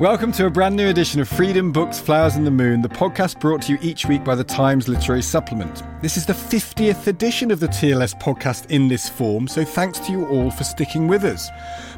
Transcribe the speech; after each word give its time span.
Welcome 0.00 0.30
to 0.34 0.46
a 0.46 0.50
brand 0.50 0.76
new 0.76 0.88
edition 0.90 1.20
of 1.20 1.28
Freedom 1.28 1.72
Books, 1.72 1.98
Flowers 1.98 2.36
and 2.36 2.46
the 2.46 2.52
Moon, 2.52 2.82
the 2.82 2.88
podcast 2.88 3.40
brought 3.40 3.62
to 3.62 3.72
you 3.72 3.78
each 3.82 4.06
week 4.06 4.22
by 4.22 4.36
the 4.36 4.44
Times 4.44 4.86
Literary 4.86 5.22
Supplement. 5.22 5.82
This 6.00 6.16
is 6.16 6.24
the 6.24 6.34
50th 6.34 7.08
edition 7.08 7.50
of 7.50 7.58
the 7.58 7.66
TLS 7.66 8.16
podcast 8.20 8.70
in 8.70 8.86
this 8.86 9.08
form, 9.08 9.48
so 9.48 9.64
thanks 9.64 9.98
to 9.98 10.12
you 10.12 10.24
all 10.28 10.52
for 10.52 10.62
sticking 10.62 11.08
with 11.08 11.24
us. 11.24 11.50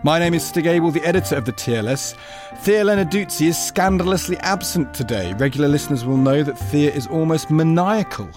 My 0.03 0.19
name 0.19 0.33
is 0.33 0.43
Stig 0.43 0.67
Abell, 0.67 0.93
the 0.93 1.07
editor 1.07 1.37
of 1.37 1.45
the 1.45 1.53
TLS. 1.53 2.17
Thea 2.61 2.85
Lenarduzzi 2.85 3.49
is 3.49 3.59
scandalously 3.59 4.39
absent 4.39 4.95
today. 4.95 5.35
Regular 5.35 5.69
listeners 5.69 6.03
will 6.03 6.17
know 6.17 6.43
that 6.43 6.59
Thea 6.59 6.91
is 6.91 7.07
almost 7.07 7.51
maniacal 7.51 8.31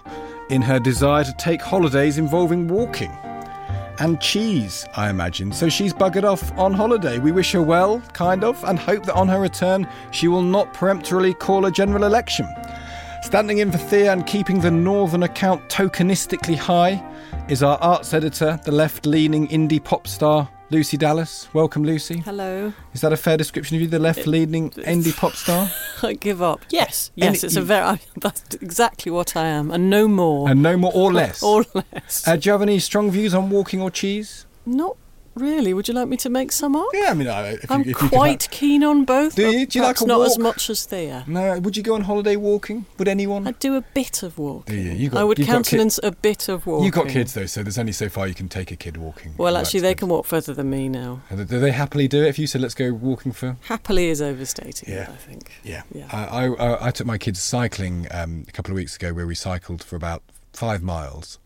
in 0.50 0.61
her 0.61 0.77
desire 0.77 1.23
to 1.23 1.33
take 1.38 1.61
holidays 1.61 2.17
involving 2.17 2.67
walking 2.67 3.17
and 3.99 4.19
cheese, 4.22 4.86
I 4.95 5.09
imagine. 5.09 5.52
So 5.52 5.69
she's 5.69 5.94
buggered 5.94 6.23
off 6.23 6.52
on 6.58 6.73
holiday. 6.73 7.19
We 7.19 7.31
wish 7.31 7.52
her 7.52 7.61
well, 7.61 7.99
kind 8.13 8.44
of, 8.44 8.63
and 8.63 8.80
hope 8.80 9.05
that 9.05 9.16
on 9.16 9.27
her 9.27 9.39
return 9.39 9.88
she 10.11 10.27
will 10.27 10.41
not 10.41 10.73
peremptorily 10.73 11.33
call 11.33 11.66
a 11.66 11.72
general 11.72 12.03
election. 12.03 12.47
Standing 13.21 13.59
in 13.59 13.71
for 13.71 13.77
Thea 13.77 14.11
and 14.11 14.27
keeping 14.27 14.59
the 14.59 14.71
Northern 14.71 15.23
account 15.23 15.69
tokenistically 15.69 16.58
high 16.58 17.02
is 17.47 17.64
our 17.64 17.77
arts 17.77 18.14
editor, 18.14 18.59
the 18.64 18.71
left 18.71 19.05
leaning 19.05 19.47
indie 19.47 19.83
pop 19.83 20.08
star, 20.08 20.49
Lucy 20.74 20.98
Dallas. 20.98 21.48
Welcome, 21.54 21.84
Lucy. 21.84 22.18
Hello. 22.26 22.74
Is 22.94 23.02
that 23.02 23.14
a 23.14 23.18
fair 23.18 23.38
description 23.38 23.76
of 23.76 23.82
you, 23.82 23.88
the 23.88 24.00
left 24.00 24.26
leaning 24.26 24.72
indie 24.72 25.16
pop 25.16 25.34
star? 25.34 25.70
I 26.02 26.14
give 26.14 26.42
up. 26.42 26.66
Yes, 26.70 27.11
yes, 27.16 27.28
Any- 27.28 27.48
it's 27.48 27.56
a 27.56 27.61
very. 27.61 27.86
I, 27.86 28.00
That's 28.20 28.56
exactly 28.56 29.12
what 29.12 29.36
I 29.38 29.45
am, 29.45 29.70
and 29.70 29.88
no 29.92 30.08
more. 30.08 30.50
And 30.50 30.64
no 30.64 30.76
more 30.76 30.92
or 30.95 31.14
less. 31.14 31.44
or 31.50 31.64
less. 31.76 32.28
Uh, 32.28 32.38
do 32.38 32.50
you 32.50 32.52
have 32.54 32.64
any 32.64 32.80
strong 32.80 33.12
views 33.12 33.36
on 33.36 33.52
walking 33.52 33.82
or 33.82 33.92
cheese? 33.92 34.48
Not 34.66 34.98
really. 35.36 35.73
Would 35.73 35.88
you 35.88 35.94
like 35.94 36.08
me 36.08 36.17
to 36.17 36.30
make 36.30 36.52
some 36.52 36.76
up? 36.76 36.88
Yeah, 36.94 37.08
I 37.10 37.14
mean, 37.14 37.27
I- 37.27 37.54
if 37.54 37.64
you- 37.64 37.67
I'm 37.70 37.83
you 37.83 37.94
could 37.95 38.10
quite 38.10 38.48
keen 38.52 38.83
on 38.83 39.05
both. 39.05 39.36
Do 39.36 39.49
you? 39.52 39.66
Do 39.66 39.80
you 39.80 39.83
like 39.86 39.99
a 40.02 40.05
not 40.05 40.21
as 40.26 40.38
much 40.38 40.70
as 40.70 40.86
Thea? 40.86 41.23
No, 41.27 41.60
would 41.60 41.76
you 41.77 41.83
go 41.83 41.95
on 41.95 42.02
holiday 42.02 42.36
walking? 42.36 42.86
Would 42.98 43.08
anyone? 43.08 43.48
I'd 43.48 43.60
do 43.60 43.76
a 43.76 43.82
bit 43.82 44.23
of 44.23 44.38
walking. 44.38 44.76
Do 44.76 44.82
you? 44.82 44.92
You 44.92 45.10
got- 45.10 45.21
I 45.21 45.23
would 45.23 45.38
countenance 45.45 45.99
a 46.04 46.11
bit 46.11 46.48
of 46.49 46.66
walking. 46.67 46.86
You've 46.86 46.94
got 46.95 47.08
kids 47.10 47.33
though, 47.33 47.45
so 47.45 47.64
there's 47.64 47.77
only 47.77 47.92
so 47.94 48.10
far 48.10 48.27
you 48.27 48.33
can 48.33 48.49
take 48.49 48.71
a 48.71 48.76
kid 48.76 48.98
walking. 48.98 49.33
Well, 49.38 49.58
actually, 49.58 49.80
they 49.82 49.95
can 49.95 50.08
walk 50.08 50.26
further 50.26 50.54
than 50.54 50.70
me 50.70 50.89
now. 50.89 51.21
And 51.30 51.48
Do 51.48 51.60
they 51.60 51.71
happily 51.71 52.08
do 52.08 52.23
it? 52.23 52.27
If 52.30 52.39
you 52.39 52.48
said, 52.48 52.61
"Let's 52.61 52.76
go 52.76 52.94
walking 52.94 53.32
for," 53.32 53.58
Happily 53.64 54.10
is 54.10 54.21
overstating 54.21 54.89
Yeah. 54.89 55.04
it, 55.04 55.10
I 55.10 55.15
think. 55.15 55.52
yeah, 55.64 55.82
Yeah. 55.94 56.08
I, 56.11 56.45
I, 56.48 56.88
I 56.88 56.92
took 56.92 57.08
my 57.08 57.17
kids 57.17 57.42
cycling 57.42 58.08
um, 58.11 58.45
a 58.48 58.52
couple 58.52 58.71
of 58.71 58.76
weeks 58.76 58.95
ago, 58.95 59.14
where 59.14 59.27
we 59.27 59.36
cycled 59.36 59.83
for 59.83 59.95
about 59.95 60.23
five 60.54 60.82
miles, 60.83 61.39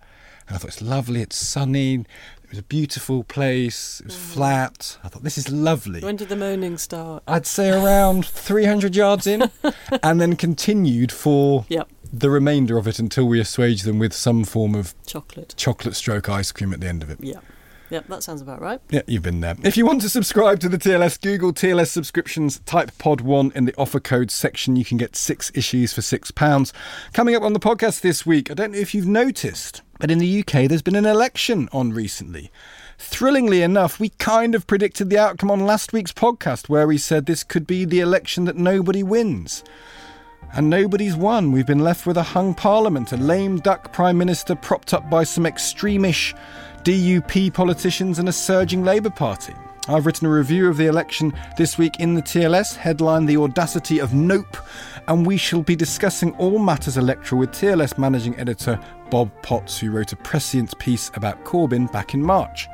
and 0.48 0.56
I 0.56 0.60
thought 0.60 0.68
it's 0.70 0.82
lovely. 0.82 1.22
It's 1.22 1.36
sunny. 1.38 2.06
It 2.48 2.52
was 2.52 2.60
a 2.60 2.64
beautiful 2.64 3.26
place. 3.26 4.00
It 4.00 4.06
was 4.06 4.16
mm. 4.16 4.20
flat. 4.20 4.98
I 5.04 5.10
thought 5.10 5.22
this 5.24 5.38
is 5.38 5.52
lovely. 5.52 6.00
When 6.00 6.16
did 6.16 6.30
the 6.30 6.38
moaning 6.38 6.78
start? 6.78 7.22
I'd 7.28 7.46
say 7.46 7.70
around 7.72 8.26
300 8.26 8.96
yards 8.96 9.28
in, 9.28 9.52
and 10.02 10.22
then 10.22 10.38
continued 10.38 11.12
for 11.12 11.66
Yep. 11.68 11.90
the 12.14 12.30
remainder 12.30 12.78
of 12.78 12.88
it 12.88 13.00
until 13.00 13.26
we 13.26 13.42
assuaged 13.42 13.84
them 13.84 14.00
with 14.00 14.14
some 14.14 14.46
form 14.46 14.76
of 14.76 14.96
Chocolate. 15.06 15.56
chocolate 15.58 15.98
stroke 15.98 16.30
ice 16.30 16.54
cream 16.54 16.72
at 16.72 16.80
the 16.80 16.88
end 16.88 17.04
of 17.04 17.10
it. 17.10 17.20
Yeah. 17.22 17.40
Yep, 17.90 18.08
that 18.08 18.24
sounds 18.24 18.42
about 18.42 18.62
right. 18.62 18.82
Yeah, 18.90 19.02
you've 19.08 19.24
been 19.24 19.40
there. 19.40 19.56
If 19.64 19.78
you 19.78 19.86
want 19.86 20.02
to 20.02 20.10
subscribe 20.10 20.60
to 20.60 20.70
the 20.70 20.78
TLS, 20.78 21.22
Google 21.22 21.54
TLS 21.54 21.88
subscriptions, 21.88 22.60
type 22.66 22.92
pod1 22.98 23.56
in 23.56 23.64
the 23.66 23.74
offer 23.78 24.02
code 24.02 24.30
section. 24.30 24.76
You 24.76 24.84
can 24.84 24.98
get 24.98 25.16
six 25.16 25.52
issues 25.56 25.94
for 25.94 26.02
£6. 26.02 26.74
Coming 27.14 27.36
up 27.36 27.44
on 27.44 27.54
the 27.54 27.60
podcast 27.62 28.02
this 28.02 28.26
week, 28.26 28.52
I 28.52 28.56
don't 28.56 28.72
know 28.74 28.78
if 28.78 28.94
you've 28.94 29.06
noticed, 29.08 29.84
but 30.00 30.12
in 30.12 30.20
the 30.20 30.40
UK 30.40 30.68
there's 30.68 30.82
been 30.82 30.96
an 30.96 31.06
election 31.06 31.70
on 31.72 31.92
recently. 31.92 32.52
Thrillingly 32.98 33.62
enough, 33.62 34.00
we 34.00 34.10
kind 34.10 34.56
of 34.56 34.66
predicted 34.66 35.10
the 35.10 35.20
outcome 35.20 35.52
on 35.52 35.66
last 35.66 35.94
week's 35.94 36.12
podcast, 36.12 36.68
where 36.68 36.88
we 36.88 36.98
said 36.98 37.26
this 37.26 37.44
could 37.44 37.68
be 37.68 37.86
the 37.86 38.00
election 38.00 38.46
that 38.46 38.56
nobody 38.56 39.04
wins. 39.04 39.64
And 40.54 40.70
nobody's 40.70 41.16
won. 41.16 41.52
We've 41.52 41.68
been 41.68 41.84
left 41.84 42.08
with 42.08 42.18
a 42.18 42.24
hung 42.24 42.56
parliament, 42.56 43.12
a 43.12 43.18
lame 43.18 43.60
duck 43.60 43.94
prime 43.94 44.18
minister 44.18 44.56
propped 44.56 44.94
up 44.94 45.10
by 45.10 45.24
some 45.26 45.44
extremish 45.44 46.34
DUP 46.84 47.54
politicians 47.54 48.18
and 48.18 48.30
a 48.30 48.34
surging 48.34 48.84
Labour 48.84 49.10
Party. 49.10 49.54
I've 49.90 50.06
written 50.06 50.28
a 50.28 50.32
review 50.32 50.68
of 50.68 50.76
the 50.76 50.88
election 50.88 51.34
this 51.56 51.78
week 51.78 52.02
in 52.02 52.14
the 52.14 52.22
TLS, 52.22 52.76
headline 52.76 53.26
The 53.26 53.38
Audacity 53.38 54.00
of 54.00 54.14
Nope, 54.14 54.58
and 55.08 55.26
we 55.26 55.38
shall 55.38 55.62
be 55.62 55.78
discussing 55.78 56.34
all 56.36 56.60
matters 56.60 56.98
electoral 56.98 57.40
with 57.40 57.52
TLS 57.52 57.98
managing 57.98 58.38
editor 58.38 58.78
Bob 59.10 59.32
Potts, 59.44 59.80
who 59.80 59.92
wrote 59.92 60.12
a 60.12 60.18
prescient 60.18 60.78
piece 60.78 61.10
about 61.14 61.46
Corbyn 61.46 61.90
back 61.94 62.14
in 62.14 62.22
March. 62.22 62.68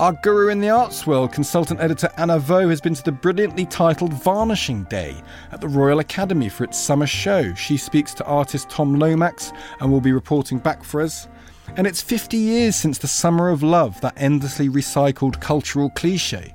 Our 0.00 0.12
guru 0.14 0.48
in 0.48 0.60
the 0.60 0.70
arts 0.70 1.06
world, 1.06 1.32
consultant 1.32 1.78
editor 1.78 2.10
Anna 2.16 2.40
Vaux, 2.40 2.68
has 2.70 2.80
been 2.80 2.94
to 2.94 3.04
the 3.04 3.12
brilliantly 3.12 3.64
titled 3.64 4.12
Varnishing 4.12 4.82
Day 4.84 5.14
at 5.52 5.60
the 5.60 5.68
Royal 5.68 6.00
Academy 6.00 6.48
for 6.48 6.64
its 6.64 6.76
summer 6.76 7.06
show. 7.06 7.54
She 7.54 7.76
speaks 7.76 8.14
to 8.14 8.24
artist 8.24 8.68
Tom 8.68 8.96
Lomax 8.96 9.52
and 9.80 9.92
will 9.92 10.00
be 10.00 10.12
reporting 10.12 10.58
back 10.58 10.82
for 10.82 11.00
us. 11.02 11.28
And 11.76 11.86
it's 11.86 12.02
50 12.02 12.36
years 12.36 12.76
since 12.76 12.98
the 12.98 13.06
Summer 13.06 13.50
of 13.50 13.62
Love, 13.62 14.00
that 14.00 14.14
endlessly 14.16 14.68
recycled 14.68 15.40
cultural 15.40 15.90
cliche. 15.90 16.54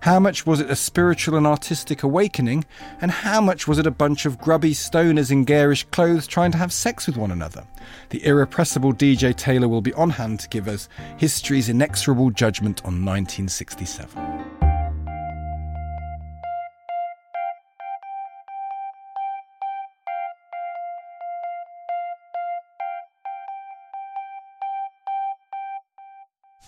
How 0.00 0.18
much 0.18 0.46
was 0.46 0.58
it 0.58 0.68
a 0.68 0.74
spiritual 0.74 1.36
and 1.36 1.46
artistic 1.46 2.02
awakening, 2.02 2.64
and 3.00 3.10
how 3.10 3.40
much 3.40 3.68
was 3.68 3.78
it 3.78 3.86
a 3.86 3.92
bunch 3.92 4.26
of 4.26 4.36
grubby 4.36 4.72
stoners 4.72 5.30
in 5.30 5.44
garish 5.44 5.84
clothes 5.84 6.26
trying 6.26 6.50
to 6.52 6.58
have 6.58 6.72
sex 6.72 7.06
with 7.06 7.16
one 7.16 7.30
another? 7.30 7.64
The 8.08 8.24
irrepressible 8.24 8.94
DJ 8.94 9.36
Taylor 9.36 9.68
will 9.68 9.80
be 9.80 9.94
on 9.94 10.10
hand 10.10 10.40
to 10.40 10.48
give 10.48 10.66
us 10.66 10.88
history's 11.18 11.68
inexorable 11.68 12.30
judgment 12.30 12.80
on 12.80 13.04
1967. 13.04 14.71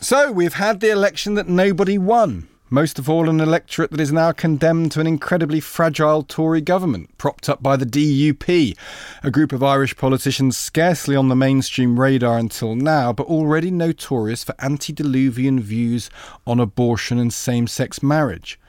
So, 0.04 0.30
we've 0.30 0.52
had 0.52 0.80
the 0.80 0.90
election 0.90 1.32
that 1.32 1.48
nobody 1.48 1.96
won. 1.96 2.46
Most 2.68 2.98
of 2.98 3.08
all, 3.08 3.26
an 3.30 3.40
electorate 3.40 3.90
that 3.90 4.00
is 4.00 4.12
now 4.12 4.32
condemned 4.32 4.92
to 4.92 5.00
an 5.00 5.06
incredibly 5.06 5.60
fragile 5.60 6.22
Tory 6.22 6.60
government, 6.60 7.16
propped 7.16 7.48
up 7.48 7.62
by 7.62 7.76
the 7.76 7.86
DUP, 7.86 8.76
a 9.22 9.30
group 9.30 9.50
of 9.50 9.62
Irish 9.62 9.96
politicians 9.96 10.58
scarcely 10.58 11.16
on 11.16 11.30
the 11.30 11.34
mainstream 11.34 11.98
radar 11.98 12.36
until 12.36 12.74
now, 12.74 13.14
but 13.14 13.28
already 13.28 13.70
notorious 13.70 14.44
for 14.44 14.54
antediluvian 14.58 15.58
views 15.58 16.10
on 16.46 16.60
abortion 16.60 17.18
and 17.18 17.32
same 17.32 17.66
sex 17.66 18.02
marriage. 18.02 18.60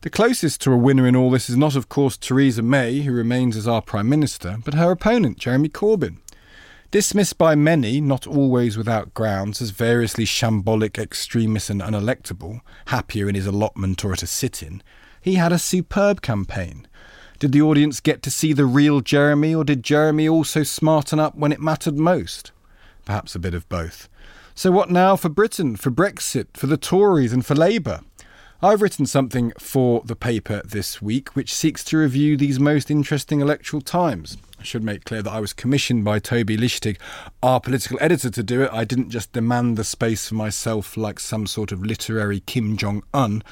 The 0.00 0.08
closest 0.08 0.62
to 0.62 0.72
a 0.72 0.78
winner 0.78 1.06
in 1.06 1.14
all 1.14 1.30
this 1.30 1.50
is 1.50 1.56
not, 1.58 1.76
of 1.76 1.90
course, 1.90 2.16
Theresa 2.16 2.62
May, 2.62 3.00
who 3.00 3.12
remains 3.12 3.58
as 3.58 3.68
our 3.68 3.82
Prime 3.82 4.08
Minister, 4.08 4.56
but 4.64 4.72
her 4.72 4.90
opponent, 4.90 5.36
Jeremy 5.36 5.68
Corbyn. 5.68 6.21
Dismissed 6.92 7.38
by 7.38 7.54
many, 7.54 8.02
not 8.02 8.26
always 8.26 8.76
without 8.76 9.14
grounds, 9.14 9.62
as 9.62 9.70
variously 9.70 10.26
shambolic, 10.26 10.98
extremist, 10.98 11.70
and 11.70 11.80
unelectable, 11.80 12.60
happier 12.88 13.30
in 13.30 13.34
his 13.34 13.46
allotment 13.46 14.04
or 14.04 14.12
at 14.12 14.22
a 14.22 14.26
sit 14.26 14.62
in, 14.62 14.82
he 15.18 15.36
had 15.36 15.52
a 15.52 15.58
superb 15.58 16.20
campaign. 16.20 16.86
Did 17.38 17.52
the 17.52 17.62
audience 17.62 17.98
get 17.98 18.20
to 18.24 18.30
see 18.30 18.52
the 18.52 18.66
real 18.66 19.00
Jeremy, 19.00 19.54
or 19.54 19.64
did 19.64 19.82
Jeremy 19.82 20.28
also 20.28 20.64
smarten 20.64 21.18
up 21.18 21.34
when 21.34 21.50
it 21.50 21.62
mattered 21.62 21.96
most? 21.96 22.52
Perhaps 23.06 23.34
a 23.34 23.38
bit 23.38 23.54
of 23.54 23.66
both. 23.70 24.10
So, 24.54 24.70
what 24.70 24.90
now 24.90 25.16
for 25.16 25.30
Britain, 25.30 25.76
for 25.76 25.90
Brexit, 25.90 26.48
for 26.58 26.66
the 26.66 26.76
Tories, 26.76 27.32
and 27.32 27.44
for 27.44 27.54
Labour? 27.54 28.00
I've 28.64 28.80
written 28.80 29.06
something 29.06 29.52
for 29.58 30.02
the 30.04 30.14
paper 30.14 30.62
this 30.64 31.02
week 31.02 31.34
which 31.34 31.52
seeks 31.52 31.82
to 31.82 31.98
review 31.98 32.36
these 32.36 32.60
most 32.60 32.92
interesting 32.92 33.40
electoral 33.40 33.80
times. 33.80 34.38
I 34.60 34.62
should 34.62 34.84
make 34.84 35.04
clear 35.04 35.20
that 35.20 35.32
I 35.32 35.40
was 35.40 35.52
commissioned 35.52 36.04
by 36.04 36.20
Toby 36.20 36.56
Lichtig, 36.56 36.98
our 37.42 37.58
political 37.58 37.98
editor, 38.00 38.30
to 38.30 38.42
do 38.44 38.62
it. 38.62 38.70
I 38.72 38.84
didn't 38.84 39.10
just 39.10 39.32
demand 39.32 39.76
the 39.76 39.82
space 39.82 40.28
for 40.28 40.36
myself 40.36 40.96
like 40.96 41.18
some 41.18 41.48
sort 41.48 41.72
of 41.72 41.84
literary 41.84 42.38
Kim 42.38 42.76
Jong 42.76 43.02
un. 43.12 43.42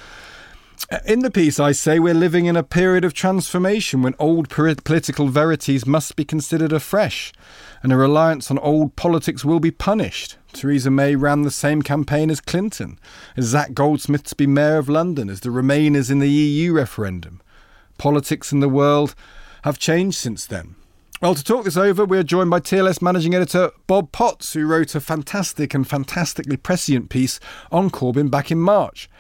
In 1.04 1.20
the 1.20 1.30
piece, 1.32 1.58
I 1.58 1.72
say 1.72 1.98
we're 1.98 2.14
living 2.14 2.46
in 2.46 2.56
a 2.56 2.62
period 2.62 3.04
of 3.04 3.12
transformation 3.12 4.02
when 4.02 4.14
old 4.20 4.48
political 4.48 5.26
verities 5.26 5.86
must 5.86 6.14
be 6.14 6.24
considered 6.24 6.72
afresh, 6.72 7.32
and 7.82 7.92
a 7.92 7.96
reliance 7.96 8.50
on 8.50 8.58
old 8.58 8.96
politics 8.96 9.44
will 9.44 9.60
be 9.60 9.70
punished. 9.70 10.36
Theresa 10.52 10.90
May 10.90 11.16
ran 11.16 11.42
the 11.42 11.50
same 11.50 11.82
campaign 11.82 12.30
as 12.30 12.40
Clinton, 12.40 12.98
as 13.36 13.46
Zac 13.46 13.72
Goldsmith 13.72 14.24
to 14.24 14.34
be 14.34 14.46
Mayor 14.46 14.78
of 14.78 14.88
London, 14.88 15.28
as 15.30 15.40
the 15.40 15.48
Remainers 15.48 16.10
in 16.10 16.18
the 16.18 16.28
EU 16.28 16.72
referendum. 16.72 17.40
Politics 17.98 18.52
in 18.52 18.60
the 18.60 18.68
world 18.68 19.14
have 19.62 19.78
changed 19.78 20.18
since 20.18 20.46
then. 20.46 20.74
Well, 21.20 21.34
to 21.34 21.44
talk 21.44 21.64
this 21.64 21.76
over, 21.76 22.06
we're 22.06 22.22
joined 22.22 22.48
by 22.48 22.60
TLS 22.60 23.02
managing 23.02 23.34
editor 23.34 23.72
Bob 23.86 24.10
Potts, 24.10 24.54
who 24.54 24.66
wrote 24.66 24.94
a 24.94 25.00
fantastic 25.00 25.74
and 25.74 25.86
fantastically 25.86 26.56
prescient 26.56 27.10
piece 27.10 27.38
on 27.70 27.90
Corbyn 27.90 28.30
back 28.30 28.50
in 28.50 28.58
March. 28.58 29.10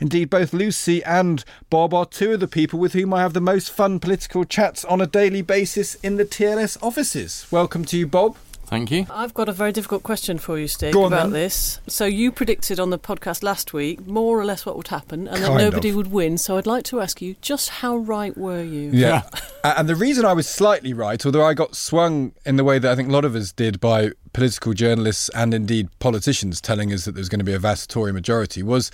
Indeed, 0.00 0.30
both 0.30 0.54
Lucy 0.54 1.04
and 1.04 1.44
Bob 1.68 1.92
are 1.92 2.06
two 2.06 2.32
of 2.32 2.40
the 2.40 2.48
people 2.48 2.78
with 2.78 2.94
whom 2.94 3.12
I 3.12 3.20
have 3.20 3.34
the 3.34 3.40
most 3.40 3.70
fun 3.70 4.00
political 4.00 4.44
chats 4.44 4.82
on 4.86 5.00
a 5.00 5.06
daily 5.06 5.42
basis 5.42 5.94
in 5.96 6.16
the 6.16 6.24
TLS 6.24 6.82
offices. 6.82 7.46
Welcome 7.50 7.84
to 7.86 7.98
you, 7.98 8.06
Bob. 8.06 8.36
Thank 8.64 8.92
you. 8.92 9.04
I've 9.10 9.34
got 9.34 9.48
a 9.48 9.52
very 9.52 9.72
difficult 9.72 10.04
question 10.04 10.38
for 10.38 10.56
you, 10.56 10.68
Stig, 10.68 10.92
Go 10.94 11.02
on, 11.02 11.12
about 11.12 11.24
then. 11.24 11.32
this. 11.32 11.80
So 11.88 12.04
you 12.06 12.30
predicted 12.32 12.78
on 12.78 12.90
the 12.90 13.00
podcast 13.00 13.42
last 13.42 13.72
week 13.74 14.06
more 14.06 14.38
or 14.38 14.44
less 14.44 14.64
what 14.64 14.76
would 14.76 14.88
happen, 14.88 15.26
and 15.26 15.42
that 15.42 15.58
nobody 15.58 15.88
of. 15.90 15.96
would 15.96 16.12
win. 16.12 16.38
So 16.38 16.56
I'd 16.56 16.68
like 16.68 16.84
to 16.84 17.00
ask 17.00 17.20
you, 17.20 17.34
just 17.42 17.68
how 17.68 17.96
right 17.96 18.34
were 18.38 18.62
you? 18.62 18.90
Yeah. 18.92 19.22
A- 19.64 19.80
and 19.80 19.88
the 19.88 19.96
reason 19.96 20.24
I 20.24 20.32
was 20.32 20.48
slightly 20.48 20.94
right, 20.94 21.24
although 21.26 21.44
I 21.44 21.52
got 21.52 21.74
swung 21.74 22.32
in 22.46 22.56
the 22.56 22.64
way 22.64 22.78
that 22.78 22.90
I 22.90 22.94
think 22.94 23.08
a 23.08 23.12
lot 23.12 23.24
of 23.24 23.34
us 23.34 23.50
did 23.52 23.80
by 23.80 24.12
political 24.32 24.72
journalists 24.72 25.28
and 25.34 25.52
indeed 25.52 25.88
politicians 25.98 26.60
telling 26.60 26.92
us 26.92 27.04
that 27.04 27.12
there 27.12 27.20
was 27.20 27.28
going 27.28 27.40
to 27.40 27.44
be 27.44 27.52
a 27.54 27.58
vast 27.58 27.90
Tory 27.90 28.12
majority, 28.12 28.62
was 28.62 28.92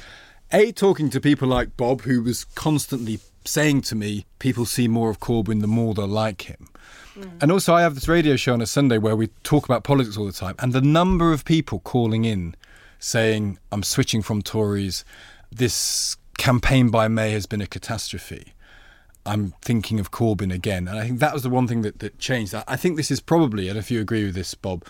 A, 0.53 0.73
talking 0.73 1.11
to 1.11 1.21
people 1.21 1.49
like 1.49 1.77
Bob, 1.77 2.03
who 2.03 2.23
was 2.23 2.45
constantly 2.45 3.19
saying 3.45 3.81
to 3.83 3.95
me, 3.95 4.27
people 4.39 4.65
see 4.65 4.89
more 4.89 5.11
of 5.11 5.21
Corbyn 5.21 5.61
the 5.61 5.67
more 5.67 5.95
they 5.95 6.03
like 6.03 6.43
him. 6.43 6.69
Mm. 7.17 7.43
And 7.43 7.53
also, 7.53 7.75
I 7.75 7.83
have 7.83 7.95
this 7.95 8.09
radio 8.09 8.37
show 8.37 8.53
on 8.53 8.61
a 8.61 8.67
Sunday 8.67 8.99
where 8.99 9.17
we 9.17 9.29
talk 9.43 9.65
about 9.65 9.85
politics 9.85 10.17
all 10.17 10.27
the 10.27 10.33
time, 10.33 10.55
and 10.59 10.73
the 10.73 10.81
number 10.81 11.33
of 11.33 11.45
people 11.45 11.81
calling 11.81 12.25
in 12.25 12.55
saying, 12.99 13.59
I'm 13.73 13.83
switching 13.83 14.23
from 14.23 14.43
Tories, 14.43 15.05
this 15.51 16.17
campaign 16.39 16.91
by 16.91 17.09
May 17.09 17.33
has 17.33 17.47
been 17.47 17.61
a 17.61 17.67
catastrophe. 17.67 18.55
I'm 19.25 19.55
thinking 19.63 19.99
of 19.99 20.13
Corbyn 20.13 20.55
again. 20.55 20.87
And 20.87 20.99
I 20.99 21.05
think 21.05 21.19
that 21.19 21.35
was 21.35 21.43
the 21.43 21.51
one 21.51 21.67
thing 21.67 21.83
that, 21.83 21.99
that 21.99 22.19
changed. 22.19 22.55
I, 22.55 22.63
I 22.69 22.77
think 22.77 22.97
this 22.97 23.11
is 23.11 23.21
probably, 23.21 23.69
and 23.69 23.79
if 23.79 23.91
you 23.91 24.01
agree 24.01 24.25
with 24.25 24.35
this, 24.35 24.55
Bob, 24.55 24.85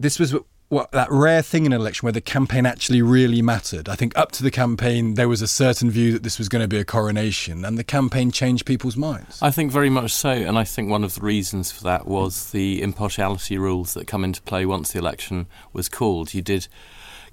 this 0.00 0.18
was 0.18 0.34
what, 0.72 0.90
that 0.92 1.08
rare 1.10 1.42
thing 1.42 1.66
in 1.66 1.72
an 1.74 1.80
election 1.82 2.06
where 2.06 2.14
the 2.14 2.20
campaign 2.22 2.64
actually 2.64 3.02
really 3.02 3.42
mattered. 3.42 3.90
I 3.90 3.94
think 3.94 4.16
up 4.16 4.32
to 4.32 4.42
the 4.42 4.50
campaign, 4.50 5.16
there 5.16 5.28
was 5.28 5.42
a 5.42 5.46
certain 5.46 5.90
view 5.90 6.12
that 6.12 6.22
this 6.22 6.38
was 6.38 6.48
going 6.48 6.62
to 6.62 6.68
be 6.68 6.78
a 6.78 6.84
coronation, 6.84 7.62
and 7.66 7.76
the 7.76 7.84
campaign 7.84 8.30
changed 8.30 8.64
people's 8.64 8.96
minds. 8.96 9.38
I 9.42 9.50
think 9.50 9.70
very 9.70 9.90
much 9.90 10.12
so, 10.12 10.30
and 10.30 10.56
I 10.56 10.64
think 10.64 10.88
one 10.88 11.04
of 11.04 11.14
the 11.14 11.20
reasons 11.20 11.70
for 11.70 11.84
that 11.84 12.06
was 12.06 12.52
the 12.52 12.80
impartiality 12.80 13.58
rules 13.58 13.92
that 13.92 14.06
come 14.06 14.24
into 14.24 14.40
play 14.40 14.64
once 14.64 14.92
the 14.92 14.98
election 14.98 15.46
was 15.74 15.90
called. 15.90 16.32
You 16.32 16.40
did 16.40 16.68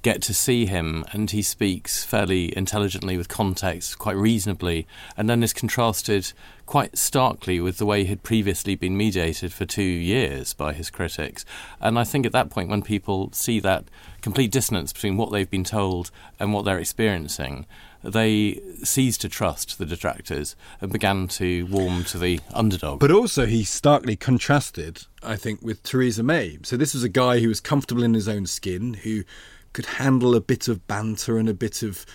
get 0.02 0.22
to 0.24 0.34
see 0.34 0.66
him, 0.66 1.04
and 1.12 1.32
he 1.32 1.42
speaks 1.42 2.04
fairly 2.06 2.56
intelligently 2.56 3.18
with 3.18 3.28
context, 3.28 4.00
quite 4.00 4.16
reasonably, 4.16 4.88
and 5.18 5.30
then 5.30 5.44
is 5.44 5.54
contrasted 5.54 6.32
quite 6.66 6.98
starkly 6.98 7.60
with 7.60 7.78
the 7.78 7.86
way 7.86 8.04
he 8.04 8.10
had 8.10 8.22
previously 8.22 8.76
been 8.76 8.96
mediated 8.96 9.52
for 9.52 9.66
two 9.66 9.82
years 9.82 10.54
by 10.54 10.72
his 10.72 10.90
critics. 10.90 11.44
And 11.82 11.98
I 11.98 12.04
think 12.04 12.26
at 12.26 12.32
that 12.32 12.50
point, 12.50 12.70
when 12.70 12.84
people 12.84 13.32
see 13.34 13.60
that 13.62 13.86
complete 14.22 14.52
dissonance 14.52 14.94
between 14.94 15.18
what 15.18 15.32
they've 15.32 15.50
been 15.50 15.64
told 15.64 16.12
and 16.40 16.54
what 16.54 16.66
they're 16.66 16.78
experiencing, 16.78 17.66
they 18.04 18.62
ceased 18.84 19.22
to 19.22 19.30
trust 19.30 19.78
the 19.78 19.86
detractors 19.86 20.56
and 20.80 20.92
began 20.92 21.28
to 21.28 21.66
warm 21.66 22.04
to 22.06 22.18
the 22.18 22.40
underdog. 22.54 23.00
But 23.00 23.12
also, 23.12 23.46
he 23.46 23.64
starkly 23.64 24.16
contrasted, 24.16 25.06
I 25.22 25.36
think, 25.36 25.62
with 25.62 25.84
Theresa 25.84 26.24
May. 26.24 26.60
So 26.64 26.78
this 26.78 26.94
was 26.94 27.04
a 27.04 27.10
guy 27.10 27.40
who 27.40 27.50
was 27.50 27.60
comfortable 27.60 28.04
in 28.04 28.14
his 28.14 28.30
own 28.30 28.46
skin, 28.46 28.94
who 28.94 29.24
could 29.74 29.86
handle 29.86 30.36
a 30.36 30.42
bit 30.42 30.68
of 30.68 30.86
banter 30.88 31.38
and 31.38 31.48
a 31.50 31.54
bit 31.54 31.84
of 31.84 32.06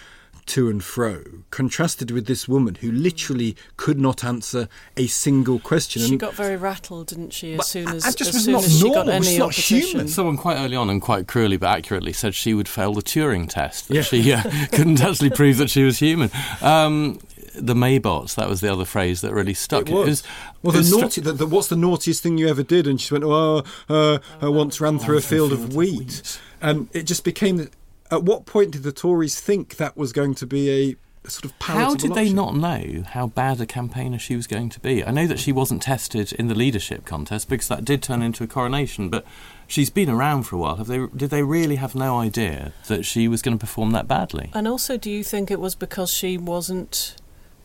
to 0.46 0.68
and 0.68 0.84
fro, 0.84 1.22
contrasted 1.50 2.10
with 2.10 2.26
this 2.26 2.46
woman 2.46 2.74
who 2.74 2.92
literally 2.92 3.56
could 3.78 3.98
not 3.98 4.22
answer 4.22 4.68
a 4.94 5.06
single 5.06 5.58
question. 5.58 6.02
She 6.02 6.10
And- 6.10 6.20
got 6.20 6.34
very 6.34 6.56
rattled, 6.58 7.06
didn't 7.06 7.32
she? 7.32 7.54
As 7.54 7.66
soon 7.66 7.88
as, 7.88 8.14
just 8.14 8.34
as 8.34 8.44
soon 8.44 8.52
not 8.52 8.64
as 8.64 8.78
she 8.78 8.92
got 8.92 9.08
any 9.08 9.38
not 9.38 9.44
opposition. 9.46 9.78
human. 9.88 10.08
Someone 10.08 10.36
quite 10.36 10.58
early 10.58 10.76
on 10.76 10.90
and 10.90 11.00
quite 11.00 11.26
cruelly 11.28 11.56
but 11.56 11.68
accurately 11.70 12.12
said 12.12 12.34
she 12.34 12.52
would 12.52 12.68
fail 12.68 12.92
the 12.92 13.00
Turing 13.00 13.48
test. 13.48 13.88
That 13.88 13.94
Yeah. 13.94 14.02
she 14.02 14.32
uh, 14.34 14.42
couldn't 14.72 15.00
actually 15.00 15.30
prove 15.30 15.56
that 15.56 15.70
she 15.70 15.82
was 15.82 15.98
human. 15.98 16.30
Um, 16.60 17.20
the 17.54 17.74
Maybots, 17.74 18.34
that 18.34 18.48
was 18.50 18.60
the 18.60 18.70
other 18.70 18.84
phrase 18.84 19.22
that 19.22 19.32
really 19.32 19.54
stuck. 19.54 19.88
It 19.88 19.94
was. 19.94 20.22
well, 20.62 20.72
it 20.72 20.72
the 20.74 20.78
was 20.80 20.92
stru- 20.92 21.00
naughty. 21.00 21.20
The, 21.22 21.32
the, 21.32 21.46
what's 21.46 21.68
the 21.68 21.76
naughtiest 21.76 22.22
thing 22.22 22.36
you 22.36 22.48
ever 22.48 22.62
did? 22.64 22.86
And 22.86 23.00
she 23.00 23.14
went, 23.14 23.24
"Oh, 23.24 23.62
uh, 23.88 24.18
I 24.42 24.48
once 24.48 24.78
ran 24.80 24.98
through 24.98 25.18
a 25.18 25.20
field 25.22 25.52
of 25.52 25.72
wheat," 25.74 26.40
and 26.64 26.88
it 26.92 27.02
just 27.04 27.24
became. 27.24 27.68
At 28.10 28.22
what 28.22 28.46
point 28.46 28.72
did 28.72 28.82
the 28.82 28.92
Tories 28.92 29.40
think 29.40 29.76
that 29.76 29.96
was 29.96 30.12
going 30.12 30.34
to 30.36 30.46
be 30.46 30.70
a, 30.70 30.96
a 31.26 31.30
sort 31.30 31.46
of 31.46 31.52
How 31.60 31.94
did 31.94 32.14
they 32.14 32.28
option? 32.28 32.36
not 32.36 32.54
know 32.56 33.02
how 33.08 33.26
bad 33.28 33.60
a 33.60 33.66
campaigner 33.66 34.18
she 34.18 34.36
was 34.36 34.46
going 34.46 34.68
to 34.70 34.80
be? 34.80 35.02
I 35.04 35.10
know 35.10 35.26
that 35.26 35.38
she 35.38 35.52
wasn't 35.52 35.82
tested 35.82 36.32
in 36.32 36.48
the 36.48 36.54
leadership 36.54 37.06
contest 37.06 37.48
because 37.48 37.68
that 37.68 37.84
did 37.84 38.02
turn 38.02 38.20
into 38.22 38.44
a 38.44 38.46
coronation, 38.46 39.08
but 39.08 39.24
she's 39.66 39.90
been 39.90 40.10
around 40.10 40.44
for 40.44 40.56
a 40.56 40.58
while. 40.58 40.76
Have 40.76 40.86
they? 40.86 41.06
Did 41.16 41.30
they 41.30 41.42
really 41.42 41.76
have 41.76 41.94
no 41.94 42.18
idea 42.18 42.72
that 42.88 43.04
she 43.04 43.26
was 43.26 43.42
going 43.42 43.56
to 43.56 43.60
perform 43.60 43.92
that 43.92 44.06
badly? 44.06 44.50
And 44.52 44.68
also, 44.68 44.96
do 44.96 45.10
you 45.10 45.24
think 45.24 45.50
it 45.50 45.60
was 45.60 45.74
because 45.74 46.10
she 46.12 46.36
wasn't 46.38 47.16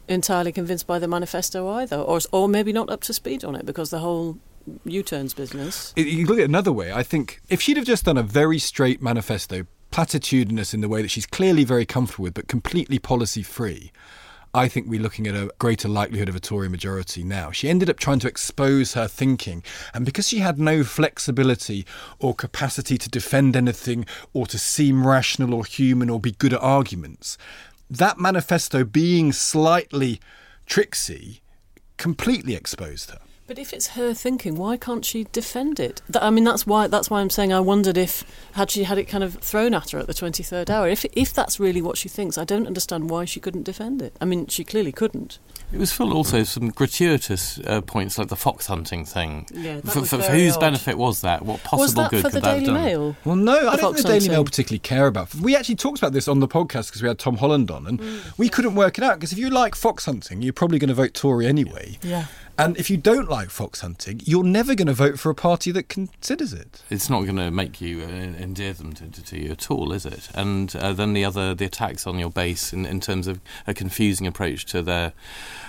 entirely 0.07 0.51
convinced 0.51 0.87
by 0.87 0.97
the 0.99 1.07
manifesto 1.07 1.69
either, 1.69 1.97
or 1.97 2.19
or 2.31 2.47
maybe 2.47 2.73
not 2.73 2.89
up 2.89 3.01
to 3.01 3.13
speed 3.13 3.43
on 3.43 3.55
it 3.55 3.65
because 3.65 3.89
the 3.91 3.99
whole 3.99 4.37
U-turns 4.85 5.33
business? 5.33 5.93
You 5.95 6.25
look 6.25 6.37
at 6.37 6.43
it 6.43 6.49
another 6.49 6.71
way. 6.71 6.91
I 6.91 7.03
think 7.03 7.41
if 7.49 7.61
she'd 7.61 7.77
have 7.77 7.85
just 7.85 8.05
done 8.05 8.17
a 8.17 8.23
very 8.23 8.59
straight 8.59 9.01
manifesto, 9.01 9.65
platitudinous 9.91 10.73
in 10.73 10.81
the 10.81 10.89
way 10.89 11.01
that 11.01 11.09
she's 11.09 11.25
clearly 11.25 11.63
very 11.63 11.85
comfortable 11.85 12.23
with, 12.23 12.33
but 12.33 12.47
completely 12.47 12.99
policy 12.99 13.43
free, 13.43 13.91
I 14.53 14.67
think 14.67 14.87
we're 14.87 15.01
looking 15.01 15.27
at 15.27 15.35
a 15.35 15.51
greater 15.59 15.87
likelihood 15.87 16.27
of 16.27 16.35
a 16.35 16.39
Tory 16.39 16.69
majority 16.69 17.23
now. 17.23 17.51
She 17.51 17.69
ended 17.69 17.89
up 17.89 17.99
trying 17.99 18.19
to 18.19 18.27
expose 18.27 18.93
her 18.93 19.07
thinking, 19.07 19.63
and 19.93 20.05
because 20.05 20.27
she 20.27 20.39
had 20.39 20.57
no 20.57 20.83
flexibility 20.83 21.85
or 22.17 22.33
capacity 22.33 22.97
to 22.97 23.09
defend 23.09 23.55
anything 23.55 24.05
or 24.33 24.47
to 24.47 24.57
seem 24.57 25.05
rational 25.05 25.53
or 25.53 25.65
human 25.65 26.09
or 26.09 26.19
be 26.19 26.31
good 26.31 26.53
at 26.53 26.61
arguments, 26.61 27.37
that 27.91 28.19
manifesto 28.19 28.83
being 28.83 29.31
slightly 29.31 30.19
tricksy 30.65 31.41
completely 31.97 32.55
exposed 32.55 33.11
her. 33.11 33.19
But 33.49 33.57
if 33.57 33.73
it's 33.73 33.87
her 33.87 34.13
thinking, 34.13 34.57
why 34.57 34.77
can't 34.77 35.03
she 35.03 35.23
defend 35.31 35.79
it? 35.79 36.03
I 36.13 36.29
mean, 36.29 36.43
that's 36.43 36.67
why 36.67 36.85
that's 36.85 37.09
why 37.09 37.19
I'm 37.19 37.31
saying 37.31 37.51
I 37.51 37.59
wondered 37.59 37.97
if 37.97 38.23
had 38.51 38.69
she 38.69 38.83
had 38.83 38.99
it 38.99 39.05
kind 39.05 39.23
of 39.23 39.39
thrown 39.39 39.73
at 39.73 39.89
her 39.89 39.97
at 39.97 40.05
the 40.05 40.13
23rd 40.13 40.69
hour. 40.69 40.87
If 40.87 41.03
if 41.13 41.33
that's 41.33 41.59
really 41.59 41.81
what 41.81 41.97
she 41.97 42.09
thinks, 42.09 42.37
I 42.37 42.43
don't 42.43 42.67
understand 42.67 43.09
why 43.09 43.25
she 43.25 43.39
couldn't 43.39 43.63
defend 43.63 44.03
it. 44.03 44.15
I 44.21 44.25
mean, 44.25 44.45
she 44.45 44.63
clearly 44.63 44.91
couldn't. 44.91 45.39
It 45.73 45.79
was 45.79 45.91
full 45.91 46.13
also 46.13 46.41
of 46.41 46.47
some 46.47 46.69
gratuitous 46.69 47.59
uh, 47.65 47.81
points 47.81 48.19
like 48.19 48.27
the 48.27 48.35
fox 48.35 48.67
hunting 48.67 49.03
thing. 49.03 49.47
Yeah, 49.51 49.77
that 49.81 49.91
for, 49.91 50.01
was 50.01 50.09
for, 50.11 50.21
for 50.21 50.31
whose 50.31 50.55
odd. 50.55 50.59
benefit 50.59 50.97
was 50.99 51.21
that? 51.21 51.43
What 51.43 51.63
possible 51.63 51.81
Was 51.81 51.93
that 51.95 52.11
good 52.11 52.21
for 52.21 52.29
could 52.29 52.37
the 52.37 52.41
that 52.41 52.53
Daily 52.53 52.65
have 52.65 52.73
done? 52.75 52.83
Mail? 52.83 53.15
Well, 53.25 53.35
no, 53.35 53.67
I 53.67 53.75
don't 53.77 53.95
think 53.95 53.97
the 53.97 54.13
Daily 54.13 54.13
Hunting. 54.13 54.31
Mail 54.31 54.45
particularly 54.45 54.79
care 54.79 55.07
about. 55.07 55.33
We 55.33 55.55
actually 55.55 55.75
talked 55.75 55.97
about 55.97 56.13
this 56.13 56.27
on 56.27 56.39
the 56.39 56.47
podcast 56.47 56.89
because 56.89 57.01
we 57.01 57.07
had 57.07 57.17
Tom 57.17 57.37
Holland 57.37 57.71
on, 57.71 57.87
and 57.87 58.01
we 58.37 58.47
couldn't 58.47 58.75
work 58.75 58.99
it 58.99 59.03
out. 59.03 59.15
Because 59.15 59.31
if 59.31 59.39
you 59.39 59.49
like 59.49 59.73
fox 59.73 60.05
hunting, 60.05 60.43
you're 60.43 60.53
probably 60.53 60.77
going 60.77 60.89
to 60.89 60.93
vote 60.93 61.15
Tory 61.15 61.47
anyway. 61.47 61.97
Yeah. 62.03 62.25
And 62.59 62.75
if 62.75 62.89
you 62.89 62.97
don't 62.97 63.29
like 63.29 63.49
fox 63.49 63.79
hunting, 63.79 64.19
you're 64.25 64.43
never 64.43 64.75
going 64.75 64.87
to 64.87 64.93
vote 64.93 65.17
for 65.17 65.29
a 65.29 65.35
party 65.35 65.71
that 65.71 65.87
considers 65.87 66.51
it. 66.51 66.83
It's 66.89 67.09
not 67.09 67.23
going 67.23 67.37
to 67.37 67.49
make 67.51 67.79
you 67.79 68.01
uh, 68.01 68.07
endear 68.07 68.73
them 68.73 68.91
to, 68.95 69.09
to, 69.09 69.39
you 69.39 69.51
at 69.51 69.71
all, 69.71 69.93
is 69.93 70.05
it? 70.05 70.27
And 70.35 70.75
uh, 70.75 70.91
then 70.91 71.13
the 71.13 71.23
other, 71.23 71.55
the 71.55 71.63
attacks 71.63 72.05
on 72.05 72.19
your 72.19 72.29
base 72.29 72.73
in, 72.73 72.85
in 72.85 72.99
terms 72.99 73.27
of 73.27 73.39
a 73.65 73.73
confusing 73.73 74.27
approach 74.27 74.65
to 74.67 74.81
their 74.81 75.13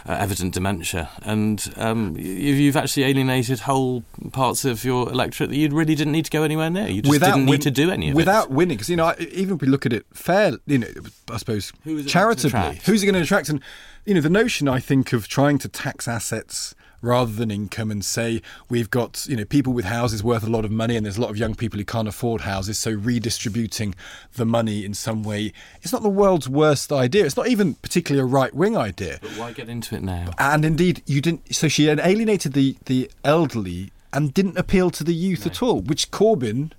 uh, 0.04 0.16
evident 0.18 0.52
dementia. 0.52 1.10
And 1.22 1.72
um, 1.76 2.16
you, 2.18 2.66
have 2.66 2.76
actually 2.76 3.04
alienated 3.04 3.60
whole 3.60 4.02
parts 4.32 4.64
of 4.64 4.84
your 4.84 5.08
electorate 5.10 5.50
that 5.50 5.56
you 5.56 5.68
really 5.68 5.94
didn't 5.94 6.12
need 6.12 6.24
to 6.24 6.30
go 6.32 6.42
anywhere 6.42 6.70
near. 6.70 6.88
You 6.88 7.02
just 7.02 7.10
without 7.12 7.34
didn't 7.34 7.46
win- 7.46 7.52
need 7.52 7.62
to 7.62 7.70
do 7.70 7.92
any 7.92 8.10
of 8.10 8.16
without 8.16 8.46
it. 8.46 8.48
Without 8.48 8.50
winning. 8.50 8.76
Because, 8.76 8.90
you 8.90 8.96
know, 8.96 9.14
even 9.30 9.54
if 9.54 9.60
we 9.60 9.68
look 9.68 9.86
at 9.86 9.92
it 9.92 10.06
fair, 10.12 10.54
you 10.66 10.78
know, 10.78 10.88
I 11.30 11.36
suppose, 11.36 11.72
charitably, 12.06 12.80
who's 12.84 13.04
it 13.04 13.06
going 13.06 13.14
to 13.14 13.20
attract? 13.20 13.48
And, 13.48 13.60
you 14.04 14.14
know, 14.14 14.20
the 14.20 14.28
notion, 14.28 14.66
I 14.66 14.80
think, 14.80 15.12
of 15.12 15.28
trying 15.28 15.58
to 15.58 15.68
tax 15.68 16.08
assets 16.08 16.74
rather 17.02 17.32
than 17.32 17.50
income 17.50 17.90
and 17.90 18.04
say 18.04 18.42
we've 18.68 18.90
got 18.90 19.26
you 19.28 19.36
know 19.36 19.44
people 19.44 19.72
with 19.72 19.84
houses 19.84 20.22
worth 20.22 20.42
a 20.42 20.50
lot 20.50 20.64
of 20.64 20.70
money 20.70 20.96
and 20.96 21.06
there's 21.06 21.16
a 21.16 21.20
lot 21.20 21.30
of 21.30 21.36
young 21.36 21.54
people 21.54 21.78
who 21.78 21.84
can't 21.84 22.08
afford 22.08 22.42
houses 22.42 22.78
so 22.78 22.90
redistributing 22.90 23.94
the 24.34 24.44
money 24.44 24.84
in 24.84 24.94
some 24.94 25.22
way 25.22 25.52
it's 25.82 25.92
not 25.92 26.02
the 26.02 26.08
world's 26.08 26.48
worst 26.48 26.92
idea 26.92 27.24
it's 27.24 27.36
not 27.36 27.48
even 27.48 27.74
particularly 27.74 28.20
a 28.20 28.24
right 28.24 28.54
wing 28.54 28.76
idea 28.76 29.18
but 29.22 29.30
why 29.30 29.52
get 29.52 29.68
into 29.68 29.94
it 29.94 30.02
now 30.02 30.30
and 30.38 30.64
indeed 30.64 31.02
you 31.06 31.20
didn't 31.20 31.54
so 31.54 31.68
she 31.68 31.88
alienated 31.88 32.52
the 32.52 32.76
the 32.86 33.10
elderly 33.24 33.90
and 34.12 34.34
didn't 34.34 34.58
appeal 34.58 34.90
to 34.90 35.04
the 35.04 35.14
youth 35.14 35.46
no. 35.46 35.50
at 35.50 35.62
all 35.62 35.80
which 35.80 36.10
Corbyn 36.10 36.72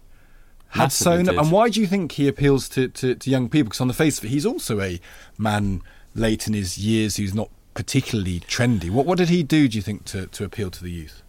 had 0.71 0.83
Massively 0.83 1.25
sown 1.25 1.29
up. 1.29 1.43
And 1.43 1.51
why 1.51 1.67
do 1.67 1.81
you 1.81 1.87
think 1.87 2.13
he 2.13 2.29
appeals 2.29 2.69
to, 2.69 2.87
to, 2.87 3.13
to 3.13 3.29
young 3.29 3.49
people? 3.49 3.65
Because 3.65 3.81
on 3.81 3.89
the 3.89 3.93
face 3.93 4.19
of 4.19 4.25
it, 4.25 4.29
he's 4.29 4.45
also 4.45 4.79
a 4.79 5.01
man 5.37 5.81
late 6.15 6.47
in 6.47 6.53
his 6.53 6.77
years 6.77 7.17
who's 7.17 7.33
not 7.33 7.49
particularly 7.73 8.39
trendy. 8.41 8.89
What 8.89 9.05
what 9.05 9.17
did 9.17 9.29
he 9.29 9.43
do? 9.43 9.67
Do 9.67 9.77
you 9.77 9.81
think 9.81 10.05
to, 10.05 10.27
to 10.27 10.43
appeal 10.43 10.71
to 10.71 10.83
the 10.83 10.91
youth? 10.91 11.21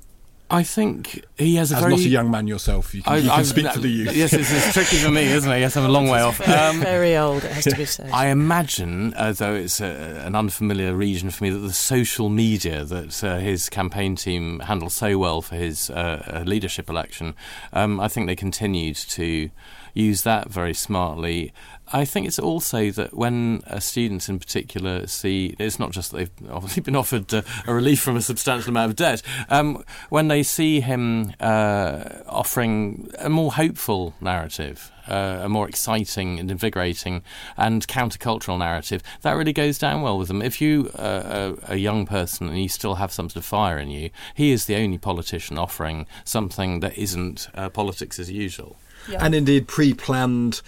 I 0.52 0.64
think 0.64 1.24
he 1.38 1.54
has 1.54 1.72
a 1.72 1.76
As 1.76 1.80
very. 1.80 1.92
not 1.92 2.00
a 2.00 2.08
young 2.08 2.30
man 2.30 2.46
yourself, 2.46 2.94
you 2.94 3.02
can, 3.02 3.10
I, 3.10 3.16
you 3.16 3.30
can 3.30 3.40
I, 3.40 3.42
speak 3.42 3.72
for 3.72 3.78
the 3.78 3.88
youth. 3.88 4.12
Yes, 4.14 4.34
it's, 4.34 4.52
it's, 4.52 4.74
tricky 4.74 4.96
for 4.96 5.10
me, 5.10 5.22
isn't 5.22 5.50
it? 5.50 5.60
Yes, 5.60 5.78
I'm 5.78 5.86
a 5.86 5.88
long 5.88 6.08
way 6.08 6.20
off. 6.20 6.46
Um, 6.46 6.80
very 6.80 7.16
old, 7.16 7.42
it 7.42 7.52
has 7.52 7.64
to 7.64 7.74
be 7.74 7.86
said. 7.86 8.10
I 8.12 8.26
imagine, 8.26 9.14
uh, 9.14 9.32
though 9.32 9.54
it's 9.54 9.80
a, 9.80 10.22
an 10.26 10.36
unfamiliar 10.36 10.94
region 10.94 11.30
for 11.30 11.44
me, 11.44 11.48
that 11.50 11.58
the 11.60 11.72
social 11.72 12.28
media 12.28 12.84
that 12.84 13.24
uh, 13.24 13.38
his 13.38 13.70
campaign 13.70 14.14
team 14.14 14.60
handled 14.60 14.92
so 14.92 15.16
well 15.16 15.40
for 15.40 15.56
his 15.56 15.88
uh, 15.88 16.44
leadership 16.46 16.90
election, 16.90 17.34
um, 17.72 17.98
I 17.98 18.08
think 18.08 18.26
they 18.26 18.36
continued 18.36 18.96
to 18.96 19.48
use 19.94 20.22
that 20.22 20.50
very 20.50 20.74
smartly. 20.74 21.54
I 21.92 22.04
think 22.06 22.26
it's 22.26 22.38
also 22.38 22.90
that 22.90 23.14
when 23.14 23.62
uh, 23.66 23.78
students 23.78 24.28
in 24.28 24.38
particular 24.38 25.06
see, 25.06 25.54
it's 25.58 25.78
not 25.78 25.90
just 25.90 26.10
that 26.10 26.16
they've 26.16 26.50
obviously 26.50 26.82
been 26.82 26.96
offered 26.96 27.32
uh, 27.32 27.42
a 27.66 27.74
relief 27.74 28.00
from 28.00 28.16
a 28.16 28.22
substantial 28.22 28.70
amount 28.70 28.90
of 28.90 28.96
debt, 28.96 29.22
um, 29.50 29.84
when 30.08 30.28
they 30.28 30.42
see 30.42 30.80
him 30.80 31.32
uh, 31.40 32.04
offering 32.26 33.10
a 33.18 33.28
more 33.28 33.52
hopeful 33.52 34.14
narrative, 34.20 34.90
uh, 35.06 35.40
a 35.42 35.48
more 35.48 35.68
exciting 35.68 36.38
and 36.40 36.50
invigorating 36.50 37.22
and 37.56 37.86
countercultural 37.86 38.58
narrative, 38.58 39.02
that 39.20 39.32
really 39.32 39.52
goes 39.52 39.78
down 39.78 40.00
well 40.00 40.16
with 40.16 40.28
them. 40.28 40.40
If 40.40 40.60
you 40.60 40.90
are 40.98 41.54
a 41.64 41.76
young 41.76 42.06
person 42.06 42.48
and 42.48 42.60
you 42.60 42.68
still 42.68 42.94
have 42.94 43.12
some 43.12 43.28
sort 43.28 43.36
of 43.36 43.44
fire 43.44 43.78
in 43.78 43.90
you, 43.90 44.10
he 44.34 44.50
is 44.52 44.64
the 44.64 44.76
only 44.76 44.98
politician 44.98 45.58
offering 45.58 46.06
something 46.24 46.80
that 46.80 46.96
isn't 46.96 47.48
uh, 47.54 47.68
politics 47.68 48.18
as 48.18 48.30
usual. 48.30 48.76
Yeah. 49.08 49.24
And 49.24 49.34
indeed, 49.34 49.68
pre 49.68 49.94
planned 49.94 50.62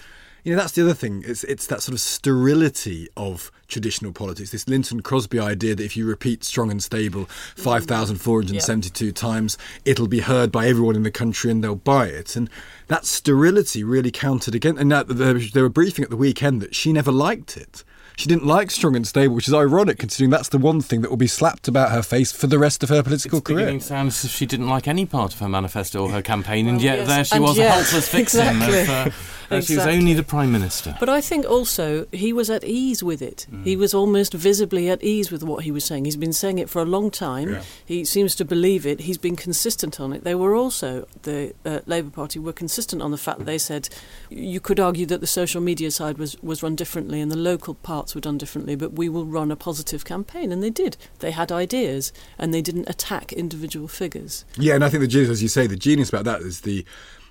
you 0.45 0.53
know 0.53 0.61
that's 0.61 0.73
the 0.73 0.83
other 0.83 0.95
thing. 0.95 1.25
It's 1.27 1.43
it's 1.45 1.67
that 1.69 1.83
sort 1.83 1.95
of 1.95 2.01
sterility 2.01 3.09
of 3.17 3.51
traditional 3.67 4.13
politics. 4.13 4.51
This 4.51 4.69
Lynton 4.69 5.01
Crosby 5.01 5.41
idea 5.41 5.75
that 5.75 5.83
if 5.83 5.97
you 5.97 6.07
repeat 6.07 6.45
strong 6.45 6.71
and 6.71 6.83
stable 6.83 7.25
5472 7.57 9.07
yep. 9.07 9.15
times 9.15 9.59
it'll 9.87 10.07
be 10.07 10.21
heard 10.21 10.53
by 10.53 10.67
everyone 10.67 10.97
in 10.97 11.03
the 11.03 11.11
country 11.11 11.51
and 11.51 11.65
they'll 11.65 11.75
buy 11.75 12.07
it. 12.07 12.37
And 12.37 12.51
that 12.89 13.07
sterility 13.07 13.83
really 13.83 14.11
counted 14.11 14.55
again 14.55 14.77
and 14.79 14.91
now 14.91 15.03
they 15.03 15.61
were 15.61 15.67
a 15.67 15.71
briefing 15.71 16.05
at 16.05 16.11
the 16.11 16.17
weekend 16.17 16.61
that 16.61 16.75
she 16.75 16.93
never 16.93 17.11
liked 17.11 17.57
it 17.57 17.83
she 18.17 18.29
didn't 18.29 18.47
like 18.47 18.71
strong 18.71 18.95
and 18.95 19.07
stable, 19.07 19.35
which 19.35 19.49
is 19.49 19.55
ironic 19.55 19.99
considering 19.99 20.31
that's 20.31 20.49
the 20.49 20.59
one 20.59 20.81
thing 20.81 21.01
that 21.01 21.11
will 21.11 21.17
be 21.17 21.27
slapped 21.27 21.69
about 21.69 21.91
her 21.91 22.03
face 22.03 22.33
for 22.33 22.47
the 22.47 22.59
rest 22.59 22.83
of 22.83 22.89
her 22.89 23.03
political 23.03 23.39
it's 23.39 23.47
career. 23.47 23.69
It 23.69 23.83
sounds 23.83 24.19
as 24.19 24.31
if 24.31 24.31
she 24.31 24.47
didn't 24.47 24.69
like 24.69 24.87
any 24.87 25.07
part 25.07 25.35
of 25.35 25.41
her 25.41 25.49
manifesto 25.49 26.03
or 26.03 26.11
her 26.11 26.23
campaign, 26.35 26.69
and 26.69 26.81
yet 26.81 26.99
yes. 26.99 27.09
there 27.09 27.25
she 27.25 27.35
and 27.37 27.45
was, 27.45 27.59
a 27.59 27.69
helpless 27.69 28.09
victim 28.11 28.63
exactly. 28.63 28.81
of. 28.83 28.89
Uh, 28.89 29.11
exactly. 29.57 29.63
She 29.63 29.77
was 29.77 29.87
only 29.87 30.15
the 30.15 30.23
prime 30.23 30.53
minister. 30.53 30.97
But 31.01 31.09
I 31.09 31.21
think 31.21 31.45
also 31.45 32.07
he 32.13 32.33
was 32.33 32.51
at 32.51 32.65
ease 32.65 33.03
with 33.03 33.23
it. 33.23 33.47
Mm. 33.51 33.65
He 33.65 33.77
was 33.77 33.95
almost 33.95 34.33
visibly 34.33 34.89
at 34.89 35.03
ease 35.03 35.31
with 35.31 35.43
what 35.43 35.65
he 35.65 35.71
was 35.71 35.85
saying. 35.85 36.05
He's 36.05 36.17
been 36.17 36.33
saying 36.33 36.59
it 36.59 36.71
for 36.71 36.81
a 36.81 36.85
long 36.85 37.11
time. 37.11 37.51
Yeah. 37.51 37.63
He 37.85 38.05
seems 38.05 38.35
to 38.37 38.45
believe 38.45 38.87
it. 38.87 39.01
He's 39.01 39.19
been 39.19 39.37
consistent 39.37 40.01
on 40.01 40.13
it. 40.13 40.25
They 40.25 40.35
were 40.35 40.55
also 40.55 41.07
the 41.23 41.55
uh, 41.65 41.81
Labour 41.87 42.11
Party 42.11 42.39
were 42.39 42.53
consistent 42.53 43.03
on 43.03 43.11
the 43.11 43.19
fact 43.19 43.39
that 43.39 43.45
they 43.45 43.59
said 43.59 43.89
you 44.31 44.61
could 44.61 44.81
argue 44.81 45.07
that 45.07 45.21
the 45.21 45.27
social 45.27 45.61
media 45.61 45.91
side 45.91 46.19
was 46.19 46.37
was 46.43 46.63
run 46.63 46.77
differently 46.77 47.21
and 47.21 47.31
the 47.31 47.37
local 47.37 47.75
parts 48.05 48.15
were 48.15 48.21
done 48.21 48.37
differently, 48.37 48.77
but 48.77 48.93
we 48.93 49.09
will 49.09 49.25
run 49.25 49.51
a 49.51 49.57
positive 49.57 50.05
campaign, 50.05 50.53
and 50.53 50.63
they 50.63 50.69
did. 50.69 50.99
They 51.21 51.31
had 51.31 51.51
ideas 51.51 52.13
and 52.37 52.53
they 52.53 52.61
didn't 52.61 52.87
attack 52.87 53.33
individual 53.33 53.89
figures. 53.89 54.45
Yeah, 54.59 54.75
and 54.75 54.85
I 54.85 54.91
think 54.91 55.01
the 55.01 55.09
genius, 55.09 55.31
as 55.31 55.43
you 55.43 55.49
say, 55.49 55.67
the 55.67 55.75
genius 55.75 56.11
about 56.11 56.27
that 56.27 56.43
is 56.43 56.61
the 56.61 56.85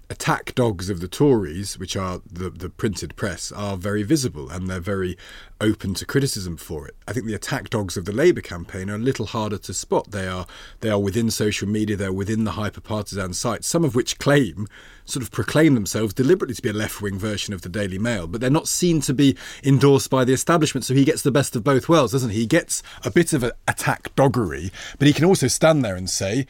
attack 0.10 0.54
dogs 0.56 0.90
of 0.90 1.00
the 1.00 1.08
Tories, 1.08 1.78
which 1.78 1.96
are 1.96 2.22
the, 2.32 2.50
the 2.50 2.70
printed 2.70 3.16
press, 3.16 3.52
are 3.52 3.78
very 3.78 4.04
visible 4.04 4.50
and 4.50 4.70
they're 4.70 4.80
very 4.80 5.18
open 5.62 5.94
to 5.96 6.06
criticism 6.06 6.58
for 6.58 6.88
it. 6.88 6.96
I 7.08 7.14
think 7.14 7.26
the 7.26 7.34
attack 7.34 7.70
dogs 7.70 7.96
of 7.96 8.06
the 8.06 8.12
Labour 8.12 8.42
campaign 8.42 8.90
are 8.90 8.96
a 8.96 9.00
little 9.00 9.26
harder 9.26 9.58
to 9.58 9.74
spot. 9.74 10.12
They 10.12 10.28
are 10.28 10.46
they 10.82 10.90
are 10.90 11.00
within 11.00 11.32
social 11.32 11.68
media, 11.68 11.96
they're 11.96 12.14
within 12.14 12.44
the 12.44 12.52
hyper 12.52 12.82
partisan 12.82 13.34
sites, 13.34 13.68
some 13.68 13.84
of 13.84 13.96
which 13.96 14.20
claim 14.20 14.68
sort 15.06 15.24
of 15.24 15.32
proclaim 15.32 15.74
themselves 15.74 16.14
deliberately 16.14 16.56
to 16.56 16.62
be 16.62 16.70
a 16.70 16.74
left 16.74 17.02
wing 17.02 17.18
version 17.18 17.54
of 17.54 17.62
the 17.62 17.70
Daily 17.70 17.98
Mail, 17.98 18.28
but 18.28 18.42
they're 18.42 18.50
not 18.50 18.68
seen 18.68 19.02
to 19.02 19.14
be 19.14 19.36
endorsed 19.64 20.10
by 20.10 20.24
the 20.24 20.34
establishment. 20.34 20.86
So 20.86 20.94
he 20.94 21.06
gets 21.06 21.22
the 21.22 21.32
best 21.32 21.56
of 21.56 21.64
both 21.64 21.90
worlds, 21.90 22.14
doesn't 22.14 22.30
he? 22.30 22.40
He 22.40 22.46
gets 22.46 22.84
a 23.04 23.12
bit 23.12 23.34
of 23.34 23.44
an 23.44 23.52
attack 23.68 24.14
doggery, 24.16 24.72
but 25.00 25.08
he 25.08 25.14
can 25.14 25.26
also 25.26 25.48
stand 25.48 25.84
there 25.84 25.96
and 25.96 26.10
say, 26.10 26.46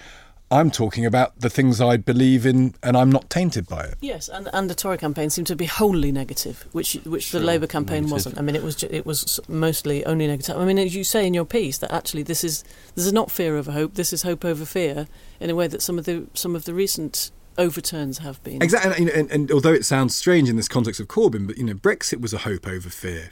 I'm 0.51 0.69
talking 0.69 1.05
about 1.05 1.39
the 1.39 1.50
things 1.50 1.81
I 1.81 1.97
believe 1.97 2.45
in, 2.45 2.75
and 2.83 2.95
I'm 2.95 3.12
not 3.12 3.29
tainted 3.29 3.67
by 3.67 3.85
it. 3.85 3.95
Yes, 4.01 4.29
and, 4.29 4.50
and 4.53 4.69
the 4.69 4.75
Tory 4.75 5.00
campaign 5.00 5.31
seemed 5.31 5.47
to 5.47 5.55
be 5.55 5.65
wholly 5.65 6.12
negative, 6.12 6.67
which 6.73 6.93
which 7.05 7.23
sure, 7.23 7.39
the 7.39 7.45
Labour 7.45 7.65
campaign 7.65 8.03
negative. 8.03 8.12
wasn't. 8.12 8.38
I 8.38 8.41
mean, 8.41 8.55
it 8.55 8.63
was 8.63 8.83
it 8.83 9.05
was 9.05 9.39
mostly 9.47 10.05
only 10.05 10.27
negative. 10.27 10.55
I 10.55 10.65
mean, 10.65 10.77
as 10.77 10.95
you 10.95 11.03
say 11.03 11.25
in 11.25 11.33
your 11.33 11.45
piece, 11.45 11.79
that 11.79 11.91
actually 11.91 12.23
this 12.23 12.43
is 12.43 12.63
this 12.93 13.05
is 13.05 13.13
not 13.13 13.31
fear 13.31 13.57
over 13.57 13.71
hope. 13.71 13.95
This 13.95 14.13
is 14.13 14.21
hope 14.21 14.45
over 14.45 14.63
fear, 14.63 15.07
in 15.39 15.50
a 15.50 15.55
way 15.55 15.67
that 15.67 15.81
some 15.81 15.97
of 15.97 16.05
the 16.05 16.27
some 16.35 16.55
of 16.55 16.65
the 16.65 16.73
recent 16.73 17.31
overturns 17.57 18.19
have 18.19 18.43
been. 18.43 18.62
Exactly, 18.62 18.95
and, 18.97 19.09
and, 19.09 19.31
and 19.31 19.51
although 19.51 19.73
it 19.73 19.85
sounds 19.85 20.15
strange 20.15 20.50
in 20.50 20.55
this 20.55 20.67
context 20.67 21.00
of 21.00 21.07
Corbyn, 21.07 21.47
but 21.47 21.57
you 21.57 21.63
know, 21.63 21.73
Brexit 21.73 22.21
was 22.21 22.33
a 22.33 22.39
hope 22.39 22.67
over 22.67 22.89
fear 22.89 23.31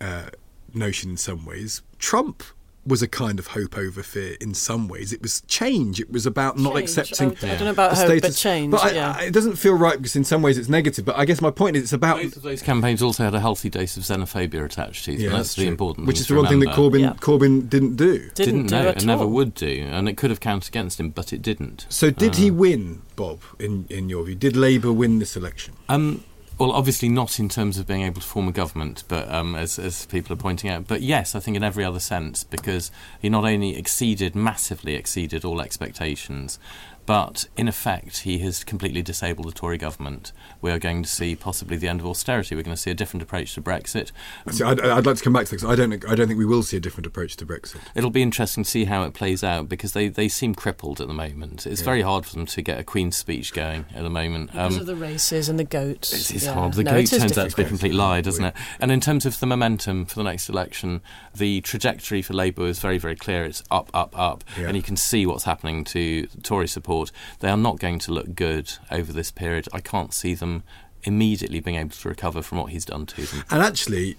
uh, 0.00 0.30
notion 0.74 1.10
in 1.10 1.16
some 1.16 1.44
ways. 1.44 1.82
Trump 1.98 2.42
was 2.86 3.02
a 3.02 3.08
kind 3.08 3.38
of 3.38 3.48
hope 3.48 3.76
over 3.76 4.02
fear 4.02 4.36
in 4.40 4.54
some 4.54 4.88
ways. 4.88 5.12
It 5.12 5.22
was 5.22 5.42
change. 5.42 6.00
It 6.00 6.10
was 6.10 6.26
about 6.26 6.58
not 6.58 6.74
change. 6.74 6.82
accepting. 6.82 7.28
I, 7.48 7.54
I 7.54 7.56
don't 7.56 7.64
know 7.64 7.70
about 7.70 7.96
hope, 7.96 8.06
status. 8.06 8.30
but 8.30 8.36
change. 8.36 8.70
But 8.72 8.84
I, 8.84 8.90
yeah. 8.92 9.14
I, 9.16 9.24
it 9.24 9.32
doesn't 9.32 9.56
feel 9.56 9.74
right 9.74 9.96
because 9.96 10.16
in 10.16 10.24
some 10.24 10.42
ways 10.42 10.58
it's 10.58 10.68
negative. 10.68 11.04
But 11.04 11.16
I 11.16 11.24
guess 11.24 11.40
my 11.40 11.50
point 11.50 11.76
is 11.76 11.84
it's 11.84 11.92
about. 11.92 12.22
Both 12.22 12.36
of 12.36 12.42
those 12.42 12.62
campaigns 12.62 13.02
also 13.02 13.24
had 13.24 13.34
a 13.34 13.40
healthy 13.40 13.70
dose 13.70 13.96
of 13.96 14.02
xenophobia 14.02 14.64
attached 14.64 15.04
to 15.04 15.12
them. 15.12 15.20
Yeah, 15.20 15.28
that's, 15.30 15.48
that's 15.48 15.54
the 15.56 15.68
important. 15.68 16.06
Which 16.06 16.20
is 16.20 16.26
the 16.26 16.34
one 16.34 16.46
thing 16.46 16.60
that 16.60 16.70
Corbyn 16.70 17.00
yeah. 17.00 17.12
Corbyn 17.14 17.68
didn't 17.68 17.96
do. 17.96 18.30
Didn't, 18.30 18.36
didn't 18.36 18.66
do 18.66 18.74
no, 18.74 18.88
it 18.88 18.96
and 18.96 19.06
never 19.06 19.26
would 19.26 19.54
do, 19.54 19.88
and 19.90 20.08
it 20.08 20.16
could 20.16 20.30
have 20.30 20.40
counted 20.40 20.68
against 20.68 20.98
him, 20.98 21.10
but 21.10 21.32
it 21.32 21.42
didn't. 21.42 21.86
So 21.88 22.10
did 22.10 22.34
uh, 22.34 22.36
he 22.36 22.50
win, 22.50 23.02
Bob? 23.16 23.42
In 23.58 23.86
in 23.88 24.08
your 24.08 24.24
view, 24.24 24.34
did 24.34 24.56
Labour 24.56 24.92
win 24.92 25.18
this 25.18 25.36
election? 25.36 25.74
Um, 25.88 26.24
well, 26.62 26.70
obviously 26.70 27.08
not 27.08 27.40
in 27.40 27.48
terms 27.48 27.76
of 27.76 27.88
being 27.88 28.02
able 28.02 28.20
to 28.20 28.26
form 28.26 28.46
a 28.46 28.52
government, 28.52 29.02
but 29.08 29.28
um, 29.28 29.56
as, 29.56 29.80
as 29.80 30.06
people 30.06 30.32
are 30.32 30.36
pointing 30.36 30.70
out. 30.70 30.86
But 30.86 31.02
yes, 31.02 31.34
I 31.34 31.40
think 31.40 31.56
in 31.56 31.64
every 31.64 31.84
other 31.84 31.98
sense, 31.98 32.44
because 32.44 32.92
he 33.20 33.28
not 33.28 33.44
only 33.44 33.76
exceeded, 33.76 34.36
massively 34.36 34.94
exceeded 34.94 35.44
all 35.44 35.60
expectations, 35.60 36.60
but 37.04 37.48
in 37.56 37.66
effect, 37.66 38.18
he 38.18 38.38
has 38.38 38.62
completely 38.62 39.02
disabled 39.02 39.48
the 39.48 39.52
Tory 39.52 39.78
government. 39.78 40.32
We 40.60 40.70
are 40.70 40.78
going 40.78 41.02
to 41.02 41.08
see 41.08 41.34
possibly 41.34 41.76
the 41.76 41.88
end 41.88 42.00
of 42.00 42.06
austerity. 42.06 42.54
We're 42.54 42.62
going 42.62 42.76
to 42.76 42.80
see 42.80 42.90
a 42.90 42.94
different 42.94 43.22
approach 43.22 43.54
to 43.54 43.62
Brexit. 43.62 44.12
See, 44.50 44.62
I'd, 44.62 44.80
I'd, 44.80 45.04
like 45.04 45.16
to 45.16 45.24
come 45.24 45.32
back 45.32 45.46
to 45.46 45.52
this. 45.52 45.64
I 45.64 45.74
don't. 45.74 45.92
I 46.08 46.14
don't 46.14 46.28
think 46.28 46.38
we 46.38 46.46
will 46.46 46.62
see 46.62 46.76
a 46.76 46.80
different 46.80 47.06
approach 47.06 47.36
to 47.38 47.46
Brexit. 47.46 47.80
It'll 47.94 48.10
be 48.10 48.22
interesting 48.22 48.62
to 48.62 48.70
see 48.70 48.84
how 48.84 49.02
it 49.02 49.14
plays 49.14 49.42
out 49.42 49.68
because 49.68 49.94
they, 49.94 50.08
they 50.08 50.28
seem 50.28 50.54
crippled 50.54 51.00
at 51.00 51.08
the 51.08 51.14
moment. 51.14 51.66
It's 51.66 51.80
yeah. 51.80 51.84
very 51.84 52.02
hard 52.02 52.24
for 52.24 52.34
them 52.34 52.46
to 52.46 52.62
get 52.62 52.78
a 52.78 52.84
Queen's 52.84 53.16
speech 53.16 53.52
going 53.52 53.84
at 53.94 54.02
the 54.02 54.10
moment 54.10 54.52
because 54.52 54.76
um, 54.76 54.80
of 54.80 54.86
the 54.86 54.96
races 54.96 55.48
and 55.48 55.58
the 55.58 55.64
goats. 55.64 56.12
It 56.12 56.36
is 56.36 56.44
yeah. 56.44 56.54
hard. 56.54 56.74
The 56.74 56.84
no, 56.84 56.92
goat 56.92 57.06
turns 57.06 57.36
out 57.36 57.50
to 57.50 57.56
be 57.56 57.64
a 57.64 57.68
complete 57.68 57.94
lie, 57.94 58.20
doesn't 58.20 58.44
it? 58.44 58.54
And 58.78 58.92
in 58.92 59.00
terms 59.00 59.26
of 59.26 59.40
the 59.40 59.46
momentum 59.46 60.06
for 60.06 60.14
the 60.14 60.24
next 60.24 60.48
election, 60.48 61.00
the 61.34 61.60
trajectory 61.62 62.22
for 62.22 62.34
Labour 62.34 62.66
is 62.66 62.78
very 62.78 62.98
very 62.98 63.16
clear. 63.16 63.44
It's 63.44 63.64
up, 63.72 63.90
up, 63.92 64.16
up, 64.16 64.44
yeah. 64.56 64.68
and 64.68 64.76
you 64.76 64.82
can 64.82 64.96
see 64.96 65.26
what's 65.26 65.44
happening 65.44 65.82
to 65.84 66.26
Tory 66.42 66.68
support 66.68 66.91
they 67.40 67.48
are 67.48 67.56
not 67.56 67.78
going 67.78 67.98
to 68.00 68.12
look 68.12 68.34
good 68.34 68.72
over 68.90 69.12
this 69.12 69.30
period. 69.30 69.68
I 69.72 69.80
can't 69.80 70.12
see 70.12 70.34
them 70.34 70.62
immediately 71.04 71.60
being 71.60 71.76
able 71.76 71.90
to 71.90 72.08
recover 72.08 72.42
from 72.42 72.58
what 72.58 72.70
he's 72.72 72.84
done 72.84 73.06
to 73.06 73.22
them. 73.26 73.44
And 73.50 73.62
actually, 73.62 74.16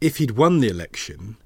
if 0.00 0.16
he'd 0.18 0.32
won 0.32 0.60
the 0.60 0.68
election, 0.68 1.36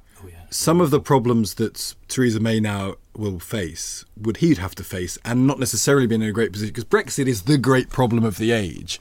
some 0.50 0.80
of 0.80 0.90
the 0.90 1.00
problems 1.00 1.54
that 1.54 1.95
Theresa 2.09 2.40
May 2.40 2.59
now 2.59 2.97
will 3.16 3.38
face 3.38 4.04
would 4.16 4.38
he'd 4.38 4.59
have 4.59 4.75
to 4.75 4.85
face 4.85 5.19
and 5.25 5.47
not 5.47 5.59
necessarily 5.59 6.07
be 6.07 6.14
in 6.14 6.23
a 6.23 6.33
great 6.33 6.52
position 6.52 6.73
because 6.73 6.85
Brexit 6.85 7.26
is 7.26 7.42
the 7.42 7.59
great 7.59 7.88
problem 7.88 8.25
of 8.25 8.37
the 8.37 8.50
age. 8.50 9.00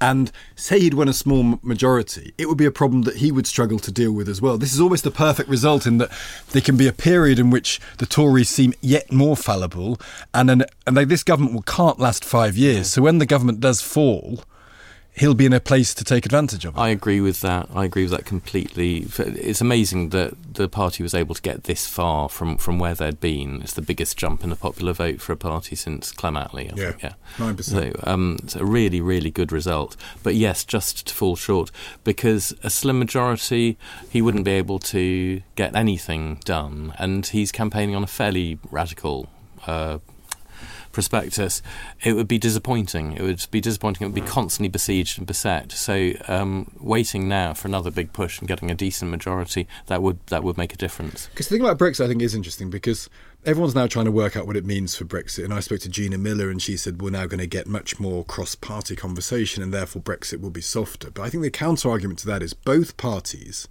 And 0.00 0.30
say 0.54 0.80
he'd 0.80 0.94
won 0.94 1.08
a 1.08 1.12
small 1.12 1.58
majority, 1.62 2.34
it 2.36 2.48
would 2.48 2.58
be 2.58 2.66
a 2.66 2.70
problem 2.70 3.02
that 3.02 3.16
he 3.16 3.32
would 3.32 3.46
struggle 3.46 3.78
to 3.78 3.90
deal 3.90 4.12
with 4.12 4.28
as 4.28 4.42
well. 4.42 4.58
This 4.58 4.74
is 4.74 4.80
almost 4.80 5.04
the 5.04 5.10
perfect 5.10 5.48
result 5.48 5.86
in 5.86 5.98
that 5.98 6.10
there 6.50 6.62
can 6.62 6.76
be 6.76 6.86
a 6.86 6.92
period 6.92 7.38
in 7.38 7.50
which 7.50 7.80
the 7.98 8.06
Tories 8.06 8.48
seem 8.48 8.74
yet 8.80 9.10
more 9.10 9.36
fallible 9.36 9.98
and 10.34 10.50
an, 10.50 10.64
and 10.86 10.96
they, 10.96 11.04
this 11.04 11.22
government 11.22 11.54
will 11.54 11.62
can't 11.62 11.98
last 11.98 12.24
5 12.24 12.56
years. 12.56 12.90
So 12.90 13.02
when 13.02 13.18
the 13.18 13.26
government 13.26 13.60
does 13.60 13.80
fall, 13.80 14.44
he'll 15.14 15.34
be 15.34 15.46
in 15.46 15.52
a 15.52 15.60
place 15.60 15.94
to 15.94 16.04
take 16.04 16.24
advantage 16.24 16.64
of 16.64 16.74
it. 16.76 16.78
I 16.80 16.88
agree 16.88 17.20
with 17.20 17.40
that. 17.40 17.68
I 17.74 17.84
agree 17.84 18.04
with 18.04 18.12
that 18.12 18.24
completely. 18.24 19.06
It's 19.18 19.60
amazing 19.60 20.10
that 20.10 20.34
the 20.54 20.68
party 20.68 21.02
was 21.02 21.14
able 21.14 21.34
to 21.34 21.42
get 21.42 21.64
this 21.64 21.86
far 21.86 22.28
from, 22.28 22.56
from 22.56 22.78
where 22.78 22.94
they'd 22.94 23.20
been. 23.20 23.60
It's 23.62 23.74
the 23.74 23.82
biggest 23.82 24.16
jump 24.16 24.42
in 24.42 24.50
the 24.50 24.56
popular 24.56 24.92
vote 24.92 25.20
for 25.20 25.32
a 25.32 25.36
party 25.36 25.76
since 25.76 26.12
Clem 26.12 26.34
Attlee. 26.34 26.76
Yeah, 26.76 26.90
think. 26.90 27.02
yeah, 27.02 27.12
nine 27.38 27.56
percent. 27.56 27.96
So 27.96 28.10
um, 28.10 28.38
it's 28.42 28.56
a 28.56 28.64
really, 28.64 29.00
really 29.00 29.30
good 29.30 29.52
result. 29.52 29.96
But 30.22 30.34
yes, 30.34 30.64
just 30.64 31.06
to 31.08 31.14
fall 31.14 31.36
short 31.36 31.70
because 32.04 32.54
a 32.62 32.70
slim 32.70 32.98
majority, 32.98 33.76
he 34.08 34.22
wouldn't 34.22 34.44
be 34.44 34.52
able 34.52 34.78
to 34.78 35.42
get 35.56 35.74
anything 35.74 36.40
done, 36.44 36.94
and 36.98 37.26
he's 37.26 37.52
campaigning 37.52 37.94
on 37.94 38.02
a 38.02 38.08
fairly 38.08 38.58
radical. 38.70 39.28
Uh, 39.66 39.98
prospectus, 40.92 41.62
it 42.02 42.14
would 42.14 42.28
be 42.28 42.38
disappointing. 42.38 43.12
It 43.12 43.22
would 43.22 43.46
be 43.50 43.60
disappointing. 43.60 44.04
It 44.04 44.08
would 44.08 44.24
be 44.24 44.28
constantly 44.28 44.68
besieged 44.68 45.18
and 45.18 45.26
beset. 45.26 45.72
So 45.72 46.12
um, 46.28 46.70
waiting 46.80 47.28
now 47.28 47.54
for 47.54 47.68
another 47.68 47.90
big 47.90 48.12
push 48.12 48.38
and 48.38 48.48
getting 48.48 48.70
a 48.70 48.74
decent 48.74 49.10
majority 49.10 49.66
that 49.86 50.02
would 50.02 50.18
that 50.26 50.42
would 50.42 50.58
make 50.58 50.72
a 50.72 50.76
difference. 50.76 51.28
Because 51.28 51.48
the 51.48 51.56
thing 51.56 51.64
about 51.64 51.78
Brexit, 51.78 52.04
I 52.04 52.08
think, 52.08 52.22
is 52.22 52.34
interesting 52.34 52.70
because 52.70 53.08
everyone's 53.44 53.74
now 53.74 53.86
trying 53.86 54.04
to 54.04 54.10
work 54.10 54.36
out 54.36 54.46
what 54.46 54.56
it 54.56 54.66
means 54.66 54.94
for 54.94 55.04
Brexit. 55.04 55.44
And 55.44 55.54
I 55.54 55.60
spoke 55.60 55.80
to 55.80 55.88
Gina 55.88 56.18
Miller, 56.18 56.50
and 56.50 56.60
she 56.60 56.76
said 56.76 57.00
we're 57.00 57.10
now 57.10 57.26
going 57.26 57.40
to 57.40 57.46
get 57.46 57.66
much 57.66 57.98
more 57.98 58.24
cross-party 58.24 58.96
conversation, 58.96 59.62
and 59.62 59.72
therefore 59.72 60.02
Brexit 60.02 60.40
will 60.40 60.50
be 60.50 60.60
softer. 60.60 61.10
But 61.10 61.22
I 61.22 61.30
think 61.30 61.42
the 61.42 61.50
counter 61.50 61.90
argument 61.90 62.20
to 62.20 62.26
that 62.26 62.42
is 62.42 62.54
both 62.54 62.96
parties. 62.96 63.68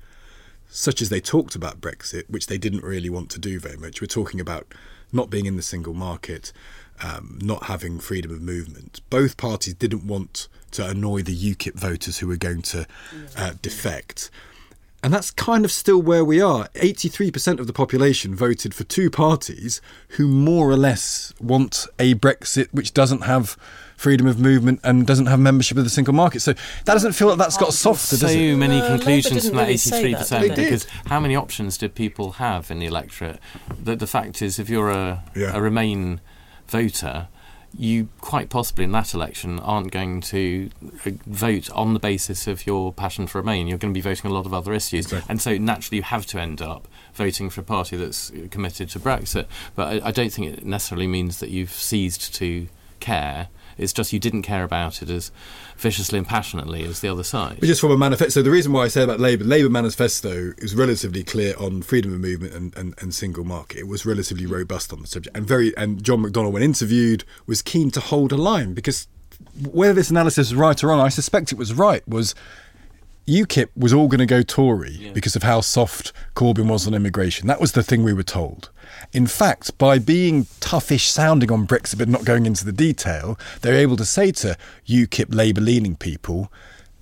Such 0.71 1.01
as 1.01 1.09
they 1.09 1.19
talked 1.19 1.55
about 1.55 1.81
Brexit, 1.81 2.29
which 2.29 2.45
they 2.45 2.59
didn't 2.59 2.83
really 2.83 3.09
want 3.09 3.31
to 3.31 3.39
do 3.39 3.59
very 3.59 3.75
much. 3.75 4.01
We're 4.01 4.07
talking 4.07 4.39
about 4.39 4.71
not 5.11 5.31
being 5.31 5.47
in 5.47 5.55
the 5.55 5.63
single 5.63 5.95
market, 5.95 6.53
um, 7.03 7.39
not 7.41 7.63
having 7.63 7.99
freedom 7.99 8.31
of 8.31 8.41
movement. 8.41 9.01
Both 9.09 9.37
parties 9.37 9.73
didn't 9.73 10.05
want 10.05 10.47
to 10.71 10.85
annoy 10.87 11.21
the 11.23 11.35
UKIP 11.35 11.73
voters 11.73 12.19
who 12.19 12.27
were 12.27 12.37
going 12.37 12.61
to 12.63 12.85
uh, 13.37 13.53
defect. 13.61 14.29
And 15.01 15.13
that's 15.13 15.31
kind 15.31 15.63
of 15.63 15.71
still 15.71 16.01
where 16.01 16.25
we 16.25 16.41
are. 16.41 16.67
83% 16.75 17.59
of 17.59 17.67
the 17.67 17.73
population 17.73 18.35
voted 18.35 18.73
for 18.73 18.83
two 18.83 19.09
parties 19.09 19.81
who 20.09 20.27
more 20.27 20.69
or 20.69 20.75
less 20.75 21.33
want 21.39 21.87
a 21.97 22.15
Brexit 22.15 22.67
which 22.73 22.93
doesn't 22.93 23.21
have 23.21 23.55
freedom 23.95 24.27
of 24.27 24.39
movement 24.39 24.79
and 24.83 25.07
doesn't 25.07 25.27
have 25.27 25.39
membership 25.39 25.77
of 25.77 25.85
the 25.85 25.89
single 25.89 26.13
market. 26.13 26.41
So 26.41 26.51
that 26.53 26.93
doesn't 26.93 27.13
feel 27.13 27.29
like 27.29 27.37
that's 27.37 27.57
got 27.57 27.73
softer, 27.73 28.17
so 28.17 28.27
does 28.27 28.35
it? 28.35 28.55
many 28.55 28.81
conclusions 28.81 29.45
Labour 29.45 29.47
from 29.47 29.57
that 29.57 29.63
really 29.63 30.15
83% 30.15 30.29
that, 30.29 30.41
did 30.41 30.55
because 30.55 30.85
how 31.05 31.19
many 31.19 31.35
options 31.35 31.77
did 31.77 31.95
people 31.95 32.33
have 32.33 32.69
in 32.69 32.79
the 32.79 32.85
electorate? 32.85 33.39
The, 33.81 33.95
the 33.95 34.07
fact 34.07 34.41
is, 34.41 34.59
if 34.59 34.69
you're 34.69 34.89
a, 34.89 35.23
Yeah. 35.35 35.55
a 35.55 35.61
Remain 35.61 36.21
voter, 36.69 37.27
you 37.77 38.09
quite 38.19 38.49
possibly 38.49 38.83
in 38.83 38.91
that 38.91 39.13
election 39.13 39.59
aren't 39.59 39.91
going 39.91 40.21
to 40.21 40.69
uh, 41.05 41.11
vote 41.27 41.69
on 41.71 41.93
the 41.93 41.99
basis 41.99 42.47
of 42.47 42.65
your 42.65 42.91
passion 42.91 43.27
for 43.27 43.39
Remain. 43.39 43.67
You're 43.67 43.77
going 43.77 43.93
to 43.93 43.97
be 43.97 44.01
voting 44.01 44.25
on 44.25 44.31
a 44.31 44.35
lot 44.35 44.45
of 44.45 44.53
other 44.53 44.73
issues. 44.73 45.05
Exactly. 45.05 45.29
And 45.29 45.41
so 45.41 45.57
naturally 45.57 45.97
you 45.97 46.03
have 46.03 46.25
to 46.27 46.39
end 46.39 46.61
up 46.61 46.87
voting 47.13 47.49
for 47.49 47.61
a 47.61 47.63
party 47.63 47.95
that's 47.95 48.31
committed 48.49 48.89
to 48.89 48.99
Brexit. 48.99 49.45
But 49.75 50.03
I, 50.03 50.07
I 50.07 50.11
don't 50.11 50.31
think 50.31 50.47
it 50.47 50.65
necessarily 50.65 51.07
means 51.07 51.39
that 51.39 51.49
you've 51.49 51.71
ceased 51.71 52.33
to 52.35 52.67
care. 52.99 53.49
It's 53.79 53.93
just 53.93 54.13
you 54.13 54.19
didn't 54.19 54.43
care 54.43 54.63
about 54.63 55.01
it 55.01 55.09
as 55.09 55.31
viciously 55.77 56.17
and 56.17 56.27
passionately 56.27 56.83
as 56.83 56.99
the 56.99 57.07
other 57.07 57.23
side. 57.23 57.57
But 57.59 57.67
just 57.67 57.81
from 57.81 57.91
a 57.91 57.97
manifesto, 57.97 58.41
the 58.41 58.51
reason 58.51 58.73
why 58.73 58.83
I 58.83 58.87
say 58.87 59.03
about 59.03 59.19
Labour, 59.19 59.43
Labour 59.43 59.69
manifesto 59.69 60.53
is 60.57 60.75
relatively 60.75 61.23
clear 61.23 61.55
on 61.57 61.81
freedom 61.81 62.13
of 62.13 62.19
movement 62.19 62.53
and, 62.53 62.75
and, 62.77 62.93
and 62.99 63.13
single 63.13 63.43
market. 63.43 63.79
It 63.79 63.87
was 63.87 64.05
relatively 64.05 64.45
robust 64.45 64.93
on 64.93 65.01
the 65.01 65.07
subject, 65.07 65.35
and 65.35 65.47
very 65.47 65.75
and 65.77 66.03
John 66.03 66.23
McDonnell, 66.23 66.51
when 66.51 66.63
interviewed, 66.63 67.23
was 67.47 67.61
keen 67.61 67.91
to 67.91 67.99
hold 67.99 68.31
a 68.31 68.37
line 68.37 68.73
because 68.73 69.07
whether 69.71 69.93
this 69.93 70.09
analysis 70.09 70.47
is 70.47 70.55
right 70.55 70.83
or 70.83 70.87
wrong, 70.87 70.99
I 70.99 71.09
suspect 71.09 71.51
it 71.51 71.57
was 71.57 71.73
right. 71.73 72.05
Was 72.07 72.35
UKIP 73.29 73.69
was 73.75 73.93
all 73.93 74.07
going 74.07 74.19
to 74.19 74.25
go 74.25 74.41
Tory 74.41 75.11
because 75.13 75.35
of 75.35 75.43
how 75.43 75.61
soft 75.61 76.11
Corbyn 76.35 76.67
was 76.67 76.87
on 76.87 76.95
immigration. 76.95 77.47
That 77.47 77.61
was 77.61 77.73
the 77.73 77.83
thing 77.83 78.03
we 78.03 78.13
were 78.13 78.23
told. 78.23 78.69
In 79.13 79.27
fact, 79.27 79.77
by 79.77 79.99
being 79.99 80.45
toughish 80.59 81.07
sounding 81.07 81.51
on 81.51 81.67
Brexit 81.67 81.99
but 81.99 82.07
not 82.07 82.25
going 82.25 82.47
into 82.47 82.65
the 82.65 82.71
detail, 82.71 83.37
they're 83.61 83.75
able 83.75 83.97
to 83.97 84.05
say 84.05 84.31
to 84.31 84.57
UKIP 84.87 85.33
Labour 85.33 85.61
leaning 85.61 85.95
people, 85.95 86.51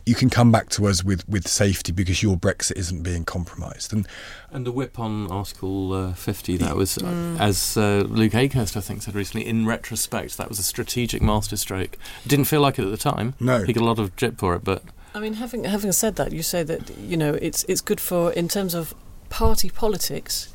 you 0.06 0.16
can 0.16 0.30
come 0.30 0.52
back 0.52 0.70
to 0.70 0.88
us 0.88 1.04
with, 1.04 1.28
with 1.28 1.48
safety 1.48 1.92
because 1.92 2.22
your 2.22 2.38
Brexit 2.38 2.78
isn't 2.78 3.04
being 3.04 3.26
compromised. 3.26 3.94
And 3.94 4.08
And 4.52 4.66
the 4.66 4.72
whip 4.72 5.00
on 5.00 5.30
Article 5.32 5.94
uh, 5.94 6.14
50, 6.14 6.58
that 6.58 6.76
was, 6.76 6.98
uh, 6.98 7.38
as 7.40 7.78
uh, 7.78 8.06
Luke 8.08 8.34
Akehurst, 8.34 8.76
I 8.76 8.82
think, 8.82 9.02
said 9.02 9.16
recently, 9.16 9.46
in 9.46 9.66
retrospect, 9.66 10.38
that 10.38 10.50
was 10.50 10.60
a 10.60 10.64
strategic 10.64 11.22
masterstroke. 11.22 11.98
Didn't 12.26 12.46
feel 12.46 12.62
like 12.62 12.80
it 12.80 12.86
at 12.86 12.92
the 12.92 12.98
time. 12.98 13.34
No. 13.40 13.64
He 13.64 13.74
got 13.74 13.82
a 13.82 13.86
lot 13.86 14.00
of 14.00 14.16
drip 14.16 14.38
for 14.38 14.56
it, 14.56 14.64
but 14.64 14.84
I 15.16 15.20
mean, 15.20 15.34
having 15.36 15.64
having 15.64 15.92
said 15.92 16.16
that, 16.18 16.32
you 16.32 16.44
say 16.44 16.64
that 16.64 16.98
you 16.98 17.18
know 17.18 17.34
it's 17.36 17.64
it's 17.68 17.82
good 17.82 18.00
for 18.00 18.32
in 18.34 18.48
terms 18.48 18.74
of 18.74 18.94
party 19.30 19.70
politics. 19.70 20.50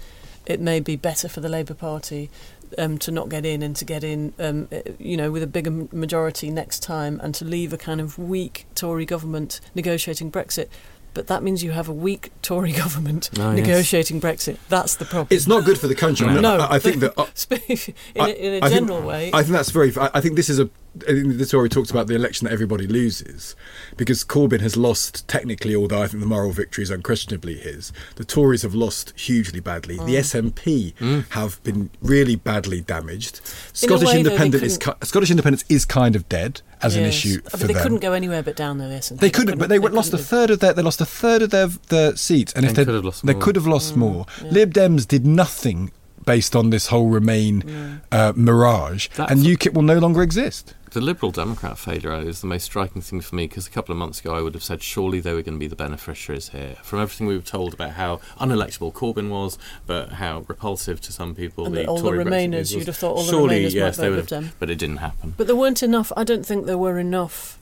It 0.45 0.61
may 0.61 0.81
be 0.81 0.97
better 0.97 1.29
for 1.29 1.41
the 1.41 1.49
Labour 1.49 1.75
Party 1.75 2.29
um, 2.77 2.99
to 2.99 3.13
not 3.13 3.29
get 3.29 3.47
in 3.47 3.63
and 3.63 3.77
to 3.77 3.85
get 3.85 4.03
in, 4.03 4.33
um, 4.41 4.67
eh, 4.73 4.83
you 4.99 5.17
know, 5.17 5.31
with 5.31 5.41
a 5.45 5.47
bigger 5.47 5.71
majority 5.93 6.51
next 6.51 6.81
time, 6.83 7.21
and 7.23 7.33
to 7.37 7.45
leave 7.45 7.73
a 7.73 7.79
kind 7.79 8.01
of 8.01 8.19
weak 8.19 8.67
Tory 8.75 9.05
government 9.05 9.61
negotiating 9.77 10.33
Brexit. 10.33 10.67
But 11.15 11.29
that 11.29 11.45
means 11.45 11.63
you 11.63 11.71
have 11.71 11.89
a 11.89 11.93
weak 11.93 12.33
Tory 12.43 12.73
government 12.83 13.31
Oh, 13.39 13.53
yes. 13.53 13.65
negotiating 13.67 14.21
Brexit. 14.21 14.57
That's 14.69 14.97
the 14.97 15.05
problem. 15.05 15.29
it's 15.31 15.47
not 15.47 15.65
good 15.65 15.79
for 15.79 15.87
the 15.87 15.95
country. 15.95 16.27
I, 16.27 16.33
mean, 16.33 16.43
No. 16.43 16.57
I, 16.59 16.75
I 16.75 16.79
think 16.81 16.99
that. 17.01 17.17
uh, 17.17 17.27
in, 17.69 17.95
a, 18.17 18.29
in 18.33 18.63
a 18.63 18.67
I 18.67 18.69
think- 18.69 18.89
general 18.89 19.03
way. 19.03 19.31
I 19.33 19.43
think 19.45 19.53
that's 19.53 19.71
very. 19.71 19.93
I 19.97 20.11
I 20.15 20.21
think 20.21 20.35
this 20.35 20.49
is 20.51 20.59
a. 20.59 20.69
I 20.97 21.13
think 21.13 21.39
this 21.39 21.55
already 21.55 21.75
talks 21.75 21.91
about 21.91 22.07
the 22.07 22.15
election 22.15 22.45
that 22.45 22.53
everybody 22.53 22.87
loses, 22.87 23.57
because 23.97 24.25
Corbyn 24.25 24.61
has 24.61 24.77
lost 24.77 25.27
technically, 25.27 25.75
although 25.75 26.03
I 26.03 26.07
think 26.07 26.21
the 26.21 26.27
moral 26.29 26.53
victory 26.53 26.83
is 26.83 26.91
unquestionably 26.91 27.57
his. 27.57 27.93
The 28.17 28.27
Tories 28.27 28.61
have 28.63 28.75
lost 28.75 29.19
hugely 29.19 29.61
badly. 29.61 29.97
The 29.97 30.03
mm. 30.17 30.53
SNP 30.53 30.95
mm. 30.95 31.31
have 31.31 31.63
been 31.65 31.89
really 32.03 32.37
badly 32.37 32.83
damaged. 32.83 33.41
Scottish 33.73 34.07
way, 34.09 34.23
though, 34.23 34.29
they 34.29 34.31
Independent 34.35 34.63
is 34.65 34.77
ki- 34.77 34.93
Scottish 35.03 35.31
Independence 35.31 35.65
is 35.71 35.87
kind 35.87 36.15
of 36.15 36.29
dead 36.29 36.61
as 36.83 36.95
an 36.95 37.05
Yes. 37.05 37.15
issue 37.15 37.41
But 37.43 37.53
for 37.53 37.67
they 37.67 37.73
them. 37.73 37.83
couldn't 37.83 38.01
go 38.01 38.13
anywhere 38.13 38.43
but 38.43 38.57
down 38.57 38.77
though. 38.79 38.89
Yes, 38.91 39.09
They 39.09 39.31
couldn't, 39.31 39.59
but 39.59 39.71
they, 39.71 39.79
went 39.79 39.95
lost 39.95 40.13
a 40.13 40.19
third 40.19 40.51
of 40.51 40.59
their. 40.61 40.75
They 40.75 40.83
lost 40.83 41.01
a 41.01 41.07
third 41.07 41.41
of 41.43 41.51
their 41.51 41.69
their 41.89 42.17
seats, 42.17 42.53
and 42.53 42.65
if 42.67 42.73
They 42.75 42.83
they 42.83 42.85
could 42.87 42.95
have 42.97 43.05
lost 43.05 43.25
they 43.25 43.33
more. 43.33 43.43
could 43.43 43.57
have 43.57 43.67
lost 43.67 43.95
mm, 43.95 43.99
more. 43.99 44.27
Lib 44.43 44.75
Dems 44.75 45.09
did 45.09 45.25
nothing 45.27 45.91
based 46.27 46.55
on 46.55 46.71
this 46.71 46.89
whole 46.89 47.09
Remain 47.09 48.01
uh, 48.13 48.33
mirage, 48.37 49.09
That's- 49.17 49.31
and 49.31 49.47
UKIP 49.47 49.73
will 49.75 49.83
no 49.83 49.99
longer 49.99 50.23
exist. 50.23 50.75
The 50.93 51.01
Liberal 51.01 51.33
Democrat 51.33 51.79
failure 51.79 52.13
is 52.15 52.41
the 52.41 52.47
most 52.47 52.65
striking 52.65 53.01
thing 53.01 53.21
for 53.21 53.35
me 53.35 53.47
because 53.47 53.67
a 53.67 53.71
couple 53.71 53.93
of 53.93 53.99
months 53.99 54.21
ago 54.21 54.35
I 54.35 54.43
would 54.43 54.55
have 54.55 54.63
said 54.63 54.83
surely 54.83 55.21
they 55.21 55.33
were 55.33 55.43
going 55.43 55.55
to 55.55 55.61
be 55.61 55.67
the 55.67 55.77
beneficiaries 55.77 56.51
here. 56.51 56.77
From 56.83 57.01
everything 57.01 57.27
we 57.27 57.37
were 57.37 57.43
told 57.43 57.75
about 57.75 57.93
how 57.93 58.21
unelectable 58.39 58.93
Corbyn 58.93 59.31
was, 59.31 59.59
but 59.87 60.11
how 60.15 60.45
repulsive 60.49 61.01
to 61.03 61.13
some 61.13 61.35
people 61.35 61.67
And 61.67 61.77
the 61.77 61.87
all 61.87 61.97
the 61.97 62.03
Tory 62.03 62.25
Brexit 62.25 62.51
Remainers, 62.51 62.75
you'd 62.75 62.87
have 62.87 62.97
thought 62.97 63.17
all 63.17 63.23
the 63.23 63.31
surely, 63.31 63.61
Remainers 63.61 63.65
might 63.65 63.75
yes, 63.75 63.97
they 63.97 64.09
vote 64.09 64.17
have, 64.17 64.27
Dem. 64.27 64.53
but 64.59 64.71
it 64.71 64.77
didn't 64.77 64.99
happen. 64.99 65.35
But 65.37 65.47
there 65.47 65.57
weren't 65.57 65.83
enough. 65.83 66.13
I 66.17 66.25
don't 66.25 66.45
think 66.45 66.67
there 66.67 66.79
were 66.79 66.99
enough. 66.99 67.59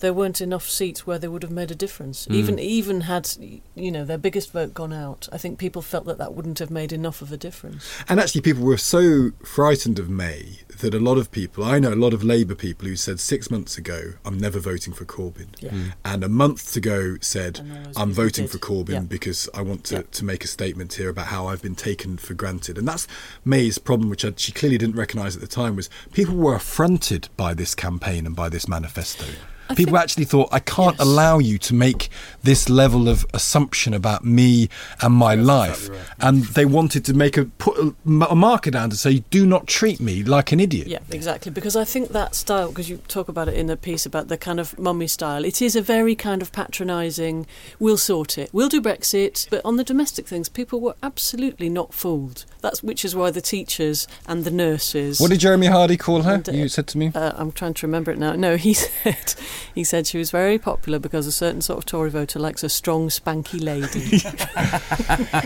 There 0.00 0.12
weren't 0.12 0.40
enough 0.40 0.68
seats 0.68 1.06
where 1.06 1.18
they 1.18 1.28
would 1.28 1.42
have 1.42 1.52
made 1.52 1.70
a 1.70 1.74
difference. 1.74 2.26
Mm. 2.26 2.34
Even 2.34 2.58
even 2.58 3.00
had 3.02 3.30
you 3.74 3.90
know 3.90 4.04
their 4.04 4.18
biggest 4.18 4.52
vote 4.52 4.74
gone 4.74 4.92
out, 4.92 5.28
I 5.32 5.38
think 5.38 5.58
people 5.58 5.82
felt 5.82 6.04
that 6.06 6.18
that 6.18 6.34
wouldn't 6.34 6.58
have 6.58 6.70
made 6.70 6.92
enough 6.92 7.22
of 7.22 7.32
a 7.32 7.36
difference. 7.36 7.88
And 8.08 8.18
actually, 8.18 8.40
people 8.40 8.64
were 8.64 8.76
so 8.76 9.30
frightened 9.44 9.98
of 9.98 10.08
May 10.10 10.60
that 10.80 10.94
a 10.94 10.98
lot 10.98 11.18
of 11.18 11.30
people, 11.30 11.62
I 11.62 11.78
know 11.78 11.92
a 11.92 11.94
lot 11.94 12.14
of 12.14 12.24
Labour 12.24 12.54
people 12.54 12.88
who 12.88 12.96
said 12.96 13.20
six 13.20 13.50
months 13.50 13.76
ago, 13.76 14.14
I'm 14.24 14.38
never 14.38 14.58
voting 14.58 14.94
for 14.94 15.04
Corbyn. 15.04 15.48
Yeah. 15.60 15.92
And 16.04 16.24
a 16.24 16.28
month 16.28 16.74
ago 16.74 17.16
said, 17.20 17.60
I'm 17.96 18.12
voting 18.12 18.46
did. 18.46 18.52
for 18.52 18.58
Corbyn 18.58 18.88
Yeah. 18.90 19.00
because 19.00 19.48
I 19.52 19.60
want 19.60 19.84
to, 19.84 19.96
Yeah. 19.96 20.02
to 20.10 20.24
make 20.24 20.42
a 20.42 20.48
statement 20.48 20.94
here 20.94 21.10
about 21.10 21.26
how 21.26 21.48
I've 21.48 21.60
been 21.60 21.74
taken 21.74 22.16
for 22.16 22.32
granted. 22.32 22.78
And 22.78 22.88
that's 22.88 23.06
May's 23.44 23.76
problem, 23.76 24.08
which 24.08 24.24
she 24.36 24.52
clearly 24.52 24.78
didn't 24.78 24.96
recognise 24.96 25.34
at 25.34 25.42
the 25.42 25.46
time, 25.46 25.76
was 25.76 25.90
people 26.14 26.36
were 26.36 26.54
affronted 26.54 27.28
by 27.36 27.52
this 27.52 27.74
campaign 27.74 28.26
and 28.26 28.34
by 28.34 28.48
this 28.48 28.66
manifesto. 28.66 29.26
People 29.76 29.96
actually 29.98 30.24
thought, 30.24 30.48
I 30.52 30.58
can't 30.60 30.96
Yes. 30.98 31.06
allow 31.06 31.38
you 31.38 31.58
to 31.58 31.74
make 31.74 32.10
this 32.42 32.68
level 32.68 33.08
of 33.08 33.26
assumption 33.34 33.94
about 33.94 34.24
me 34.24 34.68
and 35.00 35.14
my 35.14 35.34
life. 35.34 35.88
And 36.20 36.44
they 36.44 36.64
wanted 36.64 37.04
to 37.06 37.14
make 37.14 37.36
a 37.36 37.44
put 37.44 37.76
a, 37.78 37.94
a 38.30 38.34
marker 38.34 38.70
down 38.70 38.90
to 38.90 38.96
say, 38.96 39.20
do 39.30 39.46
not 39.46 39.66
treat 39.66 40.00
me 40.00 40.22
like 40.22 40.52
an 40.52 40.60
idiot. 40.60 40.86
Yeah, 40.86 41.00
exactly. 41.10 41.50
Because 41.50 41.76
I 41.76 41.84
think 41.84 42.10
that 42.10 42.34
style, 42.34 42.68
because 42.68 42.88
you 42.88 42.98
talk 43.08 43.28
about 43.28 43.48
it 43.48 43.54
in 43.54 43.66
the 43.66 43.76
piece 43.76 44.06
about 44.06 44.28
the 44.28 44.38
kind 44.38 44.60
of 44.60 44.78
mummy 44.78 45.06
style, 45.06 45.44
it 45.44 45.60
is 45.60 45.76
a 45.76 45.82
very 45.82 46.14
kind 46.14 46.42
of 46.42 46.52
patronising, 46.52 47.46
we'll 47.78 47.96
sort 47.96 48.38
it, 48.38 48.50
we'll 48.52 48.68
do 48.68 48.80
Brexit. 48.80 49.48
But 49.50 49.64
on 49.64 49.76
the 49.76 49.84
domestic 49.84 50.26
things, 50.26 50.48
people 50.48 50.80
were 50.80 50.94
absolutely 51.02 51.68
not 51.68 51.94
fooled. 51.94 52.44
That's 52.60 52.82
which 52.82 53.04
is 53.04 53.14
why 53.14 53.30
the 53.30 53.40
teachers 53.40 54.06
and 54.26 54.44
the 54.44 54.50
nurses. 54.50 55.20
What 55.20 55.30
did 55.30 55.40
Jeremy 55.40 55.66
Hardy 55.66 55.96
call 55.96 56.22
her? 56.22 56.34
And, 56.34 56.48
uh, 56.48 56.52
you 56.52 56.68
said 56.68 56.86
to 56.88 56.98
me. 56.98 57.12
Uh, 57.14 57.32
I'm 57.36 57.52
trying 57.52 57.74
to 57.74 57.86
remember 57.86 58.10
it 58.10 58.18
now. 58.18 58.32
No, 58.34 58.56
he 58.56 58.74
said 58.74 59.34
he 59.74 59.84
said 59.84 60.06
she 60.06 60.18
was 60.18 60.30
very 60.30 60.58
popular 60.58 60.98
because 60.98 61.26
a 61.26 61.32
certain 61.32 61.60
sort 61.60 61.78
of 61.78 61.86
Tory 61.86 62.10
voter 62.10 62.29
likes 62.38 62.62
a 62.62 62.68
strong, 62.68 63.08
spanky 63.08 63.60
lady. 63.62 64.20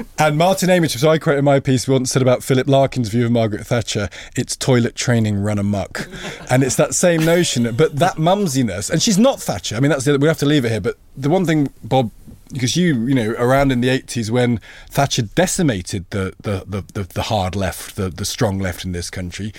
And 0.18 0.38
Martin 0.38 0.70
Amis, 0.70 0.94
as 0.94 1.04
I 1.04 1.18
quote 1.18 1.38
in 1.38 1.44
my 1.44 1.60
piece, 1.60 1.86
once 1.86 2.12
said 2.12 2.22
about 2.22 2.42
Philip 2.42 2.66
Larkin's 2.66 3.08
view 3.08 3.26
of 3.26 3.32
Margaret 3.32 3.66
Thatcher, 3.66 4.08
it's 4.36 4.56
toilet 4.56 4.94
training 4.94 5.42
run 5.42 5.58
amok. 5.58 6.08
and 6.50 6.62
it's 6.62 6.76
that 6.76 6.94
same 6.94 7.24
notion, 7.24 7.74
but 7.74 7.96
that 7.96 8.16
mumsiness, 8.16 8.90
and 8.90 9.02
she's 9.02 9.18
not 9.18 9.40
Thatcher. 9.40 9.76
I 9.76 9.80
mean, 9.80 9.90
that's 9.90 10.04
the, 10.04 10.18
we 10.18 10.28
have 10.28 10.38
to 10.38 10.46
leave 10.46 10.64
it 10.64 10.70
here. 10.70 10.80
But 10.80 10.96
the 11.16 11.28
one 11.28 11.44
thing, 11.44 11.70
Bob, 11.82 12.10
because 12.52 12.76
you, 12.76 13.06
you 13.06 13.14
know, 13.14 13.34
around 13.38 13.72
in 13.72 13.80
the 13.80 13.88
80s 13.88 14.30
when 14.30 14.60
Thatcher 14.88 15.22
decimated 15.22 16.08
the, 16.10 16.34
the, 16.40 16.64
the, 16.66 16.84
the, 16.94 17.02
the 17.12 17.22
hard 17.22 17.56
left, 17.56 17.96
the, 17.96 18.08
the 18.08 18.24
strong 18.24 18.58
left 18.58 18.84
in 18.84 18.92
this 18.92 19.10
country, 19.10 19.52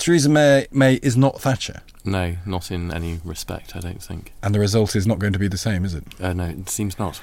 Theresa 0.00 0.30
May, 0.30 0.66
May 0.72 0.94
is 0.94 1.14
not 1.14 1.42
Thatcher. 1.42 1.82
No, 2.06 2.36
not 2.46 2.70
in 2.70 2.90
any 2.90 3.20
respect, 3.22 3.76
I 3.76 3.80
don't 3.80 4.02
think. 4.02 4.32
And 4.42 4.54
the 4.54 4.58
result 4.58 4.96
is 4.96 5.06
not 5.06 5.18
going 5.18 5.34
to 5.34 5.38
be 5.38 5.46
the 5.48 5.58
same, 5.58 5.84
is 5.84 5.92
it? 5.92 6.04
Uh, 6.18 6.32
no, 6.32 6.44
it 6.44 6.70
seems 6.70 6.98
not. 6.98 7.20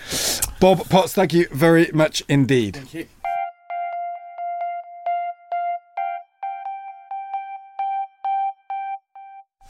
Bob 0.59 0.87
Potts, 0.87 1.13
thank 1.13 1.33
you 1.33 1.47
very 1.51 1.89
much 1.91 2.21
indeed. 2.29 3.07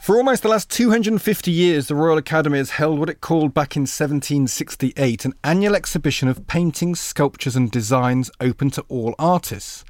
For 0.08 0.16
almost 0.16 0.42
the 0.42 0.48
last 0.48 0.70
250 0.70 1.50
years, 1.50 1.86
the 1.86 1.94
Royal 1.94 2.16
Academy 2.16 2.56
has 2.56 2.70
held 2.70 2.98
what 2.98 3.10
it 3.10 3.20
called 3.20 3.52
back 3.52 3.76
in 3.76 3.82
1768 3.82 5.26
an 5.26 5.34
annual 5.44 5.76
exhibition 5.76 6.28
of 6.28 6.46
paintings, 6.46 6.98
sculptures, 6.98 7.54
and 7.54 7.70
designs 7.70 8.30
open 8.40 8.70
to 8.70 8.86
all 8.88 9.14
artists. 9.18 9.84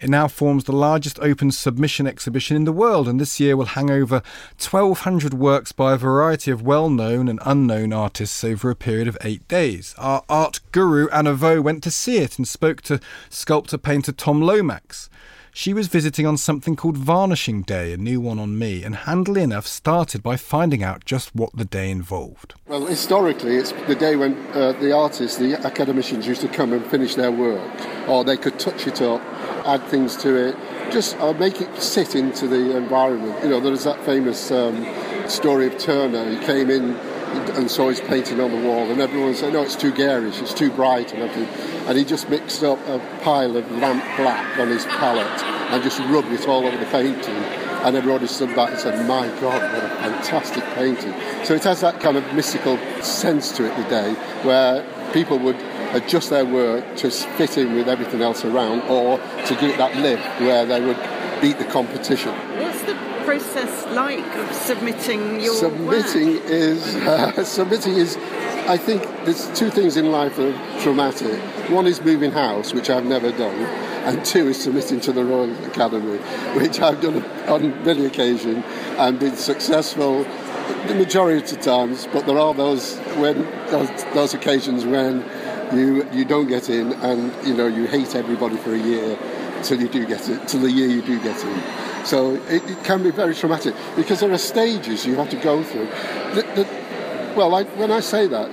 It 0.00 0.10
now 0.10 0.28
forms 0.28 0.62
the 0.62 0.72
largest 0.76 1.18
open 1.18 1.50
submission 1.50 2.06
exhibition 2.06 2.56
in 2.56 2.62
the 2.62 2.72
world, 2.72 3.08
and 3.08 3.20
this 3.20 3.40
year 3.40 3.56
will 3.56 3.64
hang 3.64 3.90
over 3.90 4.22
1,200 4.62 5.34
works 5.34 5.72
by 5.72 5.94
a 5.94 5.98
variety 5.98 6.52
of 6.52 6.62
well 6.62 6.88
known 6.88 7.26
and 7.26 7.40
unknown 7.44 7.92
artists 7.92 8.44
over 8.44 8.70
a 8.70 8.76
period 8.76 9.08
of 9.08 9.18
eight 9.22 9.48
days. 9.48 9.92
Our 9.98 10.22
art 10.28 10.60
guru 10.70 11.08
Anna 11.08 11.34
Vaux 11.34 11.60
went 11.60 11.82
to 11.82 11.90
see 11.90 12.18
it 12.18 12.38
and 12.38 12.46
spoke 12.46 12.80
to 12.82 13.00
sculptor 13.28 13.78
painter 13.78 14.12
Tom 14.12 14.40
Lomax. 14.40 15.10
She 15.56 15.72
was 15.72 15.86
visiting 15.86 16.26
on 16.26 16.36
something 16.36 16.74
called 16.74 16.96
Varnishing 16.96 17.62
Day, 17.62 17.92
a 17.92 17.96
new 17.96 18.20
one 18.20 18.40
on 18.40 18.58
me, 18.58 18.82
and 18.82 18.96
handily 18.96 19.40
enough 19.40 19.68
started 19.68 20.20
by 20.20 20.36
finding 20.36 20.82
out 20.82 21.04
just 21.04 21.32
what 21.32 21.54
the 21.54 21.64
day 21.64 21.92
involved. 21.92 22.54
Well, 22.66 22.86
historically, 22.86 23.54
it's 23.58 23.70
the 23.86 23.94
day 23.94 24.16
when 24.16 24.34
uh, 24.48 24.72
the 24.72 24.90
artists, 24.90 25.38
the 25.38 25.54
academicians, 25.64 26.26
used 26.26 26.40
to 26.40 26.48
come 26.48 26.72
and 26.72 26.84
finish 26.84 27.14
their 27.14 27.30
work, 27.30 27.70
or 28.08 28.24
they 28.24 28.36
could 28.36 28.58
touch 28.58 28.88
it 28.88 29.00
up, 29.00 29.22
add 29.64 29.80
things 29.84 30.16
to 30.24 30.34
it, 30.34 30.56
just 30.90 31.16
uh, 31.18 31.32
make 31.34 31.60
it 31.60 31.80
sit 31.80 32.16
into 32.16 32.48
the 32.48 32.76
environment. 32.76 33.40
You 33.44 33.50
know, 33.50 33.60
there's 33.60 33.84
that 33.84 34.04
famous 34.04 34.50
um, 34.50 34.84
story 35.28 35.68
of 35.68 35.78
Turner. 35.78 36.30
He 36.30 36.44
came 36.44 36.68
in 36.68 36.98
and 37.56 37.70
saw 37.70 37.88
his 37.88 38.00
painting 38.00 38.40
on 38.40 38.50
the 38.50 38.68
wall, 38.68 38.90
and 38.90 39.00
everyone 39.00 39.34
said, 39.34 39.52
"No, 39.52 39.62
it's 39.62 39.76
too 39.76 39.92
garish, 39.92 40.40
it's 40.40 40.54
too 40.54 40.70
bright," 40.70 41.12
and 41.12 41.22
everything. 41.22 41.48
And 41.86 41.98
he 41.98 42.04
just 42.04 42.28
mixed 42.28 42.62
up 42.64 42.78
a 42.88 43.00
pile 43.22 43.56
of 43.56 43.70
lamp 43.78 44.04
black 44.16 44.58
on 44.58 44.68
his 44.68 44.84
palette 44.86 45.42
and 45.70 45.82
just 45.82 45.98
rubbed 46.00 46.32
it 46.32 46.48
all 46.48 46.66
over 46.66 46.76
the 46.76 46.86
painting. 46.86 47.44
And 47.84 47.96
everybody 47.96 48.26
stood 48.26 48.54
back 48.56 48.70
and 48.70 48.78
said, 48.78 49.06
"My 49.06 49.28
God, 49.40 49.60
what 49.60 49.84
a 49.84 49.88
fantastic 49.88 50.64
painting!" 50.74 51.14
So 51.44 51.54
it 51.54 51.64
has 51.64 51.80
that 51.82 52.00
kind 52.00 52.16
of 52.16 52.24
mystical 52.32 52.78
sense 53.02 53.52
to 53.52 53.66
it, 53.66 53.76
the 53.76 53.82
day 53.84 54.14
where 54.42 54.82
people 55.12 55.38
would 55.38 55.56
adjust 55.92 56.30
their 56.30 56.44
work 56.44 56.96
to 56.96 57.10
fit 57.10 57.58
in 57.58 57.76
with 57.76 57.88
everything 57.88 58.22
else 58.22 58.44
around, 58.44 58.82
or 58.88 59.20
to 59.46 59.54
give 59.56 59.70
it 59.70 59.78
that 59.78 59.96
lift 59.96 60.40
where 60.40 60.64
they 60.64 60.80
would 60.80 60.96
beat 61.40 61.58
the 61.58 61.64
competition. 61.64 62.32
Process 63.24 63.86
like 63.94 64.24
of 64.36 64.54
submitting 64.54 65.40
your 65.40 65.54
submitting 65.54 66.34
work? 66.34 66.44
is 66.44 66.94
uh, 66.96 67.44
submitting 67.58 67.94
is 67.96 68.16
I 68.66 68.78
think 68.78 69.02
there's 69.24 69.46
two 69.58 69.70
things 69.70 69.98
in 69.98 70.10
life 70.10 70.36
that 70.36 70.54
are 70.54 70.80
traumatic. 70.80 71.38
One 71.70 71.86
is 71.86 72.00
moving 72.00 72.32
house, 72.32 72.72
which 72.72 72.88
I've 72.88 73.04
never 73.04 73.30
done, 73.30 73.54
and 74.06 74.24
two 74.24 74.48
is 74.48 74.62
submitting 74.62 75.00
to 75.00 75.12
the 75.12 75.22
Royal 75.22 75.54
Academy, 75.66 76.16
which 76.58 76.80
I've 76.80 77.00
done 77.00 77.24
on 77.46 77.84
many 77.84 78.06
occasions 78.06 78.64
and 78.98 79.18
been 79.18 79.36
successful 79.36 80.24
the 80.86 80.94
majority 80.94 81.56
of 81.56 81.62
times. 81.62 82.08
But 82.12 82.26
there 82.26 82.38
are 82.38 82.54
those 82.54 82.96
when 83.16 83.42
those, 83.68 84.04
those 84.14 84.34
occasions 84.34 84.84
when 84.84 85.24
you 85.74 86.08
you 86.12 86.24
don't 86.24 86.46
get 86.46 86.70
in, 86.70 86.92
and 86.94 87.32
you 87.46 87.54
know 87.54 87.66
you 87.66 87.86
hate 87.86 88.14
everybody 88.14 88.56
for 88.56 88.74
a 88.74 88.78
year 88.78 89.18
till 89.62 89.80
you 89.80 89.88
do 89.88 90.06
get 90.06 90.28
it, 90.28 90.48
till 90.48 90.60
the 90.60 90.70
year 90.70 90.88
you 90.88 91.02
do 91.02 91.20
get 91.22 91.42
in. 91.44 91.83
So 92.04 92.34
it, 92.34 92.62
it 92.70 92.84
can 92.84 93.02
be 93.02 93.10
very 93.10 93.34
traumatic 93.34 93.74
because 93.96 94.20
there 94.20 94.30
are 94.30 94.38
stages 94.38 95.06
you 95.06 95.16
have 95.16 95.30
to 95.30 95.36
go 95.36 95.62
through. 95.62 95.86
The, 96.34 96.42
the, 96.54 96.68
well, 97.34 97.54
I, 97.54 97.64
when 97.64 97.90
I 97.90 98.00
say 98.00 98.26
that, 98.26 98.50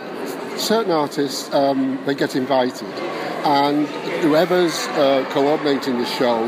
certain 0.57 0.91
artists 0.91 1.53
um, 1.53 2.01
they 2.05 2.15
get 2.15 2.35
invited, 2.35 2.87
and 3.43 3.87
whoever's 4.23 4.87
uh, 4.89 5.27
coordinating 5.31 5.97
the 5.97 6.05
show 6.05 6.43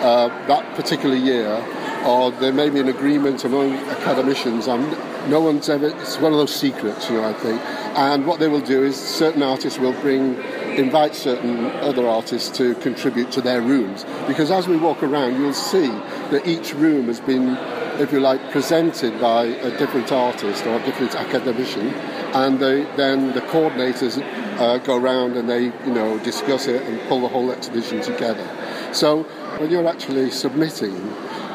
uh, 0.00 0.28
that 0.46 0.74
particular 0.76 1.16
year, 1.16 1.64
or 2.06 2.30
there 2.30 2.52
may 2.52 2.70
be 2.70 2.80
an 2.80 2.88
agreement 2.88 3.44
among 3.44 3.74
academicians. 3.74 4.66
No 4.66 5.40
one's 5.40 5.68
ever. 5.68 5.88
It's 5.88 6.18
one 6.18 6.32
of 6.32 6.38
those 6.38 6.54
secrets, 6.54 7.10
you 7.10 7.16
know. 7.16 7.28
I 7.28 7.32
think. 7.32 7.60
And 7.96 8.26
what 8.26 8.38
they 8.38 8.48
will 8.48 8.60
do 8.60 8.84
is 8.84 8.96
certain 8.96 9.42
artists 9.42 9.78
will 9.78 9.98
bring 10.00 10.36
invite 10.76 11.14
certain 11.14 11.66
other 11.80 12.06
artists 12.06 12.56
to 12.58 12.74
contribute 12.76 13.30
to 13.32 13.40
their 13.40 13.62
rooms 13.62 14.04
because 14.26 14.50
as 14.50 14.68
we 14.68 14.76
walk 14.76 15.02
around 15.02 15.34
you'll 15.34 15.52
see 15.52 15.88
that 16.30 16.46
each 16.46 16.74
room 16.74 17.06
has 17.06 17.20
been 17.20 17.56
if 18.00 18.12
you 18.12 18.20
like 18.20 18.50
presented 18.50 19.18
by 19.20 19.44
a 19.44 19.78
different 19.78 20.12
artist 20.12 20.66
or 20.66 20.76
a 20.76 20.84
different 20.84 21.14
academician 21.14 21.88
and 22.34 22.58
they, 22.60 22.82
then 22.96 23.32
the 23.32 23.40
coordinators 23.42 24.20
uh, 24.58 24.76
go 24.78 24.96
around 24.96 25.36
and 25.36 25.48
they 25.48 25.64
you 25.64 25.94
know 25.94 26.18
discuss 26.18 26.66
it 26.66 26.82
and 26.82 27.00
pull 27.08 27.20
the 27.20 27.28
whole 27.28 27.50
exhibition 27.50 28.00
together 28.02 28.46
so 28.92 29.22
when 29.58 29.70
you're 29.70 29.88
actually 29.88 30.30
submitting 30.30 30.94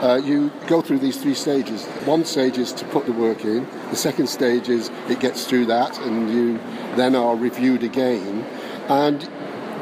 uh, 0.02 0.16
you 0.16 0.52
go 0.66 0.82
through 0.82 0.98
these 0.98 1.22
three 1.22 1.36
stages. 1.36 1.86
One 2.06 2.26
stage 2.26 2.58
is 2.58 2.74
to 2.74 2.86
put 2.86 3.06
the 3.06 3.12
work 3.12 3.46
in. 3.46 3.68
The 3.92 3.96
second 3.96 4.28
stage 4.28 4.68
is 4.68 4.90
it 5.08 5.20
gets 5.20 5.46
through 5.46 5.68
that, 5.68 5.96
and 6.00 6.28
you 6.28 6.58
then 6.96 7.16
are 7.16 7.36
reviewed 7.36 7.84
again. 7.84 8.44
And 8.92 9.26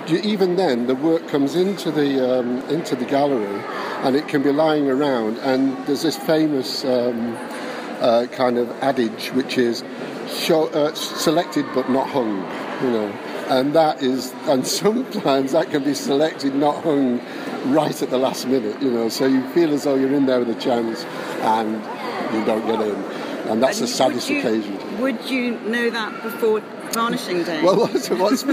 you, 0.08 0.20
even 0.20 0.56
then, 0.56 0.86
the 0.86 0.94
work 0.94 1.28
comes 1.30 1.56
into 1.56 1.90
the 1.90 2.40
um, 2.40 2.60
into 2.70 2.96
the 2.96 3.06
gallery, 3.06 3.64
and 4.04 4.16
it 4.16 4.28
can 4.28 4.44
be 4.44 4.52
lying 4.52 4.88
around. 4.88 5.40
And 5.40 5.76
there's 5.88 6.04
this 6.04 6.16
famous 6.16 6.86
um, 6.86 7.36
uh, 8.02 8.28
kind 8.32 8.60
of 8.60 8.70
adage, 8.84 9.30
which 9.30 9.58
is 9.58 9.84
show, 10.28 10.68
uh, 10.68 10.94
selected 10.94 11.66
but 11.74 11.90
not 11.90 12.08
hung. 12.08 12.38
You 12.84 12.92
know, 12.92 13.08
and 13.50 13.74
that 13.74 14.04
is, 14.04 14.32
and 14.44 14.66
sometimes 14.84 15.54
that 15.54 15.72
can 15.72 15.84
be 15.84 15.96
selected, 15.96 16.54
not 16.54 16.84
hung, 16.84 17.20
right 17.74 18.00
at 18.00 18.12
the 18.12 18.20
last 18.20 18.46
minute. 18.46 18.80
You 18.80 18.92
know, 18.92 19.10
so 19.10 19.26
you 19.26 19.42
feel 19.54 19.74
as 19.74 19.86
though 19.86 19.96
you're 19.96 20.14
in 20.14 20.28
there 20.28 20.38
with 20.38 20.56
a 20.56 20.62
chance, 20.62 21.04
and 21.42 21.82
you 22.36 22.46
don't 22.46 22.68
get 22.68 22.80
in, 22.80 22.96
and 23.50 23.64
that's 23.64 23.80
the 23.80 23.86
And 23.86 23.90
saddest 23.90 24.30
would 24.30 24.36
you, 24.36 24.40
occasion. 24.40 25.02
Would 25.02 25.30
you 25.32 25.60
know 25.62 25.90
that 25.90 26.22
before 26.22 26.62
varnishing 26.94 27.44
day? 27.44 27.64
Well, 27.64 27.78
what's, 27.78 28.10
what's, 28.10 28.44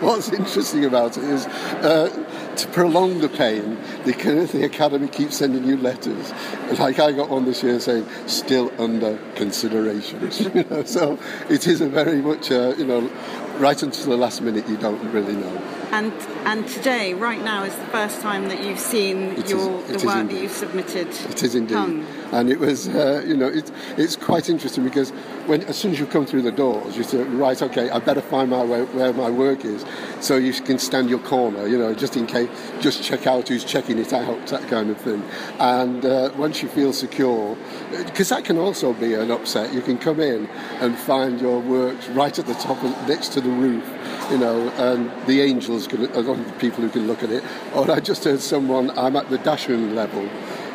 what's 0.00 0.32
interesting 0.32 0.84
about 0.84 1.16
it 1.16 1.24
is 1.24 1.46
uh, 1.46 2.54
to 2.56 2.68
prolong 2.68 3.20
the 3.20 3.28
pain, 3.28 3.78
the, 4.04 4.12
the 4.52 4.64
Academy 4.64 5.08
keeps 5.08 5.36
sending 5.36 5.64
you 5.64 5.76
letters. 5.76 6.32
Like 6.78 6.98
I 6.98 7.12
got 7.12 7.28
one 7.28 7.44
this 7.44 7.62
year 7.62 7.80
saying, 7.80 8.06
still 8.26 8.72
under 8.80 9.18
consideration. 9.34 10.20
you 10.54 10.64
know, 10.64 10.84
so 10.84 11.18
it 11.48 11.66
is 11.66 11.80
a 11.80 11.88
very 11.88 12.20
much, 12.22 12.50
uh, 12.50 12.74
you 12.78 12.86
know, 12.86 13.10
right 13.58 13.80
until 13.82 14.10
the 14.10 14.16
last 14.16 14.40
minute, 14.42 14.68
you 14.68 14.76
don't 14.76 15.02
really 15.12 15.34
know. 15.34 15.75
And 15.96 16.12
and 16.44 16.68
today, 16.68 17.14
right 17.14 17.42
now, 17.42 17.64
is 17.64 17.74
the 17.74 17.86
first 17.86 18.20
time 18.20 18.48
that 18.50 18.62
you've 18.62 18.78
seen 18.78 19.16
It 19.38 19.48
your 19.48 19.80
is- 19.84 20.02
the 20.02 20.06
work 20.06 20.16
indeed. 20.18 20.36
that 20.36 20.42
you've 20.42 20.52
submitted. 20.52 21.08
It 21.30 21.42
is 21.42 21.54
indeed, 21.54 21.74
hung. 21.74 22.06
and 22.32 22.50
it 22.50 22.60
was, 22.60 22.86
uh, 22.88 23.24
you 23.26 23.34
know, 23.34 23.48
it, 23.48 23.70
it's 23.96 24.14
quite 24.14 24.50
interesting 24.50 24.84
because 24.84 25.08
when 25.46 25.62
as 25.62 25.76
soon 25.76 25.92
as 25.92 25.98
you 25.98 26.04
come 26.06 26.26
through 26.26 26.42
the 26.42 26.52
doors, 26.52 26.98
you 26.98 27.02
say, 27.02 27.22
right, 27.22 27.60
okay, 27.62 27.88
I 27.88 27.98
better 27.98 28.20
find 28.20 28.50
my 28.50 28.62
way 28.62 28.82
where 28.96 29.12
my 29.14 29.30
work 29.30 29.64
is, 29.64 29.86
so 30.20 30.36
you 30.36 30.52
can 30.52 30.78
stand 30.78 31.08
your 31.08 31.20
corner, 31.20 31.66
you 31.66 31.78
know, 31.78 31.94
just 31.94 32.14
in 32.16 32.26
case, 32.26 32.50
just 32.80 33.02
check 33.02 33.26
out 33.26 33.48
who's 33.48 33.64
checking 33.64 33.98
it 33.98 34.12
out, 34.12 34.46
that 34.48 34.68
kind 34.68 34.90
of 34.90 34.98
thing. 34.98 35.22
And 35.58 36.04
uh, 36.04 36.30
once 36.36 36.62
you 36.62 36.68
feel 36.68 36.92
secure, 36.92 37.56
because 38.04 38.28
that 38.28 38.44
can 38.44 38.58
also 38.58 38.92
be 38.92 39.14
an 39.14 39.30
upset, 39.30 39.72
you 39.72 39.80
can 39.80 39.96
come 39.96 40.20
in 40.20 40.46
and 40.82 40.94
find 40.98 41.40
your 41.40 41.60
works 41.60 42.06
right 42.08 42.38
at 42.38 42.46
the 42.46 42.54
top, 42.54 42.82
of, 42.84 43.08
next 43.08 43.28
to 43.32 43.40
the 43.40 43.48
roof, 43.50 43.84
you 44.30 44.38
know, 44.38 44.68
and 44.70 45.10
the 45.26 45.40
angels 45.40 45.86
can, 45.86 46.06
are 46.16 46.22
the 46.22 46.54
people 46.58 46.82
who 46.82 46.90
can 46.90 47.06
look 47.06 47.22
at 47.22 47.30
it. 47.30 47.44
Or 47.74 47.90
I 47.90 48.00
just 48.00 48.24
heard 48.24 48.40
someone, 48.40 48.90
I'm 48.98 49.16
at 49.16 49.28
the 49.30 49.38
dachshund 49.38 49.94
level, 49.94 50.26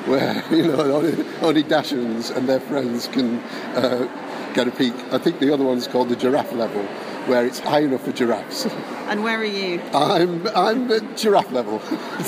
where, 0.05 0.43
you 0.51 0.63
know, 0.67 0.79
only, 0.79 1.25
only 1.41 1.63
dachshunds 1.63 2.35
and 2.35 2.47
their 2.47 2.59
friends 2.59 3.07
can 3.07 3.39
uh, 3.75 4.07
get 4.53 4.67
a 4.67 4.71
peek. 4.71 4.93
I 5.11 5.17
think 5.17 5.39
the 5.39 5.53
other 5.53 5.63
one's 5.63 5.87
called 5.87 6.09
the 6.09 6.15
giraffe 6.15 6.53
level, 6.53 6.83
where 7.27 7.45
it's 7.45 7.59
high 7.59 7.81
enough 7.81 8.03
for 8.03 8.11
giraffes. 8.11 8.65
And 9.07 9.23
where 9.23 9.39
are 9.39 9.45
you? 9.45 9.81
I'm, 9.93 10.47
I'm 10.55 10.91
at 10.91 11.17
giraffe 11.17 11.51
level. 11.51 11.79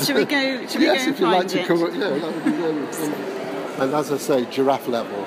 Should 0.04 0.16
we 0.16 0.26
go? 0.26 0.68
Should 0.68 0.80
we 0.80 0.86
yes, 0.88 1.06
go 1.06 1.12
if 1.12 1.20
you 1.20 1.26
and 1.28 1.36
like 1.36 1.48
to 1.50 1.60
it? 1.62 1.68
come, 1.68 1.84
up- 1.84 1.94
yeah, 1.94 2.10
that 2.10 2.34
would 2.36 2.46
be 2.46 2.52
wonderful. 2.52 3.14
And 3.82 3.94
as 3.94 4.12
I 4.12 4.18
say, 4.18 4.46
giraffe 4.52 4.88
level. 4.88 5.26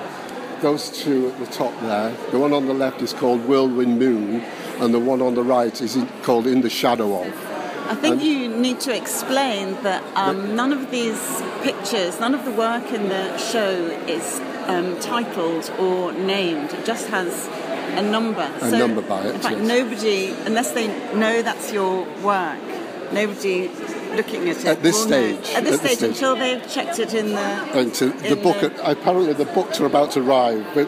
Those 0.61 0.89
two 1.03 1.29
at 1.29 1.39
the 1.39 1.45
top 1.45 1.79
there. 1.81 2.15
The 2.31 2.39
one 2.39 2.51
on 2.51 2.65
the 2.65 2.73
left 2.73 3.01
is 3.01 3.13
called 3.13 3.45
Whirlwind 3.45 3.99
Moon, 3.99 4.41
and 4.79 4.93
the 4.93 4.99
one 4.99 5.21
on 5.21 5.35
the 5.35 5.43
right 5.43 5.79
is 5.81 5.97
called 6.23 6.47
In 6.47 6.61
the 6.61 6.69
Shadow 6.69 7.21
of. 7.21 7.27
I 7.89 7.95
think 7.95 8.21
you 8.23 8.49
need 8.49 8.79
to 8.81 8.95
explain 8.95 9.75
that 9.83 10.03
um, 10.15 10.55
none 10.55 10.73
of 10.73 10.91
these 10.91 11.41
pictures, 11.61 12.19
none 12.19 12.33
of 12.33 12.43
the 12.43 12.51
work 12.51 12.91
in 12.91 13.07
the 13.07 13.37
show 13.37 13.71
is 14.07 14.41
um, 14.67 14.99
titled 14.99 15.71
or 15.79 16.11
named. 16.11 16.73
It 16.73 16.85
just 16.85 17.07
has 17.09 17.47
a 17.97 18.01
number. 18.01 18.51
A 18.61 18.71
number 18.71 19.01
by 19.01 19.21
it, 19.21 19.35
In 19.35 19.41
fact, 19.41 19.57
yes. 19.57 19.67
nobody, 19.67 20.31
unless 20.45 20.71
they 20.71 20.87
know 21.15 21.41
that's 21.41 21.71
your 21.71 22.03
work, 22.21 22.59
nobody 23.13 23.69
looking 24.15 24.49
at 24.49 24.57
it 24.57 24.65
At 24.65 24.83
this 24.83 25.01
stage, 25.01 25.35
At 25.35 25.43
this 25.43 25.55
at 25.55 25.63
this 25.63 25.79
stage, 25.79 25.97
stage. 25.97 26.09
until 26.09 26.35
they've 26.35 26.69
checked 26.69 26.99
it 26.99 27.13
in 27.13 27.29
the. 27.29 27.79
And 27.79 27.93
to 27.95 28.09
the 28.09 28.37
in 28.37 28.41
book, 28.43 28.61
apparently 28.83 29.33
the 29.33 29.45
books 29.45 29.79
are 29.79 29.85
about 29.85 30.11
to 30.11 30.21
arrive, 30.21 30.65
but 30.73 30.87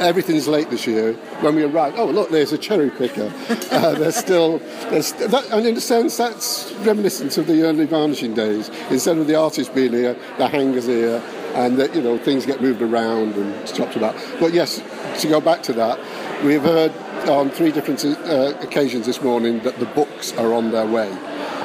everything's 0.00 0.48
late 0.48 0.70
this 0.70 0.86
year. 0.86 1.14
When 1.40 1.54
we 1.54 1.64
arrive, 1.64 1.94
oh 1.96 2.06
look, 2.06 2.30
there's 2.30 2.52
a 2.52 2.58
cherry 2.58 2.90
picker. 2.90 3.32
uh, 3.70 3.94
there's 3.94 4.16
still, 4.16 4.58
there's 4.90 5.12
that, 5.12 5.44
and 5.50 5.66
in 5.66 5.76
a 5.76 5.80
sense, 5.80 6.16
that's 6.16 6.72
reminiscent 6.82 7.36
of 7.38 7.46
the 7.46 7.62
early 7.62 7.86
varnishing 7.86 8.34
days. 8.34 8.70
Instead 8.90 9.18
of 9.18 9.26
the 9.26 9.34
artist 9.34 9.74
being 9.74 9.92
here, 9.92 10.16
the 10.38 10.48
hanger's 10.48 10.86
here, 10.86 11.22
and 11.54 11.76
that 11.78 11.94
you 11.94 12.02
know 12.02 12.18
things 12.18 12.46
get 12.46 12.60
moved 12.60 12.82
around 12.82 13.34
and 13.34 13.66
chopped 13.66 13.96
about. 13.96 14.14
But 14.40 14.52
yes, 14.52 14.82
to 15.20 15.28
go 15.28 15.40
back 15.40 15.62
to 15.64 15.72
that, 15.74 15.98
we've 16.44 16.62
heard 16.62 16.92
on 17.28 17.50
three 17.50 17.72
different 17.72 18.04
uh, 18.04 18.54
occasions 18.60 19.06
this 19.06 19.22
morning 19.22 19.60
that 19.60 19.78
the 19.78 19.86
books 19.86 20.32
are 20.34 20.52
on 20.52 20.70
their 20.70 20.86
way. 20.86 21.10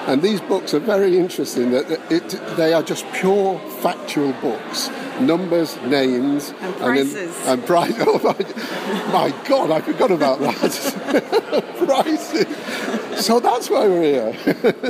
And 0.09 0.23
these 0.23 0.41
books 0.41 0.73
are 0.73 0.79
very 0.79 1.17
interesting. 1.17 1.69
That 1.69 1.85
it, 2.11 2.29
they 2.57 2.73
are 2.73 2.81
just 2.81 3.05
pure 3.13 3.59
factual 3.81 4.33
books, 4.41 4.89
numbers, 5.21 5.77
names, 5.83 6.51
And 6.61 6.75
prices. 6.77 7.47
and 7.47 7.63
price. 7.65 7.93
Oh 7.99 8.17
my, 8.23 9.31
my 9.31 9.47
God, 9.47 9.69
I 9.69 9.81
forgot 9.81 10.09
about 10.09 10.39
that. 10.39 11.63
prices. 11.85 12.47
So 13.29 13.39
that's 13.39 13.69
why 13.69 13.87
we're 13.87 14.01
here. 14.01 14.31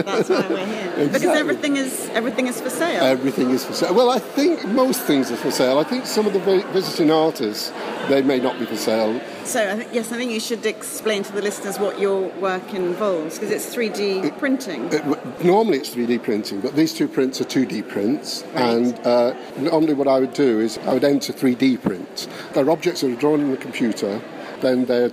That's 0.03 0.29
why 0.29 0.45
we're 0.49 0.65
here. 0.65 1.07
Because 1.07 1.23
everything 1.23 1.77
is 1.77 2.09
everything 2.13 2.47
is 2.47 2.61
for 2.61 2.69
sale. 2.69 3.03
Everything 3.03 3.49
is 3.49 3.65
for 3.65 3.73
sale. 3.73 3.93
Well, 3.93 4.09
I 4.09 4.19
think 4.19 4.65
most 4.67 5.01
things 5.01 5.31
are 5.31 5.35
for 5.37 5.51
sale. 5.51 5.77
I 5.79 5.83
think 5.83 6.05
some 6.05 6.27
of 6.27 6.33
the 6.33 6.39
visiting 6.71 7.11
artists, 7.11 7.71
they 8.07 8.21
may 8.21 8.39
not 8.39 8.59
be 8.59 8.65
for 8.65 8.75
sale. 8.77 9.19
So 9.45 9.67
I 9.67 9.75
think, 9.77 9.89
yes, 9.93 10.11
I 10.11 10.17
think 10.17 10.31
you 10.31 10.39
should 10.39 10.65
explain 10.65 11.23
to 11.23 11.31
the 11.33 11.41
listeners 11.41 11.79
what 11.79 11.99
your 11.99 12.27
work 12.39 12.73
involves 12.73 13.39
because 13.39 13.51
it's 13.51 13.75
3D 13.75 14.37
printing. 14.37 14.93
It- 14.93 15.43
normally 15.43 15.79
it's 15.79 15.89
3D 15.89 16.21
printing, 16.21 16.61
but 16.61 16.75
these 16.75 16.93
two 16.93 17.07
prints 17.07 17.41
are 17.41 17.45
2D 17.45 17.87
prints. 17.89 18.43
And 18.53 18.97
uh, 19.05 19.33
normally 19.57 19.93
what 19.95 20.07
I 20.07 20.19
would 20.19 20.33
do 20.33 20.59
is 20.59 20.77
I 20.85 20.93
would 20.93 21.03
enter 21.03 21.33
3D 21.33 21.81
prints. 21.81 22.27
They're 22.53 22.69
objects 22.69 23.01
that 23.01 23.11
are 23.11 23.15
drawn 23.15 23.39
in 23.41 23.49
the 23.51 23.57
computer, 23.57 24.21
then 24.61 24.85
they're 24.85 25.11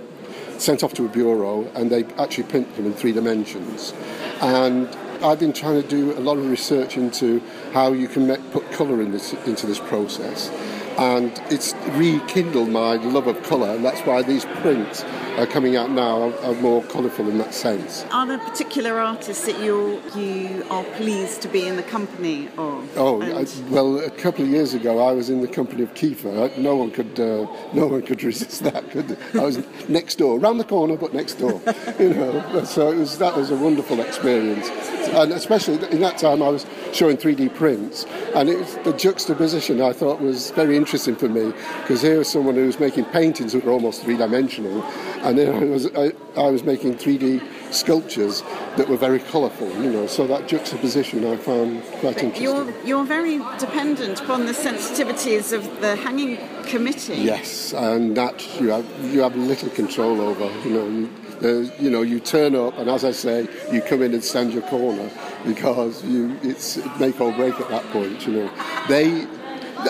sent 0.59 0.83
off 0.83 0.93
to 0.95 1.05
a 1.05 1.09
bureau, 1.09 1.69
and 1.75 1.89
they 1.89 2.03
actually 2.17 2.45
print 2.45 2.75
them 2.75 2.85
in 2.85 2.93
three 2.93 3.11
dimensions. 3.11 3.93
And 4.41 4.87
I've 5.23 5.39
been 5.39 5.53
trying 5.53 5.81
to 5.81 5.87
do 5.87 6.17
a 6.17 6.21
lot 6.21 6.37
of 6.37 6.49
research 6.49 6.97
into 6.97 7.41
how 7.73 7.93
you 7.93 8.07
can 8.07 8.27
make, 8.27 8.51
put 8.51 8.71
colour 8.71 9.01
in 9.01 9.11
this, 9.11 9.33
into 9.45 9.65
this 9.65 9.79
process. 9.79 10.51
And 10.97 11.31
it's 11.51 11.75
rekindled 11.89 12.69
my 12.69 12.95
love 12.95 13.27
of 13.27 13.41
colour, 13.43 13.75
and 13.75 13.85
that's 13.85 14.01
why 14.01 14.23
these 14.23 14.45
prints 14.45 15.03
are 15.37 15.45
coming 15.45 15.75
out 15.75 15.91
now 15.91 16.33
are, 16.39 16.55
more 16.55 16.81
colourful 16.85 17.29
in 17.29 17.37
that 17.37 17.53
sense. 17.53 18.03
Are 18.11 18.25
there 18.25 18.39
particular 18.39 18.99
artists 18.99 19.45
that 19.45 19.59
you 19.63 20.01
you 20.15 20.65
are 20.71 20.83
pleased 20.95 21.43
to 21.43 21.47
be 21.47 21.67
in 21.67 21.75
the 21.75 21.83
company 21.83 22.47
of? 22.57 22.97
Oh, 22.97 23.21
I, 23.21 23.45
well, 23.69 23.99
a 23.99 24.09
couple 24.09 24.43
of 24.43 24.49
years 24.49 24.73
ago, 24.73 25.07
I 25.07 25.11
was 25.11 25.29
in 25.29 25.41
the 25.41 25.47
company 25.47 25.83
of 25.83 25.93
Kiefer. 25.93 26.57
No 26.57 26.75
one 26.75 26.89
could, 26.89 27.19
uh, 27.19 27.45
no 27.73 27.85
one 27.85 28.01
could 28.01 28.23
resist 28.31 28.63
that, 28.63 28.89
could 28.89 29.09
they? 29.09 29.39
I 29.39 29.43
was 29.43 29.59
next 29.87 30.15
door, 30.15 30.39
round 30.39 30.59
the 30.59 30.63
corner, 30.63 30.97
but 30.97 31.13
next 31.13 31.35
door. 31.35 31.61
You 31.99 32.13
know, 32.13 32.63
so 32.63 32.91
it 32.91 32.97
was 32.97 33.17
that 33.17 33.35
was 33.35 33.49
a 33.49 33.55
wonderful 33.55 33.99
experience, 33.99 34.69
and 35.09 35.31
especially 35.31 35.75
in 35.89 35.99
that 36.01 36.17
time, 36.17 36.43
I 36.43 36.49
was 36.49 36.65
showing 36.93 37.17
3D 37.17 37.55
prints, 37.55 38.05
and 38.35 38.49
it 38.49 38.83
the 38.83 38.93
juxtaposition 38.93 39.81
I 39.81 39.93
thought 39.93 40.21
was 40.21 40.51
very 40.51 40.75
interesting 40.75 40.86
for 40.87 41.29
me 41.29 41.51
because 41.81 42.01
here 42.01 42.17
was 42.17 42.29
someone 42.29 42.55
who 42.55 42.65
was 42.65 42.79
making 42.79 43.05
paintings 43.05 43.53
that 43.53 43.63
were 43.63 43.71
almost 43.71 44.03
three-dimensional, 44.03 44.83
and 45.23 45.37
then 45.37 45.53
I 45.53 45.65
was 45.65 45.87
I, 45.95 46.11
I 46.35 46.49
was 46.49 46.63
making 46.63 46.95
3D 46.95 47.41
sculptures 47.73 48.41
that 48.77 48.87
were 48.87 48.97
very 48.97 49.19
colourful. 49.19 49.69
You 49.83 49.91
know, 49.91 50.07
so 50.07 50.25
that 50.27 50.47
juxtaposition 50.47 51.25
I 51.25 51.37
found 51.37 51.83
quite 51.99 52.23
interesting. 52.23 52.43
You're 52.43 52.73
you're 52.85 53.05
very 53.05 53.37
dependent 53.59 54.21
upon 54.21 54.45
the 54.45 54.53
sensitivities 54.53 55.53
of 55.53 55.63
the 55.81 55.95
hanging 55.95 56.37
committee. 56.63 57.15
Yes, 57.15 57.73
and 57.73 58.15
that 58.17 58.59
you 58.59 58.69
have 58.69 58.85
you 59.13 59.21
have 59.21 59.35
little 59.35 59.69
control 59.69 60.21
over. 60.21 60.45
You 60.67 60.73
know, 60.73 60.87
you, 60.87 61.09
uh, 61.43 61.81
you 61.81 61.89
know, 61.89 62.01
you 62.01 62.19
turn 62.19 62.55
up, 62.55 62.77
and 62.77 62.89
as 62.89 63.03
I 63.03 63.11
say, 63.11 63.47
you 63.71 63.81
come 63.81 64.01
in 64.01 64.13
and 64.13 64.23
stand 64.23 64.53
your 64.53 64.63
corner 64.63 65.09
because 65.45 66.03
you 66.03 66.37
it's 66.43 66.77
make 66.99 67.19
or 67.21 67.31
break 67.33 67.59
at 67.59 67.69
that 67.69 67.83
point. 67.91 68.25
You 68.25 68.33
know, 68.33 68.51
they. 68.87 69.27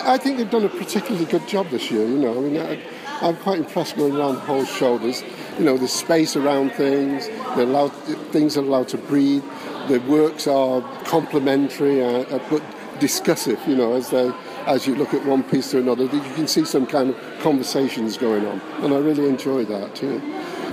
I 0.04 0.18
think 0.18 0.38
they've 0.38 0.50
done 0.50 0.64
a 0.64 0.68
particularly 0.68 1.26
good 1.26 1.46
job 1.48 1.68
this 1.70 1.90
year. 1.90 2.06
You 2.06 2.18
know, 2.18 2.36
I 2.38 2.40
mean, 2.40 2.56
I, 2.58 2.80
I'm 3.26 3.36
quite 3.36 3.58
impressed 3.58 3.96
going 3.96 4.16
around 4.16 4.34
the 4.34 4.40
whole 4.40 4.64
show. 4.64 4.98
There's, 4.98 5.22
you 5.58 5.64
know, 5.64 5.76
there's 5.76 5.92
space 5.92 6.36
around 6.36 6.72
things. 6.72 7.26
They're 7.56 7.66
allowed, 7.66 7.90
things 8.32 8.56
are 8.56 8.60
allowed 8.60 8.88
to 8.88 8.98
breathe. 8.98 9.44
The 9.88 9.98
works 10.00 10.46
are 10.46 10.82
complementary, 11.04 12.02
uh, 12.02 12.38
but 12.50 12.62
discussive. 13.00 13.66
You 13.66 13.76
know, 13.76 13.94
as 13.94 14.10
they 14.10 14.32
as 14.66 14.86
you 14.86 14.94
look 14.94 15.14
at 15.14 15.24
one 15.24 15.42
piece 15.42 15.70
to 15.70 15.78
another, 15.78 16.04
you 16.04 16.20
can 16.34 16.46
see 16.46 16.64
some 16.64 16.86
kind 16.86 17.10
of 17.10 17.40
conversations 17.40 18.18
going 18.18 18.46
on, 18.46 18.60
and 18.82 18.92
I 18.92 18.98
really 18.98 19.26
enjoy 19.26 19.64
that 19.64 19.94
too. 19.94 20.20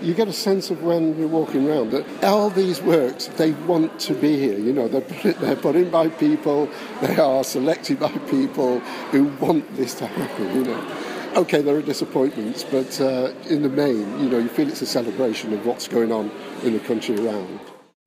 You 0.02 0.14
get 0.14 0.28
a 0.28 0.34
sense 0.34 0.70
of 0.70 0.84
when 0.84 1.18
you're 1.18 1.28
walking 1.28 1.70
around 1.70 1.92
that 1.92 2.24
all 2.24 2.50
these 2.50 2.82
works 2.82 3.28
they 3.38 3.52
want 3.52 4.00
to 4.02 4.14
be 4.14 4.38
here. 4.38 4.58
You 4.58 4.74
know, 4.74 4.88
they're 4.88 5.02
put, 5.02 5.40
they're 5.40 5.56
put 5.56 5.76
in 5.76 5.90
by 5.90 6.10
people, 6.10 6.70
they 7.02 7.18
are 7.18 7.44
selected 7.44 8.00
by 8.00 8.12
people 8.30 8.80
who 9.12 9.26
want 9.40 9.76
this 9.76 9.94
to 9.96 10.08
happen. 10.08 10.56
You 10.56 10.64
know. 10.66 10.98
Okay, 11.36 11.62
there 11.62 11.76
are 11.76 11.82
disappointments, 11.82 12.64
but 12.64 13.02
uh, 13.02 13.34
in 13.50 13.62
the 13.62 13.70
main, 13.70 14.20
you 14.22 14.30
know, 14.30 14.38
you 14.38 14.48
feel 14.48 14.70
it's 14.70 14.82
a 14.82 14.86
celebration 14.86 15.54
of 15.54 15.66
what's 15.66 15.86
going 15.86 16.12
on 16.12 16.32
in 16.64 16.72
the 16.72 16.80
country 16.80 17.20
around. 17.20 17.60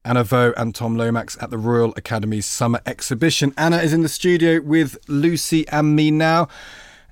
Anna 0.02 0.24
Vaux 0.24 0.54
and 0.56 0.74
Tom 0.74 0.96
Lomax 0.96 1.36
at 1.42 1.50
the 1.50 1.58
Royal 1.58 1.92
Academy's 1.98 2.46
summer 2.46 2.80
exhibition. 2.86 3.52
Anna 3.58 3.76
is 3.76 3.92
in 3.92 4.00
the 4.00 4.08
studio 4.08 4.62
with 4.62 4.96
Lucy 5.08 5.68
and 5.68 5.94
me 5.94 6.10
now. 6.10 6.48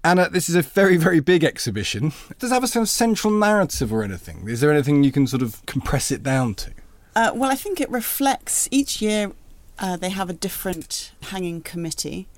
Anna, 0.07 0.29
this 0.29 0.49
is 0.49 0.55
a 0.55 0.63
very, 0.63 0.97
very 0.97 1.19
big 1.19 1.43
exhibition. 1.43 2.13
Does 2.39 2.53
it 2.53 2.55
have 2.55 2.63
a 2.63 2.69
sort 2.69 2.83
of 2.85 2.89
central 2.89 3.33
narrative 3.33 3.93
or 3.93 4.05
anything? 4.05 4.49
Is 4.49 4.61
there 4.61 4.71
anything 4.71 5.03
you 5.03 5.11
can 5.11 5.27
sort 5.27 5.43
of 5.43 5.65
compress 5.67 6.13
it 6.13 6.23
down 6.23 6.55
to? 6.55 6.71
Uh, 7.17 7.33
well, 7.35 7.51
I 7.51 7.57
think 7.57 7.81
it 7.81 7.91
reflects 7.91 8.69
each 8.71 9.03
year 9.03 9.33
uh, 9.81 9.97
they 9.97 10.11
have 10.11 10.31
a 10.31 10.33
different 10.33 11.11
hanging 11.31 11.61
committee, 11.61 12.29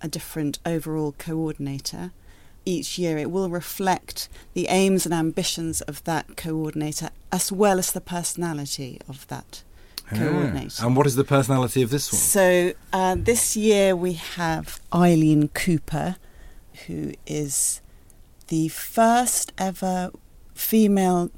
a 0.00 0.08
different 0.08 0.60
overall 0.64 1.12
coordinator. 1.18 2.12
Each 2.64 2.98
year 2.98 3.18
it 3.18 3.30
will 3.30 3.50
reflect 3.50 4.30
the 4.54 4.68
aims 4.68 5.04
and 5.04 5.12
ambitions 5.14 5.82
of 5.82 6.02
that 6.04 6.38
coordinator 6.38 7.10
as 7.30 7.52
well 7.52 7.78
as 7.78 7.92
the 7.92 8.00
personality 8.00 8.98
of 9.06 9.26
that 9.26 9.62
coordinator. 10.08 10.76
Ah, 10.80 10.86
And 10.86 10.96
what 10.96 11.06
is 11.06 11.16
the 11.16 11.24
personality 11.24 11.82
of 11.82 11.90
this 11.90 12.10
one? 12.10 12.18
So 12.18 12.72
uh, 12.94 13.16
this 13.18 13.58
year 13.58 13.94
we 13.94 14.14
have 14.14 14.80
Eileen 14.94 15.48
Cooper, 15.48 16.16
who 16.86 17.12
is 17.26 17.80
the 18.48 18.68
first 18.68 19.52
ever 19.58 20.10
female 20.54 21.30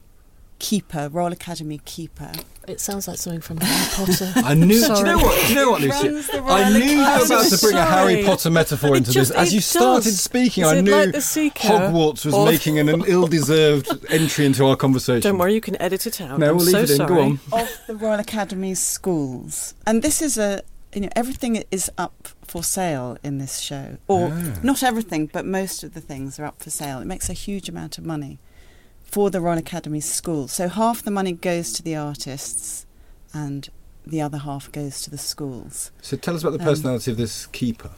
keeper, 0.58 1.08
Royal 1.10 1.32
Academy 1.32 1.80
keeper. 1.84 2.32
It 2.68 2.80
sounds 2.80 3.08
like 3.08 3.18
something 3.18 3.40
from 3.40 3.56
Harry 3.56 3.88
Potter. 4.06 4.32
I 4.36 4.54
knew. 4.54 4.68
Do 4.80 4.94
you 4.94 5.02
know 5.02 5.18
what? 5.18 5.46
Do 5.48 5.52
you 5.52 5.54
know 5.56 5.70
what, 5.72 5.80
Lucy? 5.80 6.08
I 6.38 6.70
knew 6.70 6.78
you 6.84 6.98
were 6.98 7.24
about 7.26 7.44
to 7.50 7.58
bring 7.60 7.76
a 7.76 7.84
Harry 7.84 8.22
Potter 8.22 8.50
metaphor 8.50 8.94
into 8.96 9.10
just- 9.10 9.32
this. 9.32 9.36
As 9.38 9.48
it 9.52 9.54
you 9.56 9.60
started 9.60 10.04
does. 10.04 10.20
speaking, 10.20 10.62
Is 10.64 10.70
I 10.70 10.80
knew 10.80 10.92
like 10.92 11.10
the? 11.10 11.18
Hogwarts 11.18 12.24
was 12.24 12.34
Or- 12.34 12.46
making 12.46 12.78
an, 12.78 12.88
an 12.88 13.02
ill-deserved 13.08 14.06
entry 14.10 14.46
into 14.46 14.64
our 14.64 14.76
conversation. 14.76 15.22
Don't 15.22 15.38
worry, 15.38 15.54
you 15.54 15.60
can 15.60 15.80
edit 15.82 16.06
it 16.06 16.20
out. 16.20 16.38
No, 16.38 16.50
I'm 16.50 16.56
we'll 16.56 16.66
leave 16.66 16.72
so 16.72 16.78
it 16.82 16.90
in. 16.90 16.96
sorry. 16.98 17.08
Go 17.08 17.20
on. 17.20 17.40
of 17.52 17.80
the 17.88 17.96
Royal 17.96 18.20
Academy's 18.20 18.80
schools. 18.80 19.74
And 19.84 20.00
this 20.02 20.22
is 20.22 20.38
a, 20.38 20.62
you 20.94 21.00
know, 21.02 21.08
everything 21.16 21.62
is 21.70 21.90
up 21.96 22.28
for 22.44 22.62
sale 22.62 23.16
in 23.22 23.38
this 23.38 23.58
show. 23.58 23.96
Or 24.08 24.30
Ah. 24.32 24.58
not 24.62 24.82
everything, 24.82 25.26
but 25.32 25.46
most 25.46 25.82
of 25.84 25.94
the 25.94 26.00
things 26.00 26.38
are 26.38 26.44
up 26.44 26.62
for 26.62 26.70
sale. 26.70 26.98
It 27.00 27.06
makes 27.06 27.28
a 27.30 27.32
huge 27.32 27.68
amount 27.68 27.98
of 27.98 28.04
money 28.04 28.38
for 29.02 29.30
the 29.30 29.40
Royal 29.40 29.58
Academy 29.58 30.00
schools. 30.00 30.52
So 30.52 30.68
half 30.68 31.02
the 31.02 31.10
money 31.10 31.32
goes 31.32 31.72
to 31.74 31.82
the 31.82 31.96
artists 31.96 32.86
and 33.32 33.68
the 34.06 34.20
other 34.20 34.38
half 34.38 34.70
goes 34.72 35.00
to 35.02 35.10
the 35.10 35.18
schools. 35.18 35.90
So 36.02 36.16
tell 36.16 36.34
us 36.34 36.42
about 36.42 36.52
the 36.54 36.58
Um, 36.60 36.64
personality 36.66 37.10
of 37.10 37.16
this 37.16 37.46
keeper. 37.46 37.90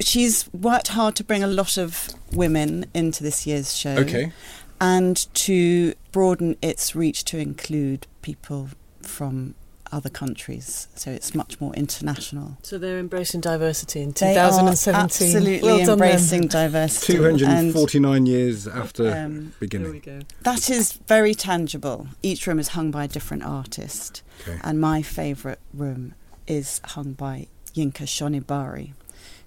She's 0.00 0.48
worked 0.52 0.88
hard 0.88 1.14
to 1.16 1.24
bring 1.24 1.42
a 1.42 1.46
lot 1.46 1.76
of 1.76 2.08
women 2.32 2.86
into 2.94 3.22
this 3.22 3.46
year's 3.46 3.76
show. 3.76 3.96
Okay. 3.96 4.32
and 4.80 5.32
to 5.32 5.94
broaden 6.10 6.56
its 6.60 6.96
reach 6.96 7.22
to 7.24 7.38
include 7.38 8.04
people 8.20 8.68
from 9.00 9.54
other 9.92 10.08
countries. 10.08 10.88
So 10.94 11.10
it's 11.10 11.34
much 11.34 11.60
more 11.60 11.72
international. 11.74 12.56
So 12.62 12.78
they're 12.78 12.98
embracing 12.98 13.40
diversity 13.42 14.00
in 14.00 14.12
They 14.12 14.36
are 14.38 14.50
2017. 14.50 14.94
absolutely 15.04 15.62
well 15.62 15.90
embracing 15.90 16.40
them. 16.42 16.48
diversity. 16.48 17.12
249 17.14 18.04
and 18.04 18.16
and, 18.16 18.28
years 18.28 18.66
after 18.66 19.04
um, 19.04 19.10
There 19.10 19.32
we 19.32 19.52
beginning. 19.60 20.00
go. 20.00 20.20
that 20.42 20.70
is 20.70 20.92
very 21.06 21.34
tangible. 21.34 22.08
Each 22.22 22.46
room 22.46 22.58
is 22.58 22.68
hung 22.68 22.90
by 22.90 23.04
a 23.04 23.08
different 23.08 23.42
artist, 23.44 24.22
Okay. 24.48 24.58
and 24.64 24.80
my 24.80 25.02
favourite 25.02 25.58
room 25.74 26.14
is 26.46 26.80
hung 26.84 27.12
by 27.12 27.46
Yinka 27.74 28.06
Shonibare, 28.06 28.92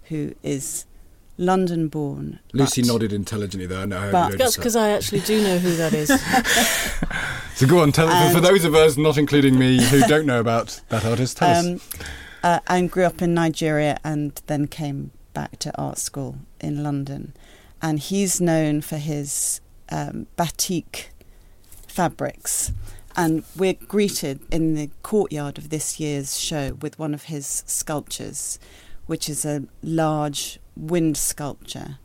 who 0.03 0.33
is 0.43 0.85
London-born. 1.37 2.39
Lucy 2.53 2.81
but- 2.81 2.87
nodded 2.87 3.13
intelligently 3.13 3.67
there. 3.67 3.79
I 3.81 3.85
know. 3.85 3.99
I 3.99 4.11
But- 4.11 4.37
That's 4.37 4.55
because 4.55 4.75
I 4.75 4.89
actually 4.91 5.21
do 5.21 5.41
know 5.43 5.57
who 5.57 5.75
that 5.75 5.93
is. 5.93 6.11
So 7.55 7.65
go 7.65 7.79
on, 7.79 7.93
tell 7.93 8.09
for, 8.09 8.33
for 8.33 8.41
those 8.41 8.65
of 8.65 8.75
us, 8.75 8.97
not 8.97 9.17
including 9.17 9.57
me, 9.57 9.81
who 9.81 10.01
don't 10.01 10.25
know 10.25 10.41
about 10.41 10.81
that 10.89 11.05
artist, 11.05 11.37
tell 11.37 11.51
us. 11.51 11.65
um, 11.65 11.79
uh, 12.43 12.59
and 12.67 12.91
grew 12.91 13.05
up 13.05 13.21
in 13.21 13.33
Nigeria 13.33 13.97
and 14.03 14.41
then 14.47 14.67
came 14.67 15.11
back 15.33 15.57
to 15.59 15.71
art 15.81 15.97
school 15.97 16.35
in 16.59 16.83
London. 16.83 17.33
And 17.81 17.99
he's 17.99 18.41
known 18.41 18.81
for 18.81 18.97
his 18.97 19.61
um, 19.87 20.27
batik 20.35 21.11
fabrics. 21.87 22.73
And 23.15 23.45
we're 23.55 23.75
greeted 23.75 24.41
in 24.51 24.75
the 24.75 24.89
courtyard 25.01 25.57
of 25.57 25.69
this 25.69 25.97
year's 25.97 26.37
show 26.37 26.73
with 26.81 26.99
one 26.99 27.13
of 27.13 27.23
his 27.23 27.63
sculptures, 27.65 28.59
which 29.05 29.29
is 29.29 29.45
a 29.45 29.63
large 29.83 30.59
wind 30.75 31.17
sculpture. 31.17 31.97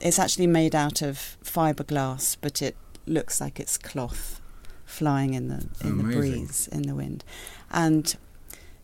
It's 0.00 0.18
actually 0.18 0.46
made 0.46 0.74
out 0.74 1.02
of 1.02 1.36
fiberglass, 1.42 2.36
but 2.40 2.60
it 2.62 2.76
looks 3.06 3.40
like 3.40 3.60
it's 3.60 3.76
cloth 3.78 4.40
flying 4.84 5.34
in 5.34 5.48
the 5.48 5.66
in 5.82 5.98
the 5.98 6.04
breeze 6.04 6.68
in 6.70 6.82
the 6.82 6.94
wind. 6.94 7.24
And 7.70 8.16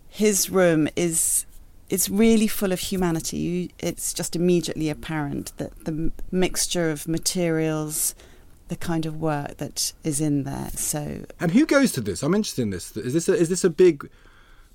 his 0.08 0.50
room 0.50 0.88
is 0.96 1.46
it's 1.88 2.08
really 2.08 2.46
full 2.46 2.72
of 2.72 2.80
humanity. 2.80 3.36
You, 3.36 3.68
it's 3.78 4.14
just 4.14 4.36
immediately 4.36 4.88
apparent 4.88 5.52
that 5.56 5.84
the 5.84 5.90
m- 5.92 6.12
mixture 6.30 6.90
of 6.90 7.08
materials, 7.08 8.14
the 8.68 8.76
kind 8.76 9.06
of 9.06 9.20
work 9.20 9.56
that 9.56 9.92
is 10.04 10.20
in 10.20 10.44
there. 10.44 10.70
So 10.74 11.24
And 11.40 11.50
who 11.50 11.66
goes 11.66 11.92
to 11.92 12.00
this? 12.00 12.22
I'm 12.22 12.34
interested 12.34 12.62
in 12.62 12.70
this. 12.70 12.96
Is 12.96 13.12
this 13.12 13.28
a, 13.28 13.34
is 13.34 13.48
this 13.48 13.64
a 13.64 13.70
big 13.70 14.08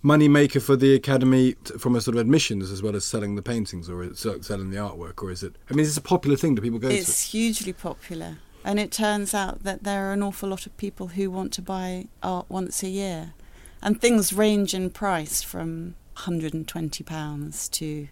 money 0.05 0.27
maker 0.27 0.59
for 0.59 0.75
the 0.75 0.93
academy 0.93 1.55
from 1.79 1.95
a 1.95 2.01
sort 2.01 2.15
of 2.15 2.21
admissions 2.21 2.71
as 2.71 2.83
well 2.83 2.95
as 2.95 3.03
selling 3.03 3.35
the 3.35 3.41
paintings 3.41 3.89
or 3.89 4.13
selling 4.13 4.69
the 4.69 4.77
artwork 4.77 5.23
or 5.23 5.31
is 5.31 5.41
it? 5.41 5.55
I 5.69 5.73
mean, 5.73 5.81
is 5.81 5.89
this 5.89 5.97
a 5.97 6.01
popular 6.01 6.37
thing 6.37 6.53
that 6.55 6.61
people 6.61 6.77
go 6.77 6.89
to 6.89 6.95
it's 6.95 7.31
hugely 7.31 7.73
popular. 7.73 8.37
And 8.63 8.79
it 8.79 8.91
turns 8.91 9.33
out 9.33 9.63
that 9.63 9.83
there 9.83 10.09
are 10.09 10.13
an 10.13 10.23
awful 10.23 10.49
lot 10.49 10.65
of 10.65 10.77
people 10.77 11.07
who 11.09 11.29
want 11.31 11.51
to 11.53 11.61
buy 11.61 12.05
art 12.21 12.45
once 12.49 12.83
a 12.83 12.89
year. 12.89 13.33
And 13.81 13.99
things 13.99 14.31
range 14.31 14.73
in 14.73 14.91
price 14.91 15.41
from 15.41 15.95
£120 16.17 17.71
to 17.71 18.07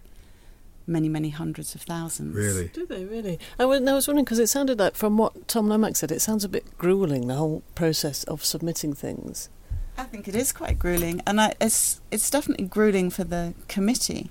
many, 0.86 1.08
many 1.08 1.30
hundreds 1.30 1.74
of 1.74 1.82
thousands. 1.82 2.34
Really? 2.34 2.68
Do 2.68 2.86
they 2.86 3.04
really? 3.04 3.38
I 3.58 3.64
was, 3.64 3.80
I 3.86 3.94
was 3.94 4.06
wondering 4.06 4.24
because 4.24 4.38
it 4.38 4.48
sounded 4.48 4.78
like, 4.78 4.94
from 4.94 5.16
what 5.16 5.48
Tom 5.48 5.68
Lomax 5.68 6.00
said, 6.00 6.12
it 6.12 6.20
sounds 6.20 6.44
a 6.44 6.48
bit 6.48 6.76
grueling. 6.76 7.26
The 7.26 7.34
whole 7.34 7.62
process 7.74 8.24
of 8.24 8.44
submitting 8.44 8.94
things. 8.94 9.48
I 9.96 10.04
think 10.04 10.26
it 10.28 10.34
is 10.34 10.52
quite 10.52 10.78
grueling, 10.78 11.22
and 11.26 11.40
I, 11.40 11.54
it's 11.60 12.00
it's 12.10 12.28
definitely 12.30 12.66
grueling 12.66 13.10
for 13.10 13.24
the 13.24 13.54
committee. 13.68 14.30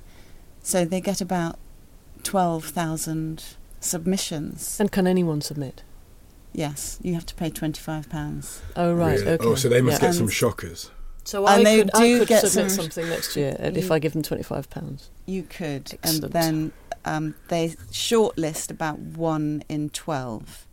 So 0.61 0.85
they 0.85 1.01
get 1.01 1.21
about 1.21 1.57
twelve 2.23 2.65
thousand 2.65 3.43
submissions. 3.79 4.79
And 4.79 4.91
can 4.91 5.07
anyone 5.07 5.41
submit? 5.41 5.83
Yes, 6.53 6.99
you 7.01 7.13
have 7.15 7.25
to 7.27 7.35
pay 7.35 7.49
twenty 7.49 7.79
five 7.79 8.09
pounds. 8.09 8.61
Oh 8.75 8.93
right, 8.93 9.19
Really? 9.19 9.31
okay. 9.31 9.45
Oh, 9.45 9.55
so 9.55 9.69
they 9.69 9.81
must 9.81 10.01
Yeah. 10.01 10.09
get 10.09 10.15
some 10.15 10.27
shockers. 10.29 10.91
So 11.25 11.47
And 11.47 11.61
I 11.61 11.63
they 11.63 11.77
could, 11.83 11.91
I 11.95 12.17
could 12.19 12.27
get 12.27 12.45
submit 12.47 12.71
some- 12.71 12.81
something 12.83 13.07
next 13.09 13.35
year 13.37 13.55
uh, 13.57 13.71
if 13.73 13.89
I 13.89 13.99
give 13.99 14.11
them 14.13 14.23
twenty 14.23 14.43
five 14.43 14.69
pounds. 14.69 15.09
You 15.25 15.43
could, 15.43 15.93
Excellent. 16.03 16.23
and 16.25 16.33
then 16.33 16.71
um, 17.05 17.35
they 17.47 17.69
shortlist 17.91 18.69
about 18.69 18.99
one 18.99 19.63
in 19.69 19.89
twelve. 19.91 20.67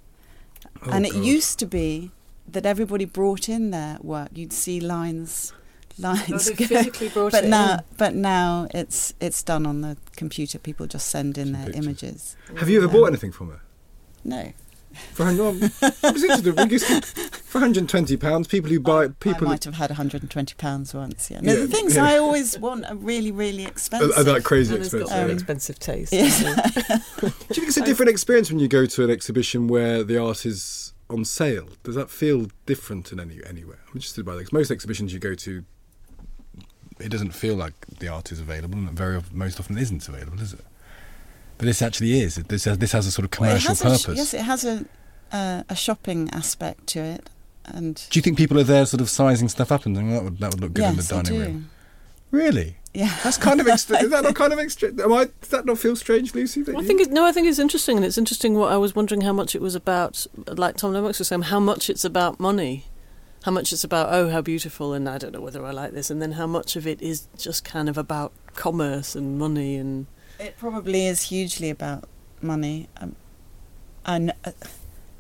Oh, 0.85 0.91
and 0.91 1.07
it 1.07 1.15
used 1.15 1.59
to 1.61 1.67
be 1.67 2.11
that 2.53 2.67
everybody 2.67 3.05
brought 3.05 3.49
in 3.49 3.71
their 3.71 3.99
work. 4.03 4.29
You'd 4.35 4.53
see 4.53 4.81
lines, 4.81 5.53
lines. 5.99 6.51
go. 6.51 7.09
brought 7.11 7.33
But 7.33 7.45
now, 7.47 7.81
but 7.97 8.15
now 8.15 8.69
it's 8.75 9.15
it's 9.21 9.43
done 9.43 9.67
on 9.67 9.81
the 9.81 9.97
computer. 10.17 10.59
People 10.59 10.87
just 10.87 11.09
send 11.09 11.39
in 11.39 11.47
Some 11.47 11.53
their 11.55 11.65
pictures. 11.67 11.85
images. 11.87 12.37
Have 12.59 12.69
you 12.69 12.79
ever 12.83 12.89
bought 12.89 13.07
anything 13.07 13.33
from 13.33 13.51
her? 13.51 13.61
No, 14.23 14.53
For 15.15 15.25
100, 15.25 15.73
I 16.03 16.11
was 16.11 16.23
interested, 16.25 16.55
because 16.57 16.85
for 16.85 17.59
120 17.59 18.17
pounds, 18.19 18.49
people 18.49 18.69
who 18.71 18.79
buy 18.81 19.09
people 19.09 19.47
I 19.47 19.53
might 19.53 19.65
have 19.65 19.75
had 19.77 19.89
120 19.89 20.55
pounds 20.59 20.93
once. 20.93 21.31
Yeah. 21.31 21.41
No, 21.41 21.53
Yeah, 21.55 21.61
the 21.61 21.69
things 21.69 21.95
yeah. 21.97 22.05
I 22.05 22.19
always 22.19 22.59
want 22.59 22.85
are 22.85 22.97
really, 22.97 23.31
really 23.33 23.65
expensive. 23.65 24.11
are 24.19 24.25
that 24.25 24.45
crazy 24.45 24.75
And 24.75 24.85
it's 24.85 24.93
got 24.93 25.03
expensive. 25.03 25.17
very 25.17 25.31
Um, 25.31 25.37
expensive 25.37 25.79
taste. 25.79 26.13
Yes. 26.13 26.43
Do 27.21 27.27
you 27.27 27.31
think 27.31 27.69
it's 27.69 27.77
a 27.79 27.85
different 27.85 28.11
experience 28.11 28.51
when 28.51 28.59
you 28.59 28.69
go 28.69 28.85
to 28.85 29.05
an 29.05 29.11
exhibition 29.11 29.69
where 29.69 30.03
the 30.05 30.19
art 30.19 30.45
is 30.45 30.93
on 31.11 31.25
sale? 31.25 31.69
Does 31.83 31.95
that 31.95 32.11
feel 32.11 32.49
different 32.67 33.13
in 33.13 33.21
any 33.21 33.41
anywhere? 33.47 33.79
I'm 33.89 33.95
interested 33.97 34.25
by 34.25 34.35
that. 34.35 34.45
'cause 34.45 34.53
most 34.53 34.71
exhibitions 34.71 35.13
you 35.13 35.19
go 35.19 35.35
to, 35.35 35.65
it 36.99 37.09
doesn't 37.09 37.33
feel 37.33 37.57
like 37.57 37.75
the 37.99 38.09
art 38.09 38.31
is 38.33 38.41
available, 38.41 38.79
and 38.79 38.91
very 38.97 39.21
most 39.33 39.59
often 39.61 39.77
isn't 39.79 40.07
available, 40.09 40.41
is 40.41 40.53
it? 40.53 40.65
But 41.59 41.67
this 41.67 41.83
actually 41.83 42.21
is. 42.21 42.39
It- 42.39 42.49
This 42.49 42.65
has, 42.65 42.79
this 42.79 42.93
has 42.93 43.07
a 43.07 43.11
sort 43.11 43.25
of 43.33 43.39
Well, 43.39 43.51
commercial 43.51 43.73
a 43.73 43.77
purpose. 43.99 44.17
yes, 44.17 44.35
it 44.35 44.43
has 44.43 44.65
a 44.65 44.85
uh, 45.33 45.63
a 45.69 45.77
shopping 45.77 46.29
aspect 46.31 46.89
to 46.89 46.99
it, 47.01 47.31
and 47.65 48.03
do 48.11 48.19
you 48.19 48.23
think 48.23 48.37
people 48.37 48.59
are 48.59 48.65
there 48.65 48.85
sort 48.85 49.01
of 49.01 49.09
sizing 49.09 49.49
stuff 49.49 49.71
up 49.71 49.87
and 49.87 49.95
thinking 49.95 50.13
that 50.13 50.25
would 50.25 50.39
that 50.39 50.51
would 50.53 50.61
look 50.61 50.75
good 50.75 50.85
in 50.85 50.97
the 50.97 51.03
yes, 51.03 51.13
I 51.13 51.23
dining 51.23 51.39
do. 51.39 51.45
room? 51.45 51.71
Really? 52.31 52.77
Yeah, 52.93 53.17
That's 53.23 53.39
kind 53.39 53.61
of 53.61 53.69
extra. 53.69 54.03
is 54.03 54.11
that 54.11 54.25
not 54.25 54.35
kind 54.43 54.53
of 54.53 54.59
extra? 54.59 54.89
Am 54.89 55.13
I? 55.13 55.29
Does 55.41 55.51
that 55.51 55.65
not 55.65 55.79
feel 55.79 55.95
strange, 55.95 56.35
Lucy? 56.35 56.63
that 56.63 56.75
Well, 56.75 56.83
I 56.83 56.87
think 56.87 57.01
it, 57.01 57.11
no, 57.11 57.25
I 57.25 57.33
think 57.33 57.47
it's 57.47 57.59
interesting, 57.59 57.97
and 57.97 58.05
it's 58.05 58.19
interesting. 58.19 58.55
What 58.55 58.73
I 58.73 58.77
was 58.77 58.97
wondering 58.97 59.21
how 59.21 59.33
much 59.33 59.55
it 59.55 59.63
was 59.63 59.75
about, 59.77 60.27
like 60.47 60.77
Tom 60.77 60.93
Lomax 60.93 61.21
was 61.21 61.29
saying, 61.29 61.43
how 61.43 61.61
much 61.61 61.89
it's 61.89 62.05
about 62.05 62.41
money, 62.41 62.87
how 63.45 63.53
much 63.53 63.73
it's 63.73 63.85
about 63.85 64.13
oh 64.13 64.31
how 64.31 64.41
beautiful, 64.41 64.93
and 64.93 65.09
I 65.09 65.19
don't 65.19 65.33
know 65.33 65.41
whether 65.41 65.65
I 65.65 65.71
like 65.71 65.93
this, 65.93 66.11
and 66.11 66.21
then 66.21 66.33
how 66.33 66.49
much 66.49 66.75
of 66.75 66.85
it 66.87 67.01
is 67.01 67.29
just 67.39 67.65
kind 67.65 67.89
of 67.89 67.97
about 67.97 68.33
commerce 68.55 69.15
and 69.15 69.39
money 69.39 69.77
and 69.77 70.07
it 70.41 70.57
probably 70.57 71.07
is 71.07 71.25
hugely 71.25 71.71
about 71.71 72.09
money. 72.41 72.89
Um, 72.97 73.15
and 74.05 74.33
uh, 74.45 74.53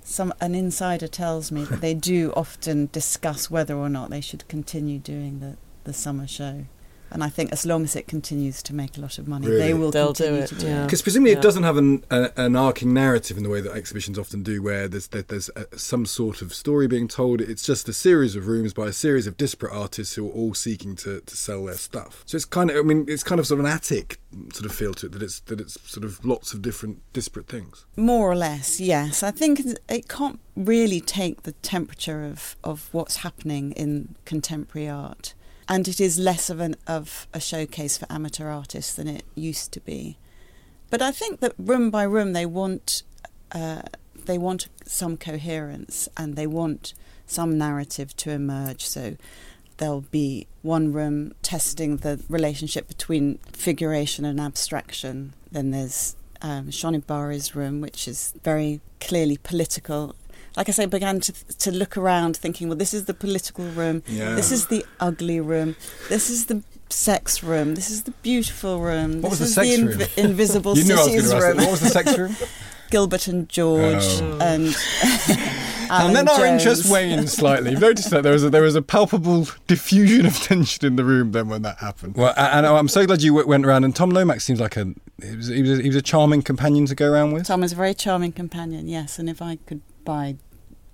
some 0.02 0.32
an 0.40 0.54
insider 0.54 1.06
tells 1.06 1.52
me 1.52 1.64
that 1.64 1.80
they 1.80 1.94
do 2.12 2.32
often 2.34 2.88
discuss 2.90 3.50
whether 3.50 3.76
or 3.76 3.88
not 3.88 4.10
they 4.10 4.20
should 4.20 4.48
continue 4.48 4.98
doing 4.98 5.40
the 5.40 5.56
the 5.84 5.92
summer 5.92 6.26
show. 6.26 6.64
And 7.12 7.24
I 7.24 7.28
think 7.28 7.50
as 7.52 7.66
long 7.66 7.82
as 7.84 7.96
it 7.96 8.06
continues 8.06 8.62
to 8.62 8.74
make 8.74 8.96
a 8.96 9.00
lot 9.00 9.18
of 9.18 9.26
money, 9.26 9.46
Really? 9.48 9.58
they 9.60 9.74
will 9.74 9.90
They'll 9.90 10.12
do 10.12 10.24
continue 10.24 10.42
it, 10.44 10.46
to 10.48 10.54
do 10.54 10.66
yeah. 10.66 10.82
it. 10.82 10.86
Because 10.86 11.02
presumably 11.02 11.32
Yeah. 11.32 11.38
it 11.38 11.42
doesn't 11.42 11.62
have 11.64 11.76
an, 11.76 12.04
a, 12.10 12.30
an 12.36 12.54
arcing 12.56 12.94
narrative 12.94 13.36
in 13.36 13.42
the 13.42 13.48
way 13.48 13.60
that 13.60 13.72
exhibitions 13.72 14.18
often 14.18 14.42
do, 14.42 14.62
where 14.62 14.86
there's 14.86 15.08
there, 15.08 15.22
there's 15.22 15.50
a, 15.56 15.66
some 15.78 16.06
sort 16.06 16.40
of 16.42 16.54
story 16.54 16.86
being 16.86 17.08
told. 17.08 17.40
It's 17.40 17.62
just 17.64 17.88
a 17.88 17.92
series 17.92 18.36
of 18.36 18.46
rooms 18.46 18.72
by 18.72 18.86
a 18.86 18.92
series 18.92 19.26
of 19.26 19.36
disparate 19.36 19.72
artists 19.72 20.14
who 20.14 20.28
are 20.28 20.32
all 20.32 20.54
seeking 20.54 20.94
to, 20.96 21.20
to 21.20 21.36
sell 21.36 21.64
their 21.64 21.74
stuff. 21.74 22.22
So 22.26 22.36
it's 22.36 22.44
kind 22.44 22.70
of, 22.70 22.76
I 22.76 22.82
mean, 22.82 23.04
it's 23.08 23.24
kind 23.24 23.38
of 23.40 23.46
sort 23.46 23.60
of 23.60 23.66
an 23.66 23.72
attic 23.72 24.20
sort 24.52 24.66
of 24.66 24.72
feel 24.72 24.94
to 24.94 25.06
it 25.06 25.12
that 25.12 25.22
it's 25.22 25.40
that 25.40 25.60
it's 25.60 25.76
sort 25.90 26.04
of 26.04 26.24
lots 26.24 26.54
of 26.54 26.62
different 26.62 27.00
disparate 27.12 27.48
things. 27.48 27.86
More 27.96 28.30
or 28.30 28.36
less, 28.36 28.78
yes. 28.80 29.24
I 29.24 29.32
think 29.32 29.60
it 29.88 30.08
can't 30.08 30.38
really 30.54 31.00
take 31.00 31.42
the 31.42 31.52
temperature 31.52 32.22
of, 32.24 32.56
of 32.62 32.88
what's 32.92 33.16
happening 33.16 33.72
in 33.72 34.14
contemporary 34.24 34.88
art. 34.88 35.34
And 35.72 35.86
it 35.86 36.00
is 36.00 36.18
less 36.18 36.50
of 36.50 36.58
an 36.58 36.74
of 36.88 37.28
a 37.32 37.40
showcase 37.40 37.96
for 37.96 38.06
amateur 38.10 38.48
artists 38.48 38.92
than 38.92 39.06
it 39.06 39.24
used 39.36 39.70
to 39.72 39.80
be. 39.80 40.18
But 40.90 41.00
I 41.00 41.12
think 41.12 41.38
that 41.40 41.54
room 41.56 41.90
by 41.90 42.02
room 42.02 42.32
they 42.32 42.44
want 42.44 43.04
uh, 43.52 43.82
they 44.26 44.36
want 44.36 44.68
some 44.84 45.16
coherence 45.16 46.08
and 46.16 46.34
they 46.34 46.46
want 46.46 46.92
some 47.26 47.56
narrative 47.56 48.16
to 48.16 48.30
emerge. 48.30 48.84
So 48.84 49.16
there'll 49.76 50.02
be 50.10 50.48
one 50.62 50.92
room 50.92 51.34
testing 51.42 51.98
the 51.98 52.20
relationship 52.28 52.88
between 52.88 53.38
figuration 53.52 54.24
and 54.24 54.40
abstraction. 54.40 55.34
Then 55.52 55.70
there's 55.70 56.16
um, 56.42 56.68
Shonibare's 56.68 57.54
room, 57.54 57.80
which 57.80 58.08
is 58.08 58.34
very 58.42 58.80
clearly 59.00 59.36
political. 59.36 60.16
Like 60.60 60.68
I 60.68 60.72
say, 60.72 60.82
I 60.82 60.86
began 60.86 61.20
to 61.20 61.32
to 61.32 61.70
look 61.70 61.96
around, 61.96 62.36
thinking, 62.36 62.68
well, 62.68 62.76
this 62.76 62.92
is 62.92 63.06
the 63.06 63.14
political 63.14 63.64
room, 63.64 64.02
Yeah. 64.06 64.34
this 64.34 64.52
is 64.52 64.66
the 64.66 64.84
ugly 65.00 65.40
room, 65.40 65.74
this 66.10 66.28
is 66.28 66.46
the 66.46 66.62
sex 66.90 67.42
room, 67.42 67.76
this 67.76 67.88
is 67.90 68.02
the 68.02 68.10
beautiful 68.22 68.78
room, 68.78 69.22
What 69.22 69.30
this 69.30 69.40
was 69.40 69.54
the 69.54 69.62
is 69.62 69.78
sex 69.78 69.96
the 69.96 70.04
room? 70.22 70.30
invisible 70.30 70.76
You 70.76 70.84
knew 70.84 70.94
I 70.96 70.96
was 70.98 71.06
cities 71.06 71.32
room. 71.34 71.56
What 71.56 71.70
was 71.70 71.80
the 71.80 71.88
sex 71.88 72.18
room? 72.18 72.36
Gilbert 72.90 73.26
and 73.26 73.48
George 73.48 74.04
Oh. 74.20 74.38
and 74.42 74.66
and 75.32 75.90
Alan 75.90 76.12
then 76.12 76.28
our 76.28 76.44
interest 76.44 76.90
waned 76.92 77.30
slightly. 77.30 77.70
You've 77.70 77.80
noticed 77.80 78.10
that 78.10 78.22
there 78.22 78.32
was 78.34 78.44
a, 78.44 78.50
there 78.50 78.60
was 78.62 78.76
a 78.76 78.82
palpable 78.82 79.46
diffusion 79.66 80.26
of 80.26 80.36
tension 80.42 80.84
in 80.84 80.96
the 80.96 81.04
room 81.04 81.32
then 81.32 81.48
when 81.48 81.62
that 81.62 81.78
happened. 81.78 82.16
Well, 82.16 82.34
and 82.36 82.66
I'm 82.66 82.88
so 82.88 83.06
glad 83.06 83.22
you 83.22 83.32
went 83.32 83.64
around. 83.64 83.84
And 83.84 83.96
Tom 83.96 84.10
Lomax 84.10 84.44
seems 84.44 84.60
like 84.60 84.76
a 84.76 84.92
he 85.22 85.36
was, 85.36 85.46
he 85.48 85.62
was 85.62 85.78
a, 85.78 85.82
he 85.82 85.88
was 85.88 85.96
a 85.96 86.02
charming 86.02 86.42
companion 86.42 86.84
to 86.86 86.94
go 86.94 87.10
around 87.10 87.32
with. 87.32 87.46
Tom 87.46 87.62
is 87.64 87.72
a 87.72 87.76
very 87.76 87.94
charming 87.94 88.32
companion, 88.32 88.88
yes. 88.88 89.18
And 89.18 89.30
if 89.30 89.40
I 89.40 89.56
could 89.66 89.80
buy 90.04 90.36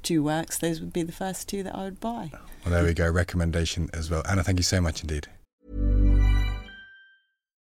two 0.06 0.22
works, 0.22 0.58
those 0.58 0.80
would 0.80 0.92
be 0.92 1.02
the 1.02 1.12
first 1.12 1.48
two 1.48 1.62
that 1.64 1.74
I 1.74 1.84
would 1.84 2.00
buy. 2.00 2.30
Well, 2.64 2.72
there 2.72 2.84
we 2.84 2.94
go. 2.94 3.10
Recommendation 3.10 3.90
as 3.92 4.10
well. 4.10 4.22
Anna, 4.28 4.42
thank 4.42 4.58
you 4.58 4.62
so 4.62 4.80
much 4.80 5.02
indeed. 5.02 5.26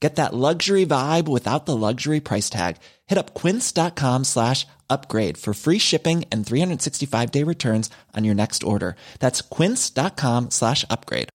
Get 0.00 0.16
that 0.16 0.34
luxury 0.34 0.84
vibe 0.84 1.26
without 1.26 1.64
the 1.64 1.76
luxury 1.76 2.20
price 2.20 2.50
tag. 2.50 2.76
Hit 3.06 3.18
up 3.18 3.32
quince.com 3.34 4.24
slash 4.24 4.66
upgrade 4.90 5.38
for 5.38 5.54
free 5.54 5.78
shipping 5.78 6.24
and 6.30 6.46
365 6.46 7.30
day 7.30 7.42
returns 7.42 7.88
on 8.14 8.24
your 8.24 8.34
next 8.34 8.62
order. 8.62 8.94
That's 9.20 9.40
quince.com 9.40 10.50
slash 10.50 10.84
upgrade. 10.90 11.30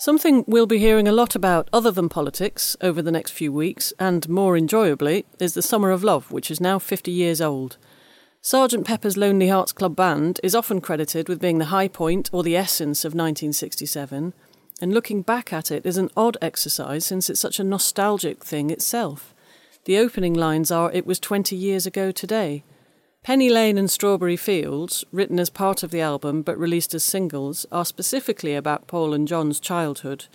Something 0.00 0.44
we'll 0.46 0.66
be 0.66 0.78
hearing 0.78 1.08
a 1.08 1.12
lot 1.12 1.34
about 1.34 1.68
other 1.72 1.90
than 1.90 2.08
politics 2.08 2.76
over 2.80 3.02
the 3.02 3.10
next 3.10 3.32
few 3.32 3.52
weeks, 3.52 3.92
and 3.98 4.28
more 4.28 4.56
enjoyably, 4.56 5.26
is 5.40 5.54
the 5.54 5.60
Summer 5.60 5.90
of 5.90 6.04
Love, 6.04 6.30
which 6.30 6.52
is 6.52 6.60
now 6.60 6.78
50 6.78 7.10
years 7.10 7.40
old. 7.40 7.78
Sergeant 8.40 8.86
Pepper's 8.86 9.16
Lonely 9.16 9.48
Hearts 9.48 9.72
Club 9.72 9.96
Band 9.96 10.38
is 10.44 10.54
often 10.54 10.80
credited 10.80 11.28
with 11.28 11.40
being 11.40 11.58
the 11.58 11.66
high 11.66 11.88
point 11.88 12.30
or 12.32 12.44
the 12.44 12.56
essence 12.56 13.04
of 13.04 13.12
1967, 13.12 14.32
and 14.80 14.94
looking 14.94 15.22
back 15.22 15.52
at 15.52 15.72
it 15.72 15.84
is 15.84 15.96
an 15.96 16.08
odd 16.16 16.36
exercise 16.40 17.04
since 17.04 17.28
it's 17.28 17.40
such 17.40 17.58
a 17.58 17.64
nostalgic 17.64 18.44
thing 18.44 18.70
itself. 18.70 19.34
The 19.86 19.98
opening 19.98 20.34
lines 20.34 20.70
are 20.70 20.92
It 20.92 21.04
was 21.04 21.18
20 21.18 21.56
years 21.56 21.84
ago 21.84 22.12
today. 22.12 22.62
Penny 23.24 23.50
Lane 23.50 23.76
and 23.76 23.90
Strawberry 23.90 24.36
Fields, 24.36 25.04
written 25.10 25.40
as 25.40 25.50
part 25.50 25.82
of 25.82 25.90
the 25.90 26.00
album 26.00 26.42
but 26.42 26.56
released 26.56 26.94
as 26.94 27.02
singles, 27.02 27.66
are 27.72 27.84
specifically 27.84 28.54
about 28.54 28.86
Paul 28.86 29.14
and 29.14 29.26
John's 29.26 29.58
childhood. 29.58 30.26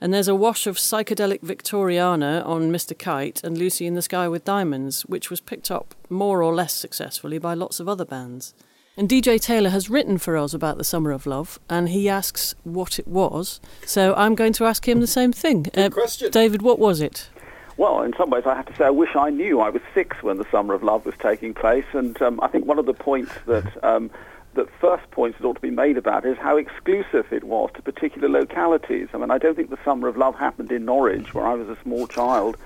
And 0.00 0.12
there's 0.12 0.28
a 0.28 0.34
wash 0.34 0.66
of 0.66 0.76
psychedelic 0.76 1.40
Victoriana 1.40 2.44
on 2.44 2.70
Mr. 2.70 2.98
Kite 2.98 3.42
and 3.44 3.56
Lucy 3.56 3.86
in 3.86 3.94
the 3.94 4.02
Sky 4.02 4.28
with 4.28 4.44
Diamonds, 4.44 5.02
which 5.02 5.30
was 5.30 5.40
picked 5.40 5.70
up 5.70 5.94
more 6.10 6.42
or 6.42 6.54
less 6.54 6.72
successfully 6.72 7.38
by 7.38 7.54
lots 7.54 7.80
of 7.80 7.88
other 7.88 8.04
bands. 8.04 8.54
And 8.96 9.08
DJ 9.08 9.40
Taylor 9.40 9.70
has 9.70 9.90
written 9.90 10.18
for 10.18 10.36
us 10.36 10.54
about 10.54 10.78
the 10.78 10.84
Summer 10.84 11.10
of 11.10 11.26
Love, 11.26 11.58
and 11.68 11.88
he 11.88 12.08
asks 12.08 12.54
what 12.62 12.98
it 12.98 13.08
was. 13.08 13.60
So 13.84 14.14
I'm 14.14 14.36
going 14.36 14.52
to 14.54 14.66
ask 14.66 14.86
him 14.86 15.00
the 15.00 15.08
same 15.08 15.32
thing. 15.32 15.66
Uh, 15.76 15.90
question. 15.90 16.30
David, 16.30 16.62
what 16.62 16.78
was 16.78 17.00
it? 17.00 17.28
Well, 17.76 18.02
in 18.02 18.14
some 18.16 18.30
ways, 18.30 18.44
I 18.46 18.54
have 18.54 18.66
to 18.66 18.76
say, 18.76 18.84
I 18.84 18.90
wish 18.90 19.16
I 19.16 19.30
knew. 19.30 19.58
I 19.60 19.70
was 19.70 19.82
six 19.94 20.22
when 20.22 20.36
the 20.36 20.48
Summer 20.50 20.74
of 20.74 20.84
Love 20.84 21.06
was 21.06 21.16
taking 21.18 21.54
place, 21.54 21.86
and 21.92 22.20
um, 22.22 22.38
I 22.40 22.46
think 22.46 22.66
one 22.66 22.78
of 22.78 22.86
the 22.86 22.94
points 22.94 23.32
that 23.46 23.84
um, 23.84 24.12
that 24.54 24.68
first 24.80 25.10
points 25.10 25.38
that 25.38 25.46
ought 25.46 25.54
to 25.54 25.60
be 25.60 25.70
made 25.70 25.96
about 25.96 26.24
is 26.24 26.36
how 26.38 26.56
exclusive 26.56 27.26
it 27.32 27.44
was 27.44 27.70
to 27.74 27.82
particular 27.82 28.28
localities. 28.28 29.08
I 29.12 29.18
mean, 29.18 29.30
I 29.30 29.38
don't 29.38 29.54
think 29.54 29.70
the 29.70 29.78
Summer 29.84 30.08
of 30.08 30.16
Love 30.16 30.34
happened 30.34 30.72
in 30.72 30.84
Norwich, 30.84 31.34
where 31.34 31.46
I 31.46 31.54
was 31.54 31.68
a 31.68 31.80
small 31.82 32.06
child. 32.06 32.56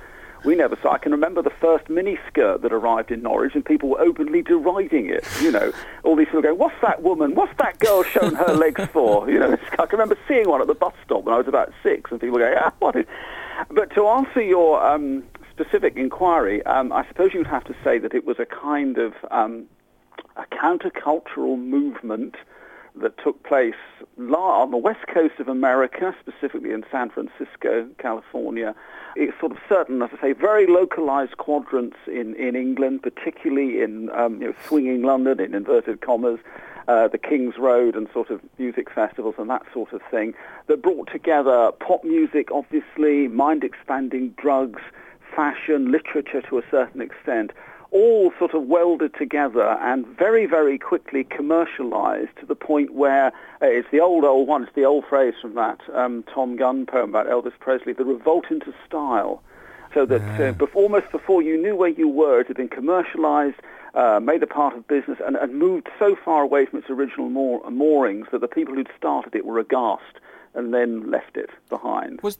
We 0.44 0.54
never 0.54 0.76
saw. 0.80 0.92
I 0.92 0.98
can 0.98 1.10
remember 1.10 1.42
the 1.42 1.50
first 1.50 1.86
miniskirt 1.86 2.60
that 2.62 2.72
arrived 2.72 3.10
in 3.10 3.22
Norwich, 3.22 3.54
and 3.54 3.64
people 3.64 3.88
were 3.88 4.00
openly 4.00 4.42
deriding 4.42 5.08
it. 5.08 5.26
You 5.42 5.50
know, 5.50 5.72
all 6.04 6.14
these 6.14 6.26
people 6.26 6.42
going, 6.42 6.58
"What's 6.58 6.80
that 6.80 7.02
woman? 7.02 7.34
What's 7.34 7.56
that 7.58 7.78
girl 7.80 8.04
showing 8.04 8.36
her 8.36 8.54
legs 8.54 8.84
for?" 8.92 9.28
You 9.38 9.40
know, 9.40 9.56
I 9.72 9.86
can 9.86 9.98
remember 9.98 10.16
seeing 10.28 10.48
one 10.48 10.60
at 10.60 10.68
the 10.68 10.74
bus 10.74 10.94
stop 11.04 11.24
when 11.24 11.34
I 11.34 11.38
was 11.38 11.48
about 11.48 11.72
six, 11.82 12.12
and 12.12 12.20
people 12.20 12.38
going, 12.38 12.56
"Ah, 12.56 12.72
what 12.78 12.94
is?" 12.94 13.06
But 13.70 13.92
to 13.96 14.06
answer 14.06 14.40
your 14.40 14.80
um, 14.86 15.24
specific 15.50 15.96
inquiry, 15.96 16.64
um, 16.66 16.92
I 16.92 17.06
suppose 17.08 17.34
you 17.34 17.40
would 17.40 17.48
have 17.48 17.64
to 17.64 17.74
say 17.82 17.98
that 17.98 18.14
it 18.14 18.24
was 18.24 18.38
a 18.38 18.46
kind 18.46 18.96
of 18.98 19.14
um, 19.32 19.66
a 20.38 20.44
countercultural 20.54 21.58
movement 21.58 22.36
that 23.00 23.16
took 23.18 23.42
place 23.44 23.74
on 24.18 24.70
the 24.70 24.76
west 24.76 25.06
coast 25.06 25.34
of 25.38 25.48
America, 25.48 26.14
specifically 26.20 26.72
in 26.72 26.84
San 26.90 27.10
Francisco, 27.10 27.88
California. 27.98 28.74
It's 29.16 29.38
sort 29.38 29.52
of 29.52 29.58
certain, 29.68 30.02
as 30.02 30.10
I 30.18 30.20
say, 30.20 30.32
very 30.32 30.66
localized 30.66 31.36
quadrants 31.36 31.96
in, 32.06 32.34
in 32.34 32.56
England, 32.56 33.02
particularly 33.02 33.80
in 33.80 34.10
um, 34.10 34.40
you 34.40 34.48
know, 34.48 34.54
swinging 34.66 35.02
London, 35.02 35.40
in 35.40 35.54
inverted 35.54 36.00
commas, 36.00 36.40
uh, 36.88 37.08
the 37.08 37.18
King's 37.18 37.56
Road 37.58 37.94
and 37.94 38.08
sort 38.12 38.30
of 38.30 38.40
music 38.58 38.90
festivals 38.90 39.34
and 39.38 39.48
that 39.50 39.62
sort 39.72 39.92
of 39.92 40.00
thing, 40.10 40.34
that 40.66 40.82
brought 40.82 41.10
together 41.12 41.70
pop 41.80 42.02
music, 42.04 42.48
obviously, 42.52 43.28
mind-expanding 43.28 44.34
drugs, 44.36 44.80
fashion, 45.34 45.92
literature 45.92 46.42
to 46.42 46.58
a 46.58 46.62
certain 46.70 47.00
extent, 47.00 47.52
all 47.90 48.32
sort 48.38 48.54
of 48.54 48.64
welded 48.64 49.14
together 49.14 49.78
and 49.80 50.06
very, 50.06 50.46
very 50.46 50.78
quickly 50.78 51.24
commercialized 51.24 52.36
to 52.38 52.46
the 52.46 52.54
point 52.54 52.92
where 52.92 53.28
uh, 53.62 53.66
it's 53.66 53.88
the 53.90 54.00
old, 54.00 54.24
old 54.24 54.46
one, 54.46 54.62
it's 54.64 54.74
the 54.74 54.84
old 54.84 55.04
phrase 55.06 55.34
from 55.40 55.54
that 55.54 55.80
um, 55.94 56.22
Thom 56.34 56.56
Gunn 56.56 56.86
poem 56.86 57.10
about 57.10 57.26
Elvis 57.26 57.58
Presley, 57.58 57.92
the 57.92 58.04
revolt 58.04 58.50
into 58.50 58.74
style. 58.86 59.42
So 59.94 60.04
that 60.04 60.20
uh, 60.20 60.52
bef- 60.52 60.74
almost 60.74 61.10
before 61.10 61.40
you 61.40 61.56
knew 61.56 61.74
where 61.74 61.88
you 61.88 62.08
were, 62.08 62.40
it 62.40 62.48
had 62.48 62.58
been 62.58 62.68
commercialized, 62.68 63.56
uh, 63.94 64.20
made 64.22 64.42
a 64.42 64.46
part 64.46 64.76
of 64.76 64.86
business, 64.86 65.18
and, 65.26 65.34
and 65.36 65.54
moved 65.54 65.88
so 65.98 66.14
far 66.14 66.42
away 66.42 66.66
from 66.66 66.80
its 66.80 66.90
original 66.90 67.30
moor- 67.30 67.68
moorings 67.70 68.26
that 68.30 68.42
the 68.42 68.48
people 68.48 68.74
who'd 68.74 68.90
started 68.98 69.34
it 69.34 69.46
were 69.46 69.58
aghast 69.58 70.20
and 70.54 70.74
then 70.74 71.10
left 71.10 71.38
it 71.38 71.48
behind. 71.70 72.20
Was 72.20 72.38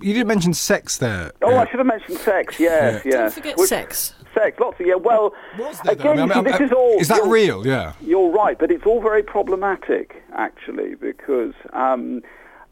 you 0.00 0.12
didn't 0.14 0.28
mention 0.28 0.54
sex 0.54 0.98
there? 0.98 1.32
Oh, 1.42 1.56
uh, 1.56 1.62
I 1.62 1.66
should 1.70 1.78
have 1.78 1.86
mentioned 1.86 2.18
sex. 2.18 2.58
Yes, 2.60 3.04
Yeah. 3.04 3.10
yes. 3.12 3.14
Don't 3.14 3.34
forget 3.34 3.56
Which- 3.58 3.68
sex. 3.68 4.12
Sex, 4.34 4.60
lots 4.60 4.78
of 4.78 4.86
yeah. 4.86 4.96
Well, 4.96 5.32
there, 5.56 5.92
again, 5.94 6.18
I 6.18 6.26
mean, 6.26 6.28
see, 6.28 6.34
I'm- 6.34 6.44
this 6.44 6.54
I'm- 6.54 6.62
is 6.64 6.72
all. 6.72 6.98
Is 7.00 7.08
that 7.08 7.22
real? 7.24 7.66
Yeah. 7.66 7.94
You're 8.02 8.30
right, 8.30 8.58
but 8.58 8.70
it's 8.70 8.84
all 8.84 9.00
very 9.00 9.22
problematic 9.22 10.22
actually 10.34 10.94
because 10.94 11.54
um, 11.72 12.22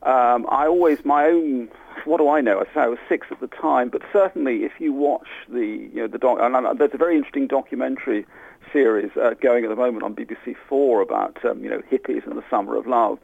um, 0.03 0.47
I 0.51 0.66
always 0.66 1.05
my 1.07 1.25
own. 1.27 1.68
What 2.05 2.18
do 2.18 2.29
I 2.29 2.43
know? 2.43 2.61
I 2.61 2.64
say 2.75 2.81
I 2.83 2.87
was 2.89 2.99
six 3.09 3.29
at 3.31 3.41
the 3.41 3.47
time, 3.47 3.89
but 3.89 4.03
certainly 4.12 4.64
if 4.64 4.72
you 4.79 4.93
watch 4.93 5.27
the 5.49 5.64
you 5.91 5.95
know 6.03 6.07
the 6.07 6.18
doc, 6.18 6.39
and 6.41 6.55
I- 6.55 6.75
there's 6.75 6.93
a 6.93 6.99
very 6.99 7.16
interesting 7.16 7.47
documentary 7.47 8.27
series 8.70 9.11
uh, 9.16 9.33
going 9.41 9.64
at 9.64 9.70
the 9.70 9.77
moment 9.77 10.03
on 10.03 10.14
BBC 10.14 10.55
Four 10.68 11.01
about 11.01 11.43
um, 11.47 11.64
you 11.64 11.70
know 11.70 11.81
hippies 11.91 12.27
and 12.27 12.37
the 12.37 12.45
summer 12.51 12.77
of 12.77 12.87
love. 12.87 13.18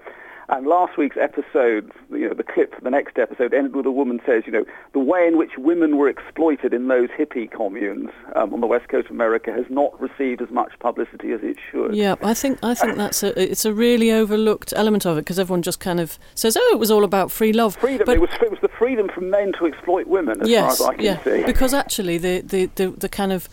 And 0.51 0.67
last 0.67 0.99
week's 0.99 1.17
episode, 1.17 1.93
you 2.11 2.29
know, 2.29 2.35
the 2.35 2.43
clip 2.43 2.75
for 2.75 2.81
the 2.81 2.91
next 2.91 3.19
episode 3.19 3.55
ended 3.55 3.77
with 3.77 3.87
a 3.87 3.91
woman 3.91 4.21
says, 4.27 4.43
you 4.47 4.53
know, 4.53 4.65
the 4.93 4.99
way 4.99 5.27
in 5.27 5.39
which 5.39 5.53
women 5.57 5.97
were 5.97 6.09
exploited 6.09 6.75
in 6.75 6.89
those 6.89 7.09
hippie 7.11 7.49
communes 7.49 8.11
um, 8.35 8.53
on 8.53 8.61
the 8.61 8.67
west 8.67 8.89
coast 8.89 9.07
of 9.07 9.13
America 9.13 9.53
has 9.53 9.67
not 9.71 9.99
received 10.01 10.43
as 10.43 10.51
much 10.51 10.73
publicity 10.81 11.31
as 11.31 11.41
it 11.45 11.57
should. 11.71 11.95
Yeah, 11.95 12.17
I 12.23 12.35
think 12.35 12.59
I 12.65 12.75
think 12.75 12.97
that's 12.97 13.23
a 13.23 13.41
it's 13.41 13.65
a 13.65 13.73
really 13.73 14.11
overlooked 14.11 14.73
element 14.77 15.07
of 15.07 15.17
it 15.19 15.21
because 15.21 15.39
everyone 15.39 15.63
just 15.63 15.79
kind 15.79 16.01
of 16.01 16.19
says, 16.35 16.57
"Oh, 16.57 16.71
it 16.73 16.81
was 16.81 16.91
all 16.91 17.05
about 17.05 17.31
free 17.31 17.53
love." 17.53 17.77
Freedom. 17.77 18.05
But 18.05 18.17
it 18.17 18.21
was 18.21 18.31
it 18.43 18.51
was 18.51 18.61
the 18.61 18.69
freedom 18.69 19.09
for 19.09 19.21
men 19.21 19.53
to 19.59 19.67
exploit 19.67 20.09
women, 20.09 20.41
as 20.43 20.49
yes, 20.49 20.79
far 20.79 20.89
as 20.89 20.91
I 20.91 20.95
can 20.97 21.05
yeah, 21.05 21.23
see. 21.23 21.45
because 21.45 21.73
actually 21.73 22.19
the, 22.19 22.41
the, 22.41 22.67
the, 22.75 22.89
the 22.89 23.09
kind 23.09 23.33
of 23.33 23.49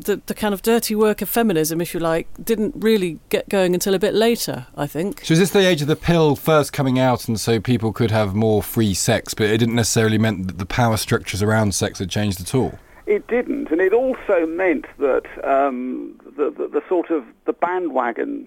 the, 0.00 0.20
the 0.26 0.34
kind 0.34 0.54
of 0.54 0.62
dirty 0.62 0.94
work 0.94 1.22
of 1.22 1.28
feminism, 1.28 1.80
if 1.80 1.94
you 1.94 2.00
like, 2.00 2.28
didn't 2.42 2.74
really 2.76 3.18
get 3.28 3.48
going 3.48 3.74
until 3.74 3.94
a 3.94 3.98
bit 3.98 4.14
later. 4.14 4.66
I 4.76 4.86
think. 4.86 5.24
So 5.24 5.32
is 5.32 5.38
this 5.38 5.50
the 5.50 5.66
age 5.66 5.82
of 5.82 5.88
the 5.88 5.96
pill 5.96 6.36
first 6.36 6.72
coming 6.72 6.98
out, 6.98 7.28
and 7.28 7.38
so 7.38 7.60
people 7.60 7.92
could 7.92 8.10
have 8.10 8.34
more 8.34 8.62
free 8.62 8.94
sex, 8.94 9.34
but 9.34 9.46
it 9.46 9.58
didn't 9.58 9.74
necessarily 9.74 10.18
mean 10.18 10.46
that 10.46 10.58
the 10.58 10.66
power 10.66 10.96
structures 10.96 11.42
around 11.42 11.74
sex 11.74 11.98
had 11.98 12.10
changed 12.10 12.40
at 12.40 12.54
all? 12.54 12.78
It 13.06 13.28
didn't, 13.28 13.70
and 13.70 13.80
it 13.80 13.92
also 13.92 14.46
meant 14.46 14.86
that 14.98 15.26
um, 15.44 16.18
the, 16.36 16.50
the 16.50 16.68
the 16.68 16.82
sort 16.88 17.10
of 17.10 17.24
the 17.44 17.52
bandwagon 17.52 18.46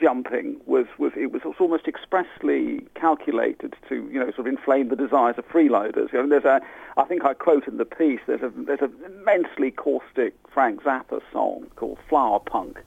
jumping 0.00 0.60
was 0.66 0.86
was 0.98 1.12
it 1.16 1.32
was 1.32 1.42
almost 1.58 1.86
expressly 1.86 2.86
calculated 2.94 3.74
to 3.88 4.08
you 4.12 4.18
know 4.18 4.26
sort 4.26 4.40
of 4.40 4.46
inflame 4.46 4.88
the 4.88 4.96
desires 4.96 5.36
of 5.38 5.46
freeloaders. 5.48 6.12
You 6.12 6.22
know, 6.22 6.28
there's 6.28 6.44
a 6.44 6.60
I 6.96 7.04
think 7.04 7.24
I 7.24 7.34
quote 7.34 7.66
in 7.66 7.76
the 7.76 7.84
piece 7.84 8.20
there's 8.26 8.42
a 8.42 8.52
there's 8.56 8.82
an 8.82 8.94
immensely 9.04 9.70
caustic 9.70 10.34
Frank 10.52 10.82
Zappa 10.82 11.20
song 11.32 11.66
called 11.76 11.98
Flower 12.08 12.40
Punk. 12.40 12.78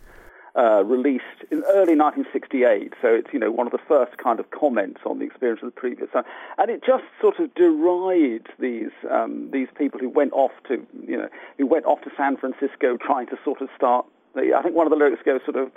Uh, 0.55 0.83
released 0.85 1.41
in 1.49 1.63
early 1.73 1.95
1968, 1.95 2.93
so 3.01 3.07
it's 3.07 3.33
you 3.33 3.39
know 3.39 3.49
one 3.49 3.65
of 3.65 3.71
the 3.71 3.79
first 3.87 4.15
kind 4.19 4.39
of 4.39 4.51
comments 4.51 5.01
on 5.03 5.17
the 5.17 5.25
experience 5.25 5.59
of 5.63 5.65
the 5.65 5.71
previous 5.71 6.07
time, 6.11 6.23
and 6.59 6.69
it 6.69 6.83
just 6.85 7.03
sort 7.19 7.39
of 7.39 7.51
derides 7.55 8.45
these 8.59 8.91
um, 9.09 9.49
these 9.51 9.67
people 9.75 9.99
who 9.99 10.07
went 10.07 10.31
off 10.33 10.51
to 10.67 10.85
you 11.07 11.17
know 11.17 11.27
who 11.57 11.65
went 11.65 11.85
off 11.85 12.01
to 12.01 12.11
San 12.15 12.37
Francisco 12.37 12.97
trying 12.97 13.25
to 13.25 13.37
sort 13.43 13.61
of 13.61 13.69
start. 13.75 14.05
I 14.37 14.61
think 14.61 14.75
one 14.75 14.85
of 14.85 14.91
the 14.91 14.95
lyrics 14.95 15.23
goes 15.25 15.41
sort 15.43 15.57
of, 15.57 15.71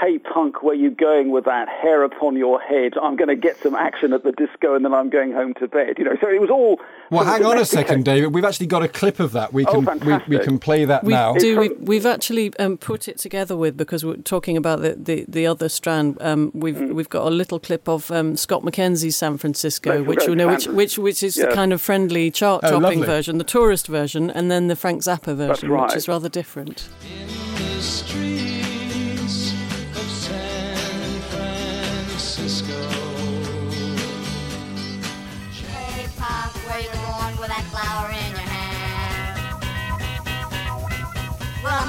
"Hey 0.00 0.18
punk, 0.18 0.62
where 0.62 0.74
you 0.74 0.90
going 0.90 1.30
with 1.30 1.44
that 1.44 1.68
hair 1.68 2.02
upon 2.02 2.36
your 2.36 2.60
head? 2.60 2.94
I'm 3.00 3.16
going 3.16 3.28
to 3.28 3.36
get 3.36 3.56
some 3.62 3.74
action 3.74 4.12
at 4.12 4.24
the 4.24 4.32
disco, 4.32 4.74
and 4.74 4.84
then 4.84 4.92
I'm 4.94 5.10
going 5.10 5.32
home 5.32 5.54
to 5.54 5.68
bed." 5.68 5.98
You 5.98 6.04
know, 6.04 6.16
so 6.20 6.28
it 6.28 6.40
was 6.40 6.50
all. 6.50 6.80
Well, 7.10 7.24
hang 7.24 7.44
on 7.44 7.58
a 7.58 7.64
second, 7.64 8.04
David. 8.06 8.32
We've 8.34 8.44
actually 8.44 8.66
got 8.66 8.82
a 8.82 8.88
clip 8.88 9.20
of 9.20 9.32
that. 9.32 9.52
We 9.52 9.66
Oh, 9.66 9.82
can 9.82 10.00
we, 10.26 10.36
we 10.38 10.42
can 10.42 10.58
play 10.58 10.84
that 10.86 11.04
We 11.04 11.12
now. 11.12 11.34
do. 11.34 11.58
We, 11.60 11.68
from- 11.68 11.84
we've 11.84 12.06
actually 12.06 12.52
um, 12.58 12.78
put 12.78 13.06
it 13.06 13.18
together 13.18 13.56
with 13.56 13.76
because 13.76 14.04
we're 14.04 14.16
talking 14.16 14.56
about 14.56 14.80
the, 14.80 14.94
the, 14.94 15.24
the 15.28 15.46
other 15.46 15.68
strand. 15.68 16.16
Um, 16.20 16.50
we've 16.54 16.72
Mm. 16.76 16.94
we've 16.94 17.08
got 17.10 17.26
a 17.26 17.30
little 17.30 17.60
clip 17.60 17.86
of 17.88 18.10
um, 18.10 18.34
Scott 18.36 18.62
McKenzie's 18.62 19.14
San 19.16 19.36
Francisco, 19.38 19.98
Let's 19.98 20.08
which 20.08 20.26
you 20.26 20.34
know, 20.34 20.48
which 20.48 20.66
which 20.66 20.98
which 20.98 21.22
is 21.22 21.36
Yeah. 21.36 21.46
the 21.46 21.54
kind 21.54 21.72
of 21.72 21.80
friendly 21.82 22.30
chart 22.30 22.62
Oh, 22.64 22.70
topping 22.80 23.00
lovely. 23.00 23.06
version, 23.06 23.38
the 23.38 23.44
tourist 23.44 23.86
version, 23.88 24.30
and 24.30 24.50
then 24.50 24.68
the 24.68 24.76
Frank 24.76 25.02
Zappa 25.02 25.36
version, 25.36 25.70
right. 25.70 25.88
which 25.88 25.96
is 25.96 26.08
rather 26.08 26.28
different. 26.30 26.88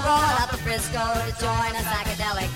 Well, 0.04 0.44
up 0.44 0.50
to 0.50 0.58
Frisco 0.58 1.00
to 1.00 1.32
join 1.40 1.72
a 1.72 1.84
psychedelic. 1.88 2.53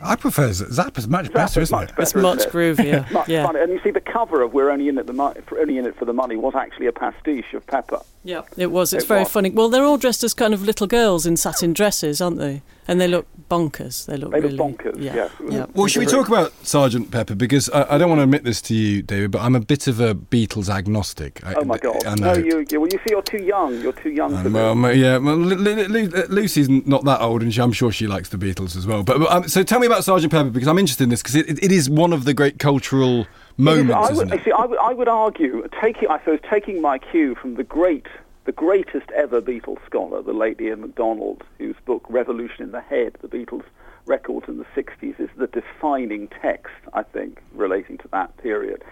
I 0.00 0.16
prefer 0.16 0.52
Z- 0.52 0.66
Zappa's 0.66 1.08
much 1.08 1.32
better, 1.32 1.60
Zappa's 1.60 1.70
isn't 1.70 1.76
much 1.76 1.88
it? 1.90 1.96
better, 1.96 2.02
It's 2.02 2.14
much 2.14 2.40
it? 2.42 2.52
groovier, 2.52 3.10
much 3.10 3.28
yeah. 3.28 3.44
funnier. 3.46 3.62
And 3.62 3.72
you 3.72 3.80
see, 3.82 3.90
the 3.90 4.00
cover 4.00 4.42
of 4.42 4.52
"We're 4.54 4.70
Only 4.70 4.88
in 4.88 4.98
It 4.98 5.06
the 5.06 5.12
Mo- 5.12 5.34
for 5.46 5.58
Only 5.58 5.78
in 5.78 5.86
It 5.86 5.96
for 5.96 6.04
the 6.04 6.12
Money" 6.12 6.36
was 6.36 6.54
actually 6.54 6.86
a 6.86 6.92
pastiche 6.92 7.52
of 7.54 7.66
Pepper. 7.66 8.00
Yeah, 8.24 8.42
it 8.56 8.70
was. 8.70 8.92
It's 8.92 9.04
It 9.04 9.08
very 9.08 9.20
was. 9.22 9.30
funny. 9.32 9.50
Well, 9.50 9.68
they're 9.68 9.84
all 9.84 9.96
dressed 9.98 10.22
as 10.24 10.34
kind 10.34 10.52
of 10.54 10.62
little 10.62 10.86
girls 10.86 11.24
in 11.26 11.36
satin 11.36 11.72
dresses, 11.72 12.20
aren't 12.20 12.38
they? 12.38 12.62
And 12.86 13.00
they 13.00 13.06
look 13.08 13.26
bonkers. 13.50 14.06
They 14.06 14.16
look 14.16 14.30
They 14.32 14.40
look 14.40 14.50
really 14.52 14.58
bonkers, 14.58 14.94
Yeah, 14.98 15.14
yes. 15.14 15.30
yeah. 15.50 15.66
Well, 15.74 15.86
should 15.88 16.00
we 16.00 16.06
talk 16.06 16.26
about 16.28 16.52
Sergeant 16.66 17.10
Pepper? 17.10 17.34
Because 17.34 17.68
I, 17.70 17.94
I 17.94 17.98
don't 17.98 18.08
want 18.08 18.20
to 18.20 18.22
admit 18.24 18.44
this 18.44 18.62
to 18.62 18.74
you, 18.74 19.02
David, 19.02 19.30
but 19.30 19.42
I'm 19.42 19.54
a 19.54 19.60
bit 19.60 19.86
of 19.88 20.00
a 20.00 20.14
Beatles 20.14 20.68
agnostic. 20.70 21.44
I, 21.44 21.54
Oh 21.54 21.64
my 21.64 21.76
God! 21.78 22.04
I 22.06 22.14
know. 22.14 22.32
No, 22.32 22.38
you, 22.38 22.64
you. 22.70 22.80
Well, 22.80 22.88
you 22.90 22.98
see, 22.98 23.10
you're 23.10 23.22
too 23.22 23.42
young. 23.44 23.80
You're 23.82 23.92
too 23.92 24.10
young 24.10 24.42
for 24.42 24.48
Well, 24.50 24.94
yeah, 24.94 25.18
well, 25.18 25.36
Lu- 25.36 25.54
Lu- 25.56 25.86
Lu- 25.86 26.08
Lucy's 26.28 26.68
not 26.68 27.04
that 27.04 27.20
old, 27.20 27.42
and 27.42 27.52
she, 27.52 27.60
I'm 27.60 27.72
sure 27.72 27.92
she 27.92 28.06
likes 28.06 28.30
the 28.30 28.38
Beatles 28.38 28.74
as 28.76 28.86
well. 28.86 29.02
But, 29.02 29.18
but 29.18 29.30
um, 29.30 29.48
so 29.48 29.62
tell 29.62 29.80
me 29.80 29.86
about 29.88 30.04
Sergeant 30.04 30.32
Pepper 30.32 30.50
because 30.50 30.68
I'm 30.68 30.78
interested 30.78 31.04
in 31.04 31.10
this 31.10 31.22
because 31.22 31.34
it, 31.36 31.48
it, 31.48 31.64
it 31.64 31.72
is 31.72 31.88
one 31.90 32.12
of 32.12 32.24
the 32.24 32.34
great 32.34 32.58
cultural 32.58 33.26
moments, 33.56 33.94
I 33.94 34.12
isn't 34.12 34.28
would, 34.30 34.40
it? 34.40 34.44
see, 34.44 34.52
I 34.52 34.64
would, 34.64 34.78
I 34.78 34.92
would 34.92 35.08
argue, 35.08 35.66
taking, 35.82 36.08
I 36.08 36.18
suppose, 36.20 36.40
taking 36.48 36.80
my 36.80 36.98
cue 36.98 37.34
from 37.34 37.54
the 37.56 37.64
great, 37.64 38.06
the 38.44 38.52
greatest 38.52 39.10
ever 39.16 39.40
Beatles 39.42 39.84
scholar, 39.86 40.22
the 40.22 40.32
late 40.32 40.60
Ian 40.60 40.82
MacDonald, 40.82 41.42
whose 41.58 41.76
book 41.84 42.04
Revolution 42.08 42.62
in 42.62 42.70
the 42.70 42.80
Head, 42.80 43.16
the 43.20 43.28
Beatles 43.28 43.64
records 44.06 44.46
in 44.48 44.58
the 44.58 44.66
60s, 44.76 45.18
is 45.20 45.28
the 45.36 45.48
defining 45.48 46.28
text, 46.28 46.72
I 46.94 47.02
think, 47.02 47.42
relating 47.52 47.98
to 47.98 48.08
that 48.12 48.36
period. 48.38 48.82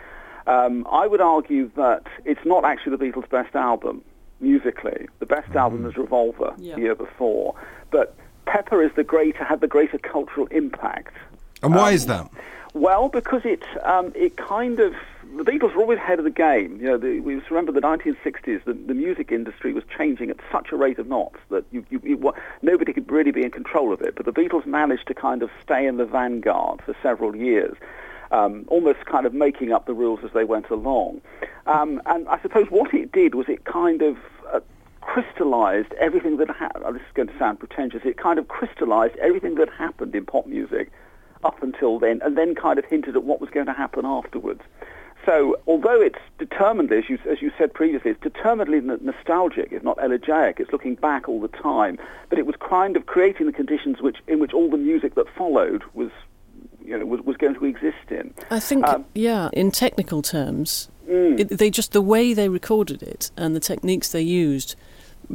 Um, 0.46 0.86
I 0.90 1.06
would 1.06 1.20
argue 1.20 1.70
that 1.76 2.02
it's 2.24 2.44
not 2.44 2.64
actually 2.64 2.96
the 2.96 3.04
Beatles' 3.04 3.28
best 3.30 3.54
album 3.54 4.02
musically. 4.40 5.08
The 5.18 5.26
best 5.26 5.50
album 5.56 5.86
is 5.86 5.96
Revolver, 5.96 6.54
Yeah. 6.58 6.74
the 6.74 6.80
year 6.82 6.94
before, 6.94 7.54
but 7.90 8.14
Pepper 8.46 8.82
is 8.82 8.92
the 8.96 9.04
greater, 9.04 9.44
had 9.44 9.60
the 9.60 9.68
greater 9.68 9.98
cultural 9.98 10.46
impact. 10.46 11.14
and 11.62 11.74
why 11.74 11.88
um, 11.88 11.94
is 11.94 12.06
that? 12.06 12.30
Well, 12.74 13.08
because 13.08 13.42
it 13.44 13.64
um, 13.84 14.12
it 14.14 14.36
kind 14.36 14.80
of 14.80 14.94
the 15.36 15.44
Beatles 15.44 15.74
were 15.74 15.82
always 15.82 15.98
ahead 15.98 16.18
of 16.18 16.24
the 16.24 16.30
game. 16.30 16.78
You 16.80 16.88
know, 16.88 16.98
the, 16.98 17.20
we 17.20 17.36
remember 17.50 17.72
the 17.72 17.80
1960s. 17.80 18.64
The, 18.64 18.72
the 18.72 18.94
music 18.94 19.32
industry 19.32 19.72
was 19.72 19.84
changing 19.96 20.30
at 20.30 20.36
such 20.52 20.72
a 20.72 20.76
rate 20.76 20.98
of 20.98 21.06
knots 21.06 21.38
that 21.50 21.64
you, 21.72 21.84
you, 21.90 22.00
you, 22.04 22.32
nobody 22.62 22.92
could 22.92 23.10
really 23.10 23.32
be 23.32 23.42
in 23.42 23.50
control 23.50 23.92
of 23.92 24.00
it. 24.02 24.14
But 24.14 24.26
the 24.26 24.32
Beatles 24.32 24.66
managed 24.66 25.06
to 25.08 25.14
kind 25.14 25.42
of 25.42 25.50
stay 25.62 25.86
in 25.86 25.96
the 25.96 26.04
vanguard 26.04 26.80
for 26.82 26.94
several 27.02 27.34
years. 27.34 27.76
Um, 28.30 28.64
almost 28.68 29.06
kind 29.06 29.24
of 29.24 29.34
making 29.34 29.72
up 29.72 29.86
the 29.86 29.94
rules 29.94 30.20
as 30.24 30.32
they 30.32 30.44
went 30.44 30.68
along. 30.70 31.20
Um, 31.66 32.02
and 32.06 32.28
I 32.28 32.40
suppose 32.42 32.66
what 32.70 32.92
it 32.92 33.12
did 33.12 33.34
was 33.34 33.48
it 33.48 33.64
kind 33.64 34.02
of 34.02 34.16
crystallized 35.06 35.92
everything 36.00 36.36
that 36.38 36.50
happened. 36.50 36.84
This 36.96 37.02
is 37.02 37.14
going 37.14 37.28
to 37.28 37.38
sound 37.38 37.58
pretentious. 37.60 38.02
It 38.04 38.16
kind 38.18 38.38
of 38.38 38.48
crystallized 38.48 39.16
everything 39.16 39.54
that 39.54 39.68
happened 39.70 40.14
in 40.14 40.26
pop 40.26 40.46
music 40.46 40.90
up 41.44 41.62
until 41.62 41.98
then, 41.98 42.20
and 42.24 42.36
then 42.36 42.54
kind 42.54 42.78
of 42.78 42.84
hinted 42.84 43.14
at 43.14 43.22
what 43.22 43.40
was 43.40 43.48
going 43.50 43.66
to 43.66 43.72
happen 43.72 44.04
afterwards. 44.04 44.62
So, 45.24 45.56
although 45.66 46.00
it's 46.00 46.18
determinedly, 46.38 46.98
as 46.98 47.08
you, 47.08 47.18
as 47.30 47.40
you 47.40 47.50
said 47.58 47.72
previously, 47.72 48.10
it's 48.12 48.20
determinedly 48.20 48.80
nostalgic, 49.00 49.68
if 49.72 49.82
not 49.82 49.96
elegiac. 50.02 50.60
It's 50.60 50.72
looking 50.72 50.96
back 50.96 51.28
all 51.28 51.40
the 51.40 51.48
time, 51.48 51.98
but 52.28 52.38
it 52.38 52.46
was 52.46 52.56
kind 52.56 52.96
of 52.96 53.06
creating 53.06 53.46
the 53.46 53.52
conditions 53.52 54.00
which, 54.00 54.18
in 54.26 54.40
which 54.40 54.52
all 54.52 54.70
the 54.70 54.76
music 54.76 55.14
that 55.14 55.26
followed 55.36 55.82
was, 55.94 56.10
you 56.84 56.98
know, 56.98 57.06
was, 57.06 57.20
was 57.22 57.36
going 57.36 57.54
to 57.54 57.64
exist 57.64 58.10
in. 58.10 58.34
I 58.50 58.60
think, 58.60 58.86
Um, 58.86 59.04
yeah, 59.14 59.50
in 59.52 59.70
technical 59.70 60.20
terms, 60.22 60.90
Mm. 61.08 61.38
it, 61.38 61.48
they 61.58 61.70
just 61.70 61.92
the 61.92 62.02
way 62.02 62.34
they 62.34 62.48
recorded 62.48 63.00
it 63.00 63.30
and 63.36 63.54
the 63.54 63.60
techniques 63.60 64.10
they 64.10 64.22
used. 64.22 64.74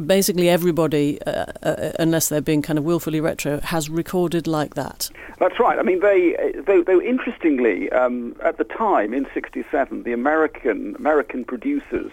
Basically, 0.06 0.50
everybody, 0.50 1.22
uh, 1.24 1.46
uh, 1.64 1.92
unless 2.00 2.30
they're 2.30 2.42
being 2.42 2.62
kind 2.62 2.80
of 2.80 2.86
willfully 2.86 3.20
retro, 3.20 3.60
has 3.60 3.90
recorded 3.90 4.48
like 4.48 4.76
that. 4.76 5.10
That's 5.40 5.60
right. 5.60 5.78
I 5.78 5.84
mean, 5.84 6.00
they, 6.00 6.36
though, 6.66 7.02
interestingly, 7.02 7.92
um, 7.92 8.36
at 8.44 8.58
the 8.58 8.64
time 8.64 9.14
in 9.14 9.28
'67, 9.34 10.04
the 10.04 10.14
American 10.14 10.96
American 10.98 11.44
producers 11.44 12.12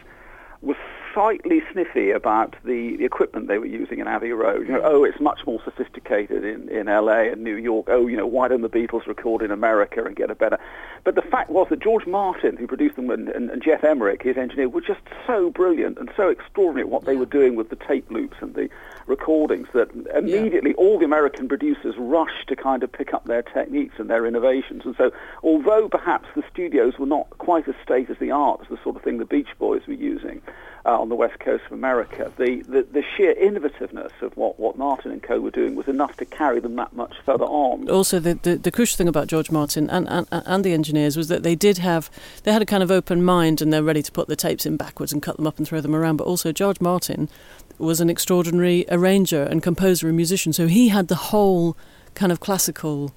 were 0.63 0.77
slightly 1.19 1.61
sniffy 1.73 2.13
about 2.13 2.55
the, 2.65 2.97
the 2.97 3.05
equipment 3.05 3.49
they 3.49 3.59
were 3.59 3.67
using 3.67 3.99
in 3.99 4.07
Abbey 4.07 4.31
Road. 4.31 4.69
You 4.69 4.75
know, 4.75 4.81
mm. 4.81 4.85
oh, 4.85 5.03
it's 5.05 5.19
much 5.19 5.41
more 5.47 5.61
sophisticated 5.65 6.45
in, 6.45 6.69
in 6.69 6.87
LA 6.87 7.33
and 7.33 7.43
New 7.43 7.57
York. 7.57 7.87
Oh, 7.89 8.07
you 8.07 8.17
know, 8.17 8.27
why 8.27 8.47
don't 8.47 8.61
the 8.61 8.69
Beatles 8.69 9.05
record 9.09 9.43
in 9.43 9.51
America 9.51 10.05
and 10.05 10.15
get 10.15 10.31
a 10.31 10.37
better? 10.37 10.61
But 11.03 11.17
the 11.17 11.23
fact 11.23 11.51
was 11.51 11.67
that 11.71 11.81
George 11.81 12.07
Martin, 12.07 12.57
who 12.57 12.69
produced 12.69 12.95
them, 12.95 13.11
and, 13.11 13.29
and, 13.31 13.51
and 13.51 13.61
Geoff 13.61 13.83
Emerick, 13.83 14.23
his 14.23 14.37
engineer, 14.37 14.69
were 14.69 14.81
just 14.81 15.01
so 15.27 15.51
brilliant 15.51 15.99
and 15.99 16.09
so 16.17 16.29
extraordinary 16.29 16.83
at 16.83 16.89
what 16.89 17.05
they 17.05 17.17
mm. 17.17 17.21
were 17.21 17.27
doing 17.27 17.57
with 17.57 17.69
the 17.71 17.77
tape 17.77 18.09
loops 18.13 18.37
and 18.41 18.55
the 18.55 18.69
recordings 19.09 19.67
that 19.75 19.91
immediately 20.15 20.75
all 20.75 21.01
the 21.01 21.05
American 21.05 21.49
producers 21.49 21.97
rushed 21.99 22.47
to 22.47 22.55
kind 22.55 22.85
of 22.85 22.93
pick 22.93 23.13
up 23.13 23.25
their 23.25 23.43
techniques 23.43 23.95
and 23.99 24.09
their 24.09 24.25
innovations. 24.25 24.83
And 24.85 24.95
so, 24.97 25.11
although 25.43 25.89
perhaps 25.89 26.29
the 26.37 26.45
studios 26.53 26.97
were 26.97 27.07
not 27.07 27.29
quite 27.39 27.67
as 27.67 27.75
state 27.83 28.09
of 28.09 28.21
the 28.21 28.31
art 28.31 28.61
as 28.63 28.69
the 28.69 28.79
sort 28.85 28.95
of 28.95 29.03
thing 29.03 29.19
the 29.19 29.25
Beach 29.25 29.49
Boys 29.59 29.83
were 29.89 29.95
using 29.95 30.43
uh, 30.89 30.99
on 30.99 31.11
the 31.11 31.15
west 31.15 31.39
coast 31.41 31.63
of 31.67 31.73
America, 31.73 32.33
the, 32.39 32.63
the, 32.63 32.83
the 32.83 33.05
sheer 33.15 33.35
innovativeness 33.35 34.11
of 34.23 34.35
what, 34.39 34.59
what 34.59 34.79
Martin 34.79 35.13
and 35.13 35.23
co 35.23 35.39
were 35.39 35.51
doing 35.51 35.75
was 35.75 35.87
enough 35.87 36.17
to 36.17 36.25
carry 36.25 36.61
them 36.61 36.77
that 36.77 36.95
much 36.95 37.15
further 37.27 37.45
on. 37.45 37.91
Also, 37.91 38.19
the, 38.19 38.35
the, 38.35 38.57
the 38.57 38.71
crucial 38.71 38.97
thing 38.97 39.07
about 39.09 39.27
George 39.27 39.51
Martin 39.51 39.91
and, 39.91 40.09
and, 40.09 40.27
and 40.31 40.65
the 40.65 40.73
engineers 40.73 41.15
was 41.15 41.29
that 41.29 41.43
they 41.43 41.55
did 41.55 41.77
have, 41.77 42.11
they 42.45 42.53
had 42.53 42.63
a 42.63 42.67
kind 42.67 42.83
of 42.83 42.91
open 42.91 43.23
mind 43.23 43.61
and 43.61 43.71
they're 43.71 43.83
ready 43.83 44.03
to 44.03 44.11
put 44.11 44.29
the 44.29 44.37
tapes 44.37 44.65
in 44.65 44.79
backwards 44.79 45.13
and 45.13 45.23
cut 45.23 45.37
them 45.37 45.47
up 45.47 45.59
and 45.59 45.69
throw 45.69 45.83
them 45.83 45.95
around. 45.95 46.17
But 46.17 46.27
also, 46.27 46.53
George 46.53 46.81
Martin 46.81 47.29
was 47.77 48.01
an 48.01 48.09
extraordinary 48.09 48.87
arranger 48.91 49.43
and 49.43 49.63
composer 49.63 50.09
and 50.09 50.17
musician. 50.17 50.55
So 50.55 50.69
he 50.69 50.89
had 50.89 51.09
the 51.09 51.17
whole 51.17 51.77
kind 52.15 52.33
of 52.33 52.41
classical 52.41 53.13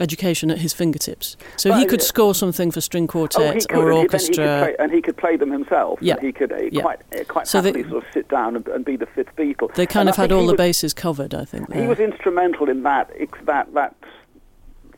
education 0.00 0.50
at 0.50 0.58
his 0.58 0.72
fingertips. 0.72 1.36
So 1.56 1.72
he 1.74 1.84
could 1.86 2.02
score 2.02 2.34
something 2.34 2.70
for 2.70 2.80
string 2.80 3.04
Oh, 3.04 3.12
quartet 3.12 3.68
could, 3.68 3.78
or 3.78 3.90
and 3.90 3.98
he- 3.98 4.02
orchestra. 4.04 4.44
play, 4.44 4.76
and 4.78 4.92
he 4.92 5.02
could 5.02 5.16
play 5.16 5.36
them 5.36 5.50
himself. 5.50 5.98
Yeah. 6.02 6.16
he 6.20 6.32
could 6.32 6.52
uh, 6.52 6.56
Yeah. 6.70 6.82
quite 6.82 7.00
uh, 7.18 7.24
quite 7.28 7.46
So 7.46 7.60
they- 7.60 7.72
sort 7.82 7.92
of 7.96 8.04
sit 8.12 8.28
down 8.28 8.56
and, 8.56 8.66
and 8.68 8.84
be 8.84 8.96
the 8.96 9.06
fifth 9.06 9.34
Beatle. 9.36 9.72
They 9.74 9.86
kind 9.86 10.08
And 10.08 10.14
of 10.14 10.18
I 10.18 10.22
had 10.22 10.32
all 10.32 10.46
the 10.46 10.52
was- 10.52 10.58
bases 10.58 10.94
covered, 10.94 11.34
I 11.34 11.44
think. 11.44 11.72
He 11.72 11.80
there. 11.80 11.88
was 11.88 11.98
instrumental 12.00 12.68
in 12.68 12.82
that 12.84 13.10
that 13.44 13.72
that 13.74 13.94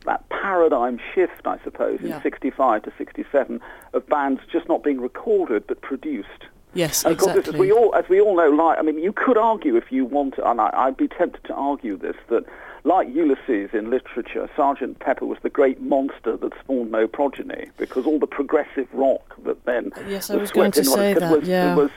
that 0.05 0.27
paradigm 0.29 0.99
shift, 1.13 1.45
I 1.45 1.57
suppose, 1.63 1.99
Yeah. 2.01 2.17
in 2.17 2.21
'65 2.21 2.83
to 2.83 2.91
'67 2.97 3.61
of 3.93 4.07
bands 4.07 4.41
just 4.51 4.67
not 4.67 4.83
being 4.83 4.99
recorded 4.99 5.65
but 5.67 5.81
produced. 5.81 6.27
Yes, 6.75 7.03
And 7.05 7.11
of 7.13 7.19
course, 7.19 7.31
as 7.33 7.37
exactly. 7.37 7.59
we 7.67 7.71
all, 7.71 7.93
as 7.93 8.09
we 8.09 8.19
all 8.19 8.35
know, 8.35 8.49
like 8.49 8.79
I 8.79 8.81
mean, 8.81 8.97
you 8.97 9.13
could 9.13 9.37
argue 9.37 9.75
if 9.75 9.91
you 9.91 10.05
want, 10.05 10.39
and 10.43 10.59
I, 10.59 10.71
I'd 10.73 10.97
be 10.97 11.07
tempted 11.07 11.43
to 11.45 11.53
argue 11.53 11.95
this 11.97 12.15
that, 12.29 12.43
like 12.85 13.07
Ulysses 13.13 13.69
in 13.73 13.89
literature, 13.89 14.49
Sergeant 14.55 14.99
Pepper 14.99 15.25
was 15.25 15.37
the 15.41 15.49
great 15.49 15.81
monster 15.81 16.35
that 16.35 16.51
spawned 16.59 16.91
no 16.91 17.07
progeny 17.07 17.69
because 17.77 18.05
all 18.05 18.19
the 18.19 18.27
progressive 18.27 18.87
rock 18.93 19.35
that 19.43 19.63
then 19.65 19.91
Yes, 20.07 20.29
I 20.29 20.35
was 20.35 20.41
was 20.41 20.49
swept 20.49 20.73
to 20.75 20.79
in 20.81 20.85
say 20.85 21.13
was, 21.13 21.21
that, 21.21 21.39
was, 21.39 21.47
yeah. 21.47 21.75
was 21.75 21.91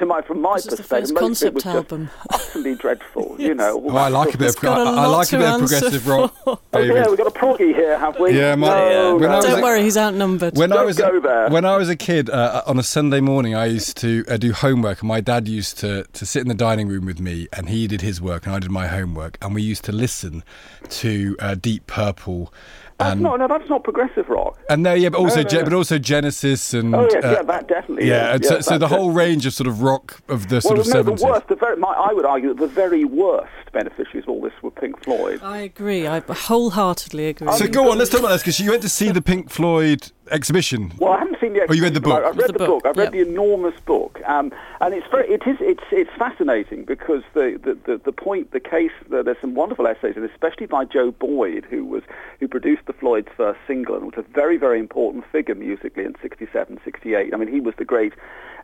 to 0.00 0.06
my 0.06 0.22
from 0.22 0.40
my 0.42 0.54
This 0.54 0.64
is 0.66 0.70
the 0.70 0.76
perspective, 0.78 1.10
first 1.10 1.20
most 1.22 1.42
of 1.42 1.46
it 1.48 1.54
was 1.54 1.62
concept 1.64 1.92
album. 1.92 2.10
utterly 2.30 2.74
dreadful. 2.74 3.36
You 3.38 3.54
know, 3.60 3.82
Oh, 3.88 3.96
I 3.96 4.08
like 4.08 4.34
a 4.34 4.38
bit 4.38 4.56
of- 4.56 4.64
of 4.64 4.64
I, 4.64 5.02
I 5.04 5.06
like 5.06 5.32
a 5.32 5.38
bit 5.38 5.48
of 5.48 5.58
progressive 5.60 6.06
rock. 6.06 6.34
Oh, 6.46 6.58
David. 6.72 6.94
yeah, 6.96 7.08
we've 7.08 7.18
got 7.18 7.26
a 7.26 7.30
proggy 7.30 7.74
here, 7.74 7.98
have 7.98 8.18
we? 8.18 8.38
Yeah, 8.38 8.54
my- 8.54 8.68
no, 8.68 9.16
when 9.16 9.24
I 9.30 9.32
no. 9.32 9.36
was 9.36 9.44
Don't 9.46 9.58
a- 9.58 9.62
worry, 9.62 9.82
he's 9.82 9.96
outnumbered. 9.96 10.56
When 10.56 10.72
I 10.72 10.76
Don't 10.76 10.86
was 10.86 10.96
go 10.98 11.20
there. 11.20 11.48
when 11.50 11.64
I 11.64 11.76
was 11.76 11.88
a 11.88 11.96
kid, 11.96 12.30
uh, 12.30 12.62
on 12.66 12.78
a 12.78 12.82
Sunday 12.82 13.20
morning, 13.20 13.54
I 13.54 13.66
used 13.66 13.96
to 13.98 14.24
uh, 14.28 14.36
do 14.36 14.52
homework, 14.52 15.00
and 15.00 15.08
my 15.08 15.20
dad 15.20 15.48
used 15.48 15.78
to 15.78 16.04
to 16.12 16.26
sit 16.26 16.42
in 16.42 16.48
the 16.48 16.54
dining 16.54 16.88
room 16.88 17.06
with 17.06 17.20
me, 17.20 17.48
and 17.52 17.68
he 17.68 17.86
did 17.86 18.00
his 18.02 18.20
work, 18.20 18.46
and 18.46 18.54
I 18.54 18.58
did 18.58 18.70
my 18.70 18.86
homework, 18.86 19.38
and 19.42 19.54
we 19.54 19.62
used 19.62 19.84
to 19.84 19.92
listen 19.92 20.42
to 20.90 21.36
uh, 21.40 21.54
Deep 21.54 21.86
Purple. 21.86 22.52
That's 22.98 23.12
And, 23.12 23.20
not, 23.20 23.38
no, 23.40 23.46
that's 23.46 23.68
not 23.68 23.84
progressive 23.84 24.26
rock. 24.30 24.58
and 24.70 24.82
no, 24.82 24.94
yeah, 24.94 25.10
but 25.10 25.18
also, 25.18 25.42
No, 25.42 25.48
no, 25.50 25.58
no. 25.58 25.64
but 25.64 25.72
also 25.74 25.98
Genesis 25.98 26.72
and 26.72 26.94
Oh, 26.94 27.06
yes, 27.12 27.22
uh, 27.24 27.30
yeah, 27.32 27.42
that 27.42 27.68
definitely. 27.68 28.08
yeah, 28.08 28.28
is. 28.30 28.34
and 28.36 28.44
so, 28.46 28.54
Yeah, 28.54 28.60
so 28.62 28.70
that 28.72 28.78
the 28.78 28.88
whole 28.88 29.10
range 29.10 29.44
of 29.44 29.52
sort 29.52 29.66
of 29.66 29.82
rock 29.82 30.20
of 30.28 30.48
the 30.48 30.62
sort 30.62 30.78
well, 30.78 30.80
of 30.80 30.86
no, 30.86 30.92
seventies. 30.92 31.20
the 31.20 31.26
worst, 31.26 31.48
the 31.48 31.56
very, 31.56 31.76
my, 31.76 31.88
I 31.88 32.14
would 32.14 32.24
argue 32.24 32.54
that 32.54 32.58
the 32.60 32.66
very 32.68 33.04
worst 33.04 33.50
beneficiaries 33.76 34.24
of 34.24 34.30
all 34.30 34.40
this 34.40 34.54
were 34.62 34.70
Pink 34.70 35.02
Floyd. 35.04 35.40
I 35.42 35.58
agree. 35.58 36.06
I 36.06 36.20
wholeheartedly 36.20 37.26
agree. 37.26 37.52
So 37.52 37.68
go 37.68 37.90
on, 37.90 37.98
let's 37.98 38.10
talk 38.10 38.20
about 38.20 38.30
this 38.30 38.42
because 38.42 38.58
you 38.58 38.70
went 38.70 38.82
to 38.82 38.88
see 38.88 39.10
the 39.12 39.20
Pink 39.20 39.50
Floyd 39.50 40.10
exhibition. 40.30 40.92
Well, 40.98 41.12
I 41.12 41.18
haven't 41.18 41.38
seen 41.40 41.52
the. 41.52 41.66
Oh, 41.68 41.74
you 41.74 41.82
read 41.82 41.92
the 41.92 42.00
book? 42.00 42.24
I've 42.24 42.36
read 42.38 42.48
The 42.48 42.52
the, 42.54 42.58
book, 42.58 42.82
book. 42.82 42.86
I've 42.86 42.96
read 42.96 43.14
yeah. 43.14 43.22
the 43.22 43.30
enormous 43.30 43.78
book, 43.84 44.18
um, 44.24 44.50
and 44.80 44.94
it's 44.94 45.06
very. 45.10 45.28
It 45.28 45.42
is. 45.46 45.56
It's. 45.60 45.84
It's 45.92 46.10
fascinating 46.18 46.84
because 46.84 47.22
the 47.34 47.60
the, 47.62 47.74
the, 47.74 48.00
the 48.02 48.12
point, 48.12 48.52
the 48.52 48.60
case. 48.60 48.92
The, 49.10 49.22
there's 49.22 49.40
some 49.42 49.54
wonderful 49.54 49.86
essays, 49.86 50.14
and 50.16 50.24
especially 50.24 50.66
by 50.66 50.86
Joe 50.86 51.10
Boyd, 51.10 51.66
who 51.68 51.84
was 51.84 52.02
who 52.40 52.48
produced 52.48 52.86
the 52.86 52.94
Floyd's 52.94 53.28
first 53.36 53.60
single 53.66 53.94
and 53.96 54.06
was 54.06 54.14
a 54.16 54.22
very 54.32 54.56
very 54.56 54.80
important 54.80 55.24
figure 55.30 55.54
musically 55.54 56.04
in 56.04 56.14
'67, 56.22 56.80
'68. 56.82 57.34
I 57.34 57.36
mean, 57.36 57.52
he 57.52 57.60
was 57.60 57.74
the 57.76 57.84
great 57.84 58.14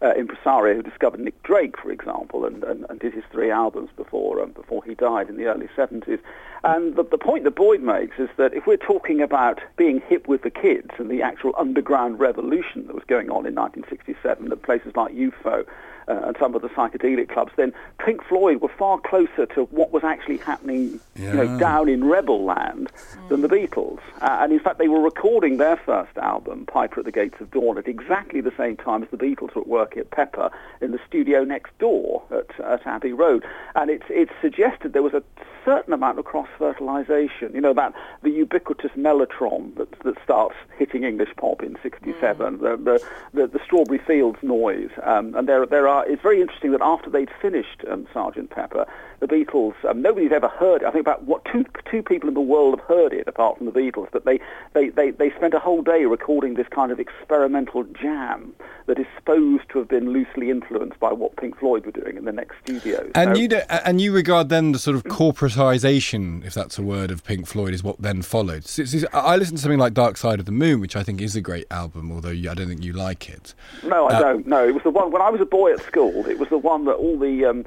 uh, 0.02 0.12
impresario 0.14 0.74
who 0.74 0.82
discovered 0.82 1.20
Nick 1.20 1.40
Drake, 1.42 1.76
for 1.80 1.90
example, 1.92 2.44
and, 2.44 2.64
and, 2.64 2.84
and 2.88 2.98
did 2.98 3.14
his 3.14 3.24
three 3.30 3.50
albums 3.50 3.90
before 3.96 4.42
um, 4.42 4.50
before 4.52 4.82
he 4.84 4.94
died 5.02 5.28
in 5.28 5.36
the 5.36 5.46
early 5.46 5.68
'70s. 5.76 6.20
And 6.64 6.94
the, 6.94 7.02
the 7.02 7.18
point 7.18 7.42
that 7.42 7.56
Boyd 7.56 7.82
makes 7.82 8.18
is 8.20 8.28
that 8.36 8.54
if 8.54 8.66
we're 8.66 8.76
talking 8.76 9.20
about 9.20 9.60
being 9.76 10.00
hip 10.06 10.28
with 10.28 10.42
the 10.42 10.50
kids 10.50 10.90
and 10.98 11.10
the 11.10 11.20
actual 11.20 11.52
underground 11.58 12.20
revolution 12.20 12.86
that 12.86 12.94
was 12.94 13.02
going 13.08 13.30
on 13.30 13.46
in 13.46 13.54
1967 13.54 14.52
at 14.52 14.62
places 14.62 14.92
like 14.94 15.12
UFO 15.12 15.66
uh, 16.08 16.20
and 16.26 16.36
some 16.38 16.54
of 16.54 16.62
the 16.62 16.68
psychedelic 16.68 17.28
clubs, 17.28 17.52
then 17.56 17.72
Pink 17.98 18.22
Floyd 18.24 18.60
were 18.60 18.68
far 18.68 18.98
closer 18.98 19.46
to 19.46 19.64
what 19.66 19.92
was 19.92 20.04
actually 20.04 20.38
happening 20.38 21.00
you 21.14 21.32
know, 21.32 21.58
down 21.58 21.88
in 21.88 22.04
rebel 22.04 22.44
land 22.44 22.90
than 23.28 23.42
the 23.42 23.48
Beatles. 23.48 24.00
Uh, 24.20 24.38
and 24.40 24.52
in 24.52 24.60
fact, 24.60 24.78
they 24.78 24.88
were 24.88 25.00
recording 25.00 25.56
their 25.56 25.76
first 25.76 26.16
album, 26.18 26.66
Piper 26.66 27.00
at 27.00 27.06
the 27.06 27.12
Gates 27.12 27.40
of 27.40 27.50
Dawn, 27.50 27.78
at 27.78 27.88
exactly 27.88 28.40
the 28.40 28.52
same 28.56 28.76
time 28.76 29.02
as 29.02 29.10
the 29.10 29.16
Beatles 29.16 29.54
were 29.54 29.62
working 29.62 30.00
at 30.00 30.10
Pepper 30.10 30.50
in 30.80 30.92
the 30.92 31.00
studio 31.06 31.44
next 31.44 31.76
door 31.78 32.22
at, 32.30 32.60
at 32.60 32.86
Abbey 32.86 33.12
Road. 33.12 33.44
And 33.74 33.90
it's, 33.90 34.04
it's 34.08 34.32
suggested 34.40 34.92
there 34.92 35.02
was 35.02 35.14
a 35.14 35.22
certain 35.64 35.92
amount 35.92 36.18
of 36.18 36.24
cross-fertilization. 36.24 37.54
You 37.54 37.60
know, 37.60 37.74
that 37.74 37.94
the 38.22 38.30
ubiquitous 38.30 38.92
mellotron 38.96 39.74
that, 39.76 39.90
that 40.00 40.16
starts 40.22 40.56
hitting 40.78 41.04
English 41.04 41.30
pop 41.36 41.62
in 41.62 41.76
67, 41.82 42.58
the, 42.58 42.76
the, 42.76 43.06
the, 43.32 43.46
the 43.46 43.60
Strawberry 43.64 43.98
Fields 43.98 44.38
noise. 44.42 44.90
Um, 45.02 45.34
and 45.34 45.48
there, 45.48 45.66
there 45.66 45.88
are, 45.88 45.91
it's 46.00 46.22
very 46.22 46.40
interesting 46.40 46.72
that 46.72 46.80
after 46.82 47.10
they'd 47.10 47.30
finished 47.40 47.82
um, 47.90 48.06
Sergeant 48.12 48.50
Pepper, 48.50 48.86
the 49.20 49.26
Beatles, 49.28 49.74
um, 49.88 50.02
nobody's 50.02 50.32
ever 50.32 50.48
heard 50.48 50.82
it. 50.82 50.86
I 50.86 50.90
think 50.90 51.02
about 51.06 51.24
what 51.24 51.44
two, 51.44 51.64
two 51.90 52.02
people 52.02 52.28
in 52.28 52.34
the 52.34 52.40
world 52.40 52.78
have 52.78 52.88
heard 52.88 53.12
it 53.12 53.28
apart 53.28 53.56
from 53.58 53.66
the 53.66 53.72
Beatles, 53.72 54.08
but 54.12 54.24
they, 54.24 54.40
they, 54.74 54.88
they, 54.88 55.10
they 55.10 55.30
spent 55.30 55.54
a 55.54 55.58
whole 55.60 55.82
day 55.82 56.04
recording 56.06 56.54
this 56.54 56.66
kind 56.68 56.90
of 56.90 56.98
experimental 56.98 57.84
jam 57.84 58.52
that 58.86 58.98
is 58.98 59.06
supposed 59.16 59.62
to 59.70 59.78
have 59.78 59.86
been 59.88 60.10
loosely 60.12 60.50
influenced 60.50 60.98
by 60.98 61.12
what 61.12 61.36
Pink 61.36 61.56
Floyd 61.58 61.86
were 61.86 61.92
doing 61.92 62.16
in 62.16 62.24
the 62.24 62.32
next 62.32 62.56
studio. 62.64 63.08
And 63.14 63.36
So- 63.36 63.42
you 63.42 63.48
and 63.70 64.00
you 64.00 64.12
regard 64.12 64.48
then 64.48 64.72
the 64.72 64.78
sort 64.80 64.96
of 64.96 65.04
corporatization, 65.04 66.44
if 66.44 66.54
that's 66.54 66.78
a 66.78 66.82
word, 66.82 67.10
of 67.10 67.24
Pink 67.24 67.46
Floyd 67.46 67.74
is 67.74 67.82
what 67.82 68.00
then 68.00 68.22
followed. 68.22 68.64
So- 68.64 68.84
so 68.84 69.06
I 69.12 69.36
listened 69.36 69.58
to 69.58 69.62
something 69.62 69.78
like 69.78 69.94
Dark 69.94 70.16
Side 70.16 70.40
of 70.40 70.46
the 70.46 70.52
Moon, 70.52 70.80
which 70.80 70.96
I 70.96 71.02
think 71.02 71.20
is 71.20 71.36
a 71.36 71.40
great 71.40 71.66
album, 71.70 72.10
although 72.12 72.30
I 72.30 72.54
don't 72.54 72.66
think 72.68 72.82
you 72.82 72.92
like 72.92 73.28
it. 73.28 73.54
No, 73.84 74.08
I 74.08 74.14
Uh, 74.14 74.20
don't. 74.20 74.46
No, 74.46 74.66
it 74.66 74.74
was 74.74 74.82
the 74.82 74.90
one 74.90 75.10
when 75.10 75.22
I 75.22 75.30
was 75.30 75.40
a 75.40 75.46
boy 75.46 75.72
at 75.72 75.81
school. 75.82 76.26
It 76.26 76.38
was 76.38 76.48
the 76.48 76.58
one 76.58 76.84
that 76.86 76.94
all 76.94 77.18
the. 77.18 77.44
Um, 77.44 77.64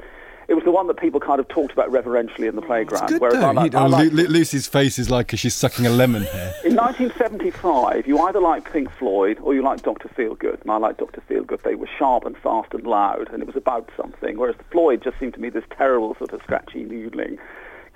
it 0.47 0.53
was 0.53 0.63
the 0.63 0.71
one 0.71 0.85
that 0.87 0.97
people 0.97 1.19
kind 1.19 1.39
of 1.39 1.47
talked 1.47 1.73
about 1.73 1.91
reverentially 1.91 2.47
in 2.47 2.55
the 2.55 2.61
playground. 2.61 3.07
Good 3.07 3.19
whereas 3.19 3.43
I 3.43 3.51
like, 3.51 3.73
I 3.73 3.83
oh, 3.83 3.87
like- 3.87 4.11
Lu- 4.11 4.23
Lu- 4.23 4.27
Lucy's 4.27 4.67
face 4.67 4.99
is 4.99 5.09
like 5.09 5.31
she's 5.31 5.55
sucking 5.55 5.87
a 5.87 5.89
lemon 5.89 6.21
here. 6.21 6.53
in 6.63 6.75
1975, 6.75 8.05
you 8.05 8.19
either 8.19 8.39
like 8.39 8.71
Pink 8.71 8.91
Floyd 8.91 9.39
or 9.41 9.55
you 9.55 9.63
like 9.63 9.81
Dr. 9.81 10.07
Feelgood. 10.09 10.61
And 10.61 10.69
I 10.69 10.77
like 10.77 10.97
Dr. 10.97 11.21
Feelgood. 11.27 11.63
They 11.63 11.73
were 11.73 11.89
sharp 11.97 12.25
and 12.25 12.37
fast 12.37 12.75
and 12.75 12.85
loud, 12.85 13.33
and 13.33 13.41
it 13.41 13.47
was 13.47 13.55
about 13.55 13.89
something. 13.97 14.37
Whereas 14.37 14.55
the 14.57 14.65
Floyd 14.65 15.01
just 15.03 15.19
seemed 15.19 15.33
to 15.33 15.39
me 15.39 15.49
this 15.49 15.63
terrible 15.75 16.15
sort 16.19 16.31
of 16.31 16.41
scratchy 16.43 16.85
noodling. 16.85 17.39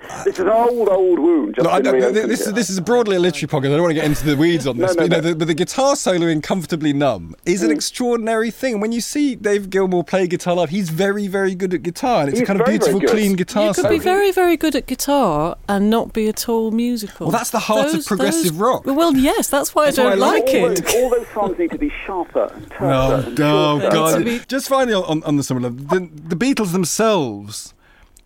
This 0.24 0.34
is 0.34 0.40
an 0.40 0.48
old, 0.48 0.88
old 0.88 1.18
wound. 1.18 1.54
Just 1.54 1.64
No, 1.64 1.70
I 1.70 1.80
been 1.80 2.00
don't, 2.00 2.12
this, 2.14 2.40
is, 2.40 2.46
here. 2.46 2.54
this 2.54 2.70
is 2.70 2.80
broadly 2.80 3.16
a 3.16 3.20
literary 3.20 3.48
podcast. 3.48 3.66
I 3.72 3.76
don't 3.76 3.82
want 3.82 3.90
to 3.90 3.94
get 3.94 4.04
into 4.04 4.24
the 4.26 4.36
weeds 4.36 4.66
on 4.66 4.76
this. 4.76 4.94
no, 4.94 4.96
but, 4.96 5.02
you 5.04 5.08
know, 5.10 5.20
the, 5.20 5.34
but 5.36 5.46
the 5.46 5.54
guitar 5.54 5.94
solo 5.96 6.26
in 6.26 6.40
Comfortably 6.42 6.92
Numb 6.92 7.34
is 7.46 7.60
Mm. 7.62 7.66
an 7.66 7.70
extraordinary 7.72 8.50
thing. 8.50 8.80
When 8.80 8.92
you 8.92 9.00
see 9.00 9.34
Dave 9.34 9.68
Gilmour 9.70 10.02
play 10.06 10.26
guitar 10.26 10.54
live, 10.56 10.70
he's 10.70 10.90
very, 10.90 11.26
very 11.28 11.54
good 11.54 11.72
at 11.74 11.82
guitar. 11.82 12.20
And 12.22 12.30
it's 12.30 12.38
He's 12.38 12.44
a 12.44 12.46
kind 12.46 12.60
of 12.60 12.66
very, 12.66 12.78
very 12.78 12.92
beautiful, 12.92 13.14
clean 13.16 13.36
guitar 13.36 13.62
You 13.68 13.74
could 13.74 13.82
solo. 13.82 13.88
be 13.90 13.98
very, 13.98 14.32
very 14.32 14.56
good 14.56 14.74
at 14.74 14.86
guitar 14.86 15.56
and 15.68 15.90
not 15.90 16.12
be 16.12 16.28
at 16.28 16.48
all 16.48 16.70
musical. 16.70 17.26
Well, 17.28 17.32
that's 17.38 17.50
the 17.50 17.58
heart 17.60 17.94
of 17.94 18.04
progressive 18.06 18.60
rock. 18.60 18.84
Well, 18.86 19.14
yes, 19.16 19.48
that's 19.48 19.74
why 19.74 19.86
That's 19.86 19.98
I 19.98 20.02
don't 20.02 20.12
I 20.12 20.14
like 20.16 20.44
like 20.46 20.54
all, 20.54 20.70
it. 20.72 20.84
those, 20.84 20.94
all 20.94 21.10
those 21.10 21.28
songs 21.28 21.58
need 21.58 21.70
to 21.72 21.78
be 21.78 21.92
sharper 22.06 22.50
and 22.54 22.70
terser. 22.70 22.80
No, 22.80 23.16
and 23.26 23.40
oh. 23.40 23.90
God. 23.90 24.48
Just 24.48 24.68
finally 24.68 24.94
on, 24.94 25.22
on 25.24 25.36
the 25.36 25.42
summer 25.42 25.60
love, 25.60 25.88
the, 25.88 26.00
the 26.00 26.36
Beatles 26.36 26.72
themselves, 26.72 27.74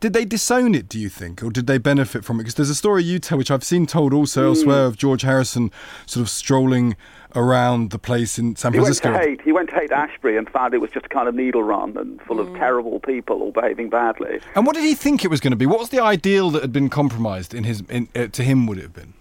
did 0.04 0.12
they 0.12 0.26
disown 0.26 0.74
it, 0.74 0.86
do 0.86 0.98
you 0.98 1.08
think, 1.08 1.42
or 1.42 1.48
did 1.48 1.66
they 1.66 1.78
benefit 1.78 2.26
from 2.26 2.36
it? 2.36 2.42
Because 2.42 2.56
there's 2.56 2.68
a 2.68 2.74
story 2.74 3.02
you 3.02 3.18
tell, 3.18 3.38
which 3.38 3.50
I've 3.50 3.64
seen 3.64 3.86
told 3.86 4.12
also 4.12 4.42
Hmm. 4.42 4.48
elsewhere, 4.48 4.84
of 4.84 4.98
George 4.98 5.22
Harrison 5.22 5.70
sort 6.04 6.20
of 6.20 6.28
strolling 6.28 6.94
around 7.34 7.90
the 7.90 7.98
place 7.98 8.38
in 8.38 8.54
San 8.54 8.74
Francisco. 8.74 9.08
He 9.08 9.12
went 9.14 9.22
to 9.22 9.28
Haight. 9.30 9.40
He 9.40 9.52
went 9.52 9.68
to 9.70 9.74
Haight-Ashbury 9.76 10.36
and 10.36 10.46
found 10.50 10.74
it 10.74 10.82
was 10.82 10.90
just 10.90 11.06
a 11.06 11.08
kind 11.08 11.26
of 11.26 11.34
needle 11.34 11.62
run 11.62 11.96
and 11.96 12.20
full 12.20 12.38
of 12.38 12.54
terrible 12.54 13.00
people 13.00 13.40
all 13.40 13.50
behaving 13.50 13.88
badly. 13.88 14.40
And 14.54 14.66
what 14.66 14.74
did 14.74 14.84
he 14.84 14.94
think 14.94 15.24
it 15.24 15.28
was 15.28 15.40
going 15.40 15.52
to 15.52 15.56
be? 15.56 15.64
What 15.64 15.78
was 15.78 15.88
the 15.88 16.00
ideal 16.00 16.50
that 16.50 16.60
had 16.60 16.70
been 16.70 16.90
compromised 16.90 17.54
in 17.54 17.64
his 17.64 17.82
in, 17.88 18.08
uh, 18.14 18.26
to 18.26 18.44
him? 18.44 18.66
Would 18.66 18.76
it 18.76 18.82
have 18.82 18.92
been? 18.92 19.14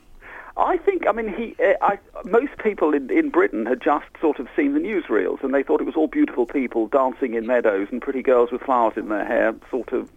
I 0.55 0.77
think, 0.77 1.07
I 1.07 1.11
mean, 1.13 1.29
he, 1.33 1.55
uh, 1.63 1.73
I, 1.81 1.97
most 2.25 2.55
people 2.59 2.93
in, 2.93 3.09
in 3.09 3.31
Britain 3.31 3.65
had 3.65 3.81
just 3.81 4.05
sort 4.21 4.37
of 4.37 4.47
seen 4.55 4.73
the 4.75 4.79
newsreels 4.79 5.43
and 5.43 5.51
they 5.51 5.63
thought 5.63 5.81
it 5.81 5.85
was 5.85 5.95
all 5.95 6.05
beautiful 6.07 6.45
people 6.45 6.85
dancing 6.87 7.33
in 7.33 7.47
meadows 7.47 7.87
and 7.91 7.99
pretty 7.99 8.21
girls 8.21 8.51
with 8.51 8.61
flowers 8.61 8.93
in 8.95 9.09
their 9.09 9.25
hair, 9.25 9.55
sort 9.71 9.91
of, 9.93 10.11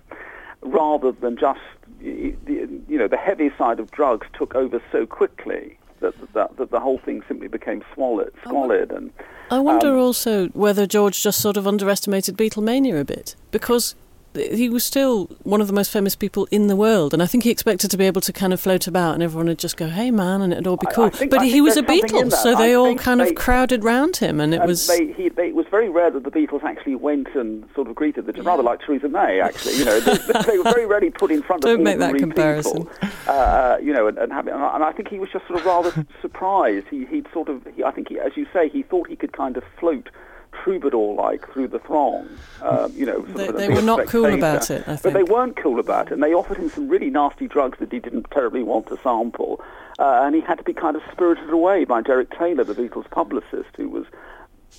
rather 0.67 1.13
than 1.13 1.37
just, 1.37 1.61
you 2.01 2.37
know, 2.89 3.09
the 3.09 3.17
heavy 3.17 3.51
side 3.59 3.81
of 3.81 3.91
drugs 3.91 4.27
took 4.37 4.55
over 4.55 4.83
so 4.93 5.07
quickly 5.07 5.79
that, 6.01 6.15
that, 6.35 6.57
that 6.57 6.71
the 6.71 6.81
whole 6.81 6.99
thing 6.99 7.23
simply 7.27 7.49
became 7.49 7.83
squalid, 7.93 8.33
squalid 8.45 8.91
and 8.91 9.11
I 9.51 9.61
wonder 9.61 9.93
um, 9.93 9.99
also 9.99 10.49
whether 10.49 10.87
George 10.87 11.23
just 11.23 11.41
sort 11.41 11.57
of 11.57 11.67
underestimated 11.67 12.37
Beatlemania 12.37 13.01
a 13.01 13.05
bit 13.05 13.37
because 13.51 13.95
he 14.37 14.69
was 14.69 14.85
still 14.85 15.27
one 15.43 15.61
of 15.61 15.67
the 15.67 15.73
most 15.73 15.91
famous 15.91 16.15
people 16.15 16.47
in 16.51 16.67
the 16.69 16.77
world, 16.77 17.13
and 17.13 17.23
I 17.23 17.27
think 17.27 17.45
he 17.45 17.51
expected 17.51 17.91
to 17.91 17.97
be 17.97 18.05
able 18.07 18.21
to 18.23 18.33
kind 18.33 18.53
of 18.53 18.61
float 18.61 18.87
about 18.87 19.15
and 19.15 19.23
everyone 19.23 19.47
would 19.49 19.59
just 19.59 19.77
go, 19.77 19.89
"Hey, 19.89 20.11
man," 20.11 20.43
and 20.43 20.53
it'd 20.53 20.67
all 20.67 20.77
be 20.77 20.87
I- 20.87 20.91
I 20.91 20.95
cool. 20.95 21.11
think- 21.11 21.31
but 21.31 21.41
I 21.41 21.47
he 21.47 21.61
was 21.61 21.77
a 21.77 21.83
there's 21.83 22.01
something 22.01 22.17
in 22.21 22.29
Beatle, 22.29 22.33
so 22.43 22.55
they 22.55 22.73
I 22.73 22.75
all 22.75 22.95
kind 22.97 23.21
they- 23.21 23.29
of 23.31 23.35
crowded 23.35 23.85
round 23.85 24.17
him, 24.17 24.41
and 24.41 24.55
it 24.55 24.59
And 24.61 24.69
was. 24.69 24.87
they, 24.87 25.13
he, 25.13 25.29
they, 25.29 25.49
it 25.49 25.55
was 25.55 25.67
very 25.71 25.89
rare 25.89 26.11
that 26.11 26.25
the 26.25 26.31
Beatles 26.31 26.63
actually 26.65 26.95
went 26.97 27.29
and 27.35 27.65
sort 27.75 27.89
of 27.89 27.95
greeted 27.95 28.27
the 28.27 28.43
rather 28.43 28.63
like 28.63 28.81
Theresa 28.81 29.09
May. 29.09 29.41
Actually, 29.41 29.75
you 29.77 29.85
know, 29.85 29.99
they, 30.01 30.17
they 30.47 30.59
were 30.59 30.65
very 30.65 30.87
rarely 30.87 31.11
put 31.11 31.31
in 31.31 31.43
front 31.43 31.65
of 31.65 31.69
Don't 31.71 31.83
make 31.83 31.99
that 31.99 32.17
comparison. 32.17 32.85
people. 32.87 33.11
Uh, 33.29 33.77
you 33.83 33.93
know, 33.93 34.07
and, 34.07 34.19
and 34.19 34.33
having, 34.33 34.53
and 34.55 34.63
I 34.63 34.75
and 34.77 34.85
I 34.85 34.93
think 34.93 35.09
he 35.09 35.19
was 35.19 35.29
just 35.31 35.47
sort 35.47 35.59
of 35.61 35.67
rather 35.67 36.07
surprised. 36.23 36.87
He, 36.91 37.07
he'd 37.07 37.27
sort 37.33 37.49
of, 37.49 37.67
he, 37.75 37.83
I 37.85 37.91
think, 37.91 38.09
he, 38.09 38.19
as 38.19 38.33
you 38.37 38.47
say, 38.53 38.69
he 38.69 38.83
thought 38.83 39.09
he 39.09 39.17
could 39.17 39.33
kind 39.33 39.57
of 39.57 39.65
float 39.81 40.09
troubadour-like 40.63 41.51
through 41.53 41.69
the 41.69 41.79
throng. 41.81 42.29
Um, 42.63 42.93
you 42.95 43.07
know, 43.07 43.25
sort 43.25 43.35
They- 43.37 43.49
of 43.49 43.57
they 43.57 43.69
were 43.69 43.83
not 43.83 44.07
cool 44.07 44.27
about 44.33 44.71
it, 44.71 44.87
I 44.89 44.99
But 45.03 45.13
they 45.13 45.23
weren't 45.23 45.57
cool 45.57 45.79
about 45.79 46.09
it, 46.09 46.13
and 46.15 46.23
they 46.23 46.35
offered 46.35 46.57
him 46.59 46.69
some 46.71 46.89
really 46.89 47.11
nasty 47.11 47.47
drugs 47.47 47.79
that 47.81 47.93
he 47.93 47.99
didn't 47.99 48.27
terribly 48.31 48.63
want 48.63 48.87
to 48.89 48.99
sample, 49.03 49.61
uh, 49.99 50.21
and 50.25 50.35
he 50.35 50.41
had 50.41 50.59
to 50.59 50.65
be 50.65 50.73
kind 50.73 50.97
of 50.97 51.03
spirited 51.13 51.51
away 51.51 51.85
by 51.85 52.01
Derek 52.03 52.31
Taylor, 52.39 52.65
the 52.65 52.75
Beatles' 52.75 53.09
publicist, 53.11 53.71
who 53.77 53.89
was 53.89 54.05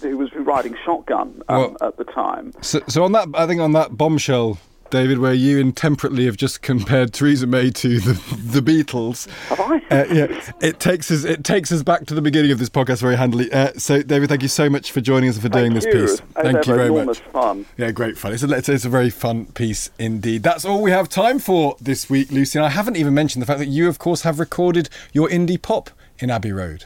who 0.02 0.16
was 0.18 0.30
riding 0.36 0.76
shotgun 0.86 1.42
um, 1.50 1.58
Well- 1.60 1.78
at 1.82 1.98
the 1.98 2.04
time. 2.04 2.54
So, 2.62 2.82
so 2.88 3.04
on 3.04 3.14
that, 3.14 3.30
I 3.34 3.48
think 3.48 3.62
on 3.62 3.72
that 3.72 3.98
bombshell, 3.98 4.60
David, 4.90 5.20
where 5.20 5.34
you 5.34 5.60
intemperately 5.60 6.26
have 6.26 6.38
just 6.38 6.62
compared 6.62 7.14
Theresa 7.14 7.46
May 7.48 7.72
to 7.72 8.00
the 8.00 8.14
the 8.38 8.62
Beatles. 8.62 9.28
Have 9.50 9.60
I? 9.60 9.76
Uh, 9.90 10.06
yeah, 10.14 10.52
it 10.62 10.80
takes 10.80 11.12
us 11.12 11.24
it 11.24 11.44
takes 11.44 11.72
us 11.72 11.84
back 11.84 12.06
to 12.08 12.14
the 12.14 12.22
beginning 12.22 12.52
of 12.52 12.60
this 12.60 12.70
podcast 12.70 13.02
very 13.02 13.16
handily. 13.18 13.52
Uh, 13.52 13.74
so, 13.78 14.02
David, 14.02 14.30
thank 14.30 14.42
you 14.42 14.48
so 14.48 14.70
much 14.70 14.92
for 14.92 15.02
joining 15.02 15.30
us 15.30 15.36
and 15.36 15.44
for 15.44 15.50
doing 15.50 15.74
Thank 15.74 15.84
this 15.84 15.94
you. 15.94 16.02
piece. 16.02 16.22
As 16.36 16.44
Thank 16.44 16.66
you 16.68 16.74
ever, 16.74 16.76
very 16.76 16.88
enormous 16.88 17.20
much. 17.20 17.32
fun. 17.34 17.66
Yeah, 17.78 17.92
great 17.92 18.18
fun. 18.18 18.34
It's 18.34 18.44
a, 18.44 18.50
it's, 18.54 18.70
it's 18.70 18.86
a 18.86 18.90
very 18.90 19.10
fun 19.10 19.48
piece 19.48 19.90
indeed. 20.00 20.44
That's 20.44 20.66
all 20.66 20.82
we 20.82 20.92
have 20.92 21.10
time 21.10 21.40
for 21.40 21.76
this 21.82 22.10
week, 22.10 22.32
Lucy. 22.32 22.58
And 22.58 22.66
I 22.66 22.70
haven't 22.70 22.96
even 22.96 23.14
mentioned 23.14 23.42
the 23.42 23.46
fact 23.48 23.60
that 23.60 23.68
you, 23.68 23.88
of 23.88 24.00
course, 24.00 24.22
have 24.22 24.40
recorded 24.40 24.90
your 25.12 25.28
indie 25.30 25.62
pop 25.62 25.90
in 26.20 26.30
Abbey 26.30 26.52
Road. 26.52 26.86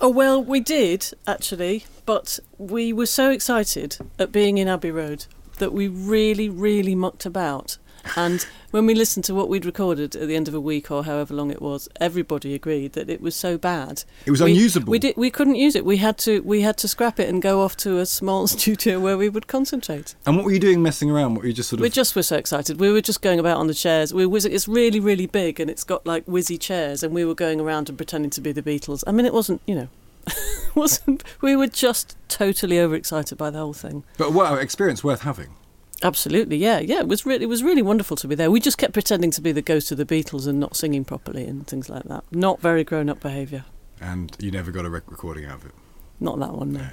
Oh 0.00 0.10
well, 0.10 0.42
we 0.42 0.60
did 0.60 1.10
actually, 1.26 1.84
but 2.04 2.38
we 2.58 2.92
were 2.92 3.06
so 3.06 3.30
excited 3.30 3.96
at 4.18 4.32
being 4.32 4.58
in 4.58 4.68
Abbey 4.68 4.90
Road 4.90 5.26
that 5.58 5.72
we 5.72 5.88
really, 5.88 6.48
really 6.48 6.94
mucked 6.94 7.26
about. 7.26 7.78
And 8.16 8.46
when 8.70 8.86
we 8.86 8.94
listened 8.94 9.24
to 9.26 9.34
what 9.34 9.48
we'd 9.48 9.64
recorded 9.64 10.14
at 10.14 10.28
the 10.28 10.36
end 10.36 10.48
of 10.48 10.54
a 10.54 10.60
week 10.60 10.90
or 10.90 11.04
however 11.04 11.34
long 11.34 11.50
it 11.50 11.62
was, 11.62 11.88
everybody 12.00 12.54
agreed 12.54 12.92
that 12.92 13.08
it 13.08 13.20
was 13.20 13.34
so 13.34 13.56
bad. 13.56 14.04
It 14.26 14.30
was 14.30 14.42
we, 14.42 14.52
unusable. 14.52 14.90
We 14.90 14.98
did. 14.98 15.16
We 15.16 15.30
couldn't 15.30 15.54
use 15.56 15.74
it. 15.74 15.84
We 15.84 15.98
had 15.98 16.18
to. 16.18 16.40
We 16.42 16.60
had 16.60 16.76
to 16.78 16.88
scrap 16.88 17.18
it 17.18 17.28
and 17.28 17.40
go 17.40 17.62
off 17.62 17.76
to 17.78 17.98
a 17.98 18.06
small 18.06 18.46
studio 18.48 19.00
where 19.00 19.16
we 19.16 19.28
would 19.28 19.46
concentrate. 19.46 20.14
And 20.26 20.36
what 20.36 20.44
were 20.44 20.52
you 20.52 20.60
doing 20.60 20.82
messing 20.82 21.10
around? 21.10 21.34
What 21.34 21.42
were 21.42 21.48
you 21.48 21.54
just 21.54 21.70
sort 21.70 21.80
of. 21.80 21.82
We 21.82 21.90
just 21.90 22.14
were 22.14 22.22
so 22.22 22.36
excited. 22.36 22.78
We 22.78 22.90
were 22.90 23.00
just 23.00 23.22
going 23.22 23.38
about 23.38 23.56
on 23.56 23.66
the 23.66 23.74
chairs. 23.74 24.12
We 24.12 24.26
was 24.26 24.44
it's 24.44 24.68
really 24.68 25.00
really 25.00 25.26
big 25.26 25.60
and 25.60 25.70
it's 25.70 25.84
got 25.84 26.06
like 26.06 26.26
whizzy 26.26 26.60
chairs 26.60 27.02
and 27.02 27.14
we 27.14 27.24
were 27.24 27.34
going 27.34 27.60
around 27.60 27.88
and 27.88 27.98
pretending 27.98 28.30
to 28.30 28.40
be 28.40 28.52
the 28.52 28.62
Beatles. 28.62 29.02
I 29.06 29.12
mean, 29.12 29.26
it 29.26 29.32
wasn't 29.34 29.62
you 29.66 29.74
know, 29.74 29.88
wasn't. 30.74 31.22
We 31.40 31.56
were 31.56 31.66
just 31.66 32.16
totally 32.28 32.80
overexcited 32.80 33.38
by 33.38 33.50
the 33.50 33.58
whole 33.58 33.72
thing. 33.72 34.04
But 34.18 34.32
wow, 34.32 34.54
experience 34.54 35.04
worth 35.04 35.22
having. 35.22 35.54
Absolutely, 36.02 36.56
yeah, 36.56 36.80
yeah. 36.80 37.00
It 37.00 37.08
was 37.08 37.24
really 37.24 37.44
it 37.44 37.48
was 37.48 37.62
really 37.62 37.82
wonderful 37.82 38.16
to 38.18 38.28
be 38.28 38.34
there. 38.34 38.50
We 38.50 38.60
just 38.60 38.78
kept 38.78 38.92
pretending 38.92 39.30
to 39.32 39.40
be 39.40 39.52
the 39.52 39.62
ghost 39.62 39.90
of 39.90 39.98
the 39.98 40.04
Beatles 40.04 40.46
and 40.46 40.60
not 40.60 40.76
singing 40.76 41.04
properly 41.04 41.46
and 41.46 41.66
things 41.66 41.88
like 41.88 42.04
that. 42.04 42.24
Not 42.30 42.60
very 42.60 42.84
grown 42.84 43.08
up 43.08 43.20
behaviour. 43.20 43.64
And 44.00 44.36
you 44.38 44.50
never 44.50 44.70
got 44.70 44.84
a 44.84 44.90
rec- 44.90 45.10
recording 45.10 45.46
out 45.46 45.60
of 45.60 45.66
it. 45.66 45.72
Not 46.20 46.38
that 46.40 46.52
one. 46.52 46.72
No. 46.72 46.88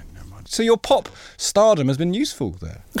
So 0.46 0.62
your 0.62 0.76
pop 0.76 1.08
stardom 1.36 1.88
has 1.88 1.96
been 1.98 2.14
useful 2.14 2.50
there. 2.60 2.82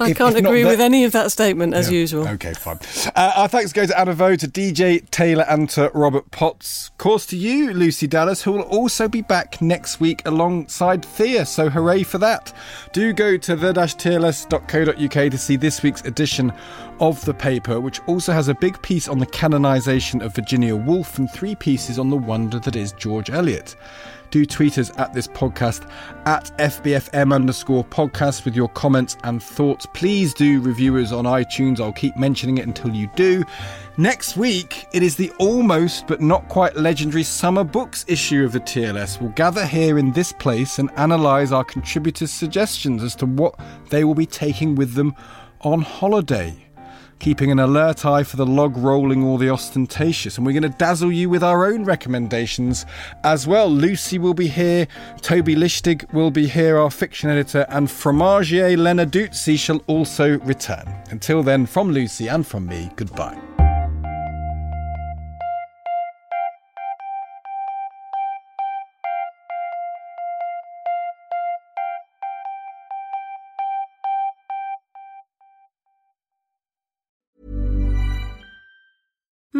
I 0.00 0.10
If- 0.10 0.16
can't 0.18 0.36
if 0.36 0.44
agree 0.44 0.64
with 0.64 0.80
any 0.80 1.04
of 1.04 1.12
that 1.12 1.30
statement 1.32 1.74
as 1.74 1.90
Yeah. 1.90 1.98
usual. 1.98 2.26
Okay, 2.28 2.54
fine. 2.54 2.78
Uh, 3.14 3.32
our 3.36 3.48
thanks 3.48 3.72
go 3.72 3.84
to 3.86 3.98
Anna 3.98 4.14
Vaux, 4.14 4.36
to 4.40 4.48
DJ 4.48 5.00
Taylor, 5.10 5.44
and 5.48 5.68
to 5.70 5.90
Robert 5.94 6.30
Potts. 6.30 6.88
Of 6.88 6.98
course, 6.98 7.26
to 7.26 7.36
you, 7.36 7.72
Lucy 7.74 8.06
Dallas, 8.06 8.42
who 8.42 8.52
will 8.52 8.62
also 8.62 9.06
be 9.08 9.20
back 9.22 9.60
next 9.60 10.00
week 10.00 10.22
alongside 10.24 11.04
Thea. 11.04 11.44
So 11.46 11.68
hooray 11.68 12.02
for 12.04 12.18
that! 12.18 12.52
Do 12.92 13.12
go 13.12 13.36
to 13.36 13.54
the-tls.co.uk 13.56 15.30
to 15.30 15.38
see 15.38 15.56
this 15.56 15.82
week's 15.82 16.02
edition 16.02 16.52
of 17.00 17.22
the 17.24 17.34
paper, 17.34 17.80
which 17.80 18.00
also 18.06 18.32
has 18.32 18.48
a 18.48 18.54
big 18.54 18.80
piece 18.82 19.08
on 19.08 19.18
the 19.18 19.26
canonisation 19.26 20.22
of 20.22 20.34
Virginia 20.34 20.74
Woolf 20.76 21.18
and 21.18 21.30
three 21.30 21.54
pieces 21.54 21.98
on 21.98 22.10
the 22.10 22.16
wonder 22.16 22.58
that 22.60 22.76
is 22.76 22.92
George 22.92 23.30
Eliot 23.30 23.76
do 24.32 24.44
tweet 24.44 24.78
us 24.78 24.90
at 24.98 25.12
this 25.12 25.28
podcast 25.28 25.88
at 26.24 26.50
FBFM 26.58 27.32
underscore 27.32 27.84
podcast 27.84 28.44
with 28.44 28.56
your 28.56 28.68
comments 28.70 29.16
and 29.22 29.40
thoughts. 29.40 29.86
Please 29.94 30.34
do 30.34 30.60
review 30.60 30.96
us 30.96 31.12
on 31.12 31.26
iTunes. 31.26 31.80
I'll 31.80 31.92
keep 31.92 32.16
mentioning 32.16 32.58
it 32.58 32.66
until 32.66 32.92
you 32.92 33.08
do. 33.14 33.44
Next 33.98 34.36
week, 34.36 34.86
it 34.92 35.02
is 35.02 35.14
the 35.14 35.30
almost 35.38 36.06
but 36.06 36.22
not 36.22 36.48
quite 36.48 36.76
legendary 36.76 37.22
summer 37.22 37.62
books 37.62 38.06
issue 38.08 38.42
of 38.42 38.52
the 38.52 38.60
TLS. 38.60 39.20
We'll 39.20 39.30
gather 39.32 39.66
here 39.66 39.98
in 39.98 40.12
this 40.12 40.32
place 40.32 40.78
and 40.78 40.90
analyse 40.96 41.52
our 41.52 41.64
contributors' 41.64 42.32
suggestions 42.32 43.02
as 43.02 43.14
to 43.16 43.26
what 43.26 43.54
they 43.90 44.02
will 44.02 44.14
be 44.14 44.26
taking 44.26 44.74
with 44.74 44.94
them 44.94 45.14
on 45.60 45.82
holiday 45.82 46.56
keeping 47.22 47.52
an 47.52 47.60
alert 47.60 48.04
eye 48.04 48.24
for 48.24 48.36
the 48.36 48.44
log 48.44 48.76
rolling 48.76 49.22
or 49.22 49.38
the 49.38 49.48
ostentatious. 49.48 50.36
And 50.36 50.44
we're 50.44 50.60
going 50.60 50.64
to 50.64 50.76
dazzle 50.76 51.12
you 51.12 51.30
with 51.30 51.44
our 51.44 51.64
own 51.64 51.84
recommendations 51.84 52.84
as 53.22 53.46
well. 53.46 53.70
Lucy 53.70 54.18
will 54.18 54.34
be 54.34 54.48
here, 54.48 54.88
Toby 55.20 55.54
Lichtig 55.54 56.12
will 56.12 56.32
be 56.32 56.48
here, 56.48 56.76
our 56.76 56.90
fiction 56.90 57.30
editor, 57.30 57.64
and 57.68 57.86
Fromagier 57.86 58.76
Lena 58.76 59.06
Lenarduzzi 59.06 59.56
shall 59.56 59.78
also 59.86 60.40
return. 60.40 60.84
Until 61.10 61.44
then, 61.44 61.64
from 61.64 61.92
Lucy 61.92 62.26
and 62.26 62.44
from 62.44 62.66
me, 62.66 62.90
goodbye. 62.96 63.41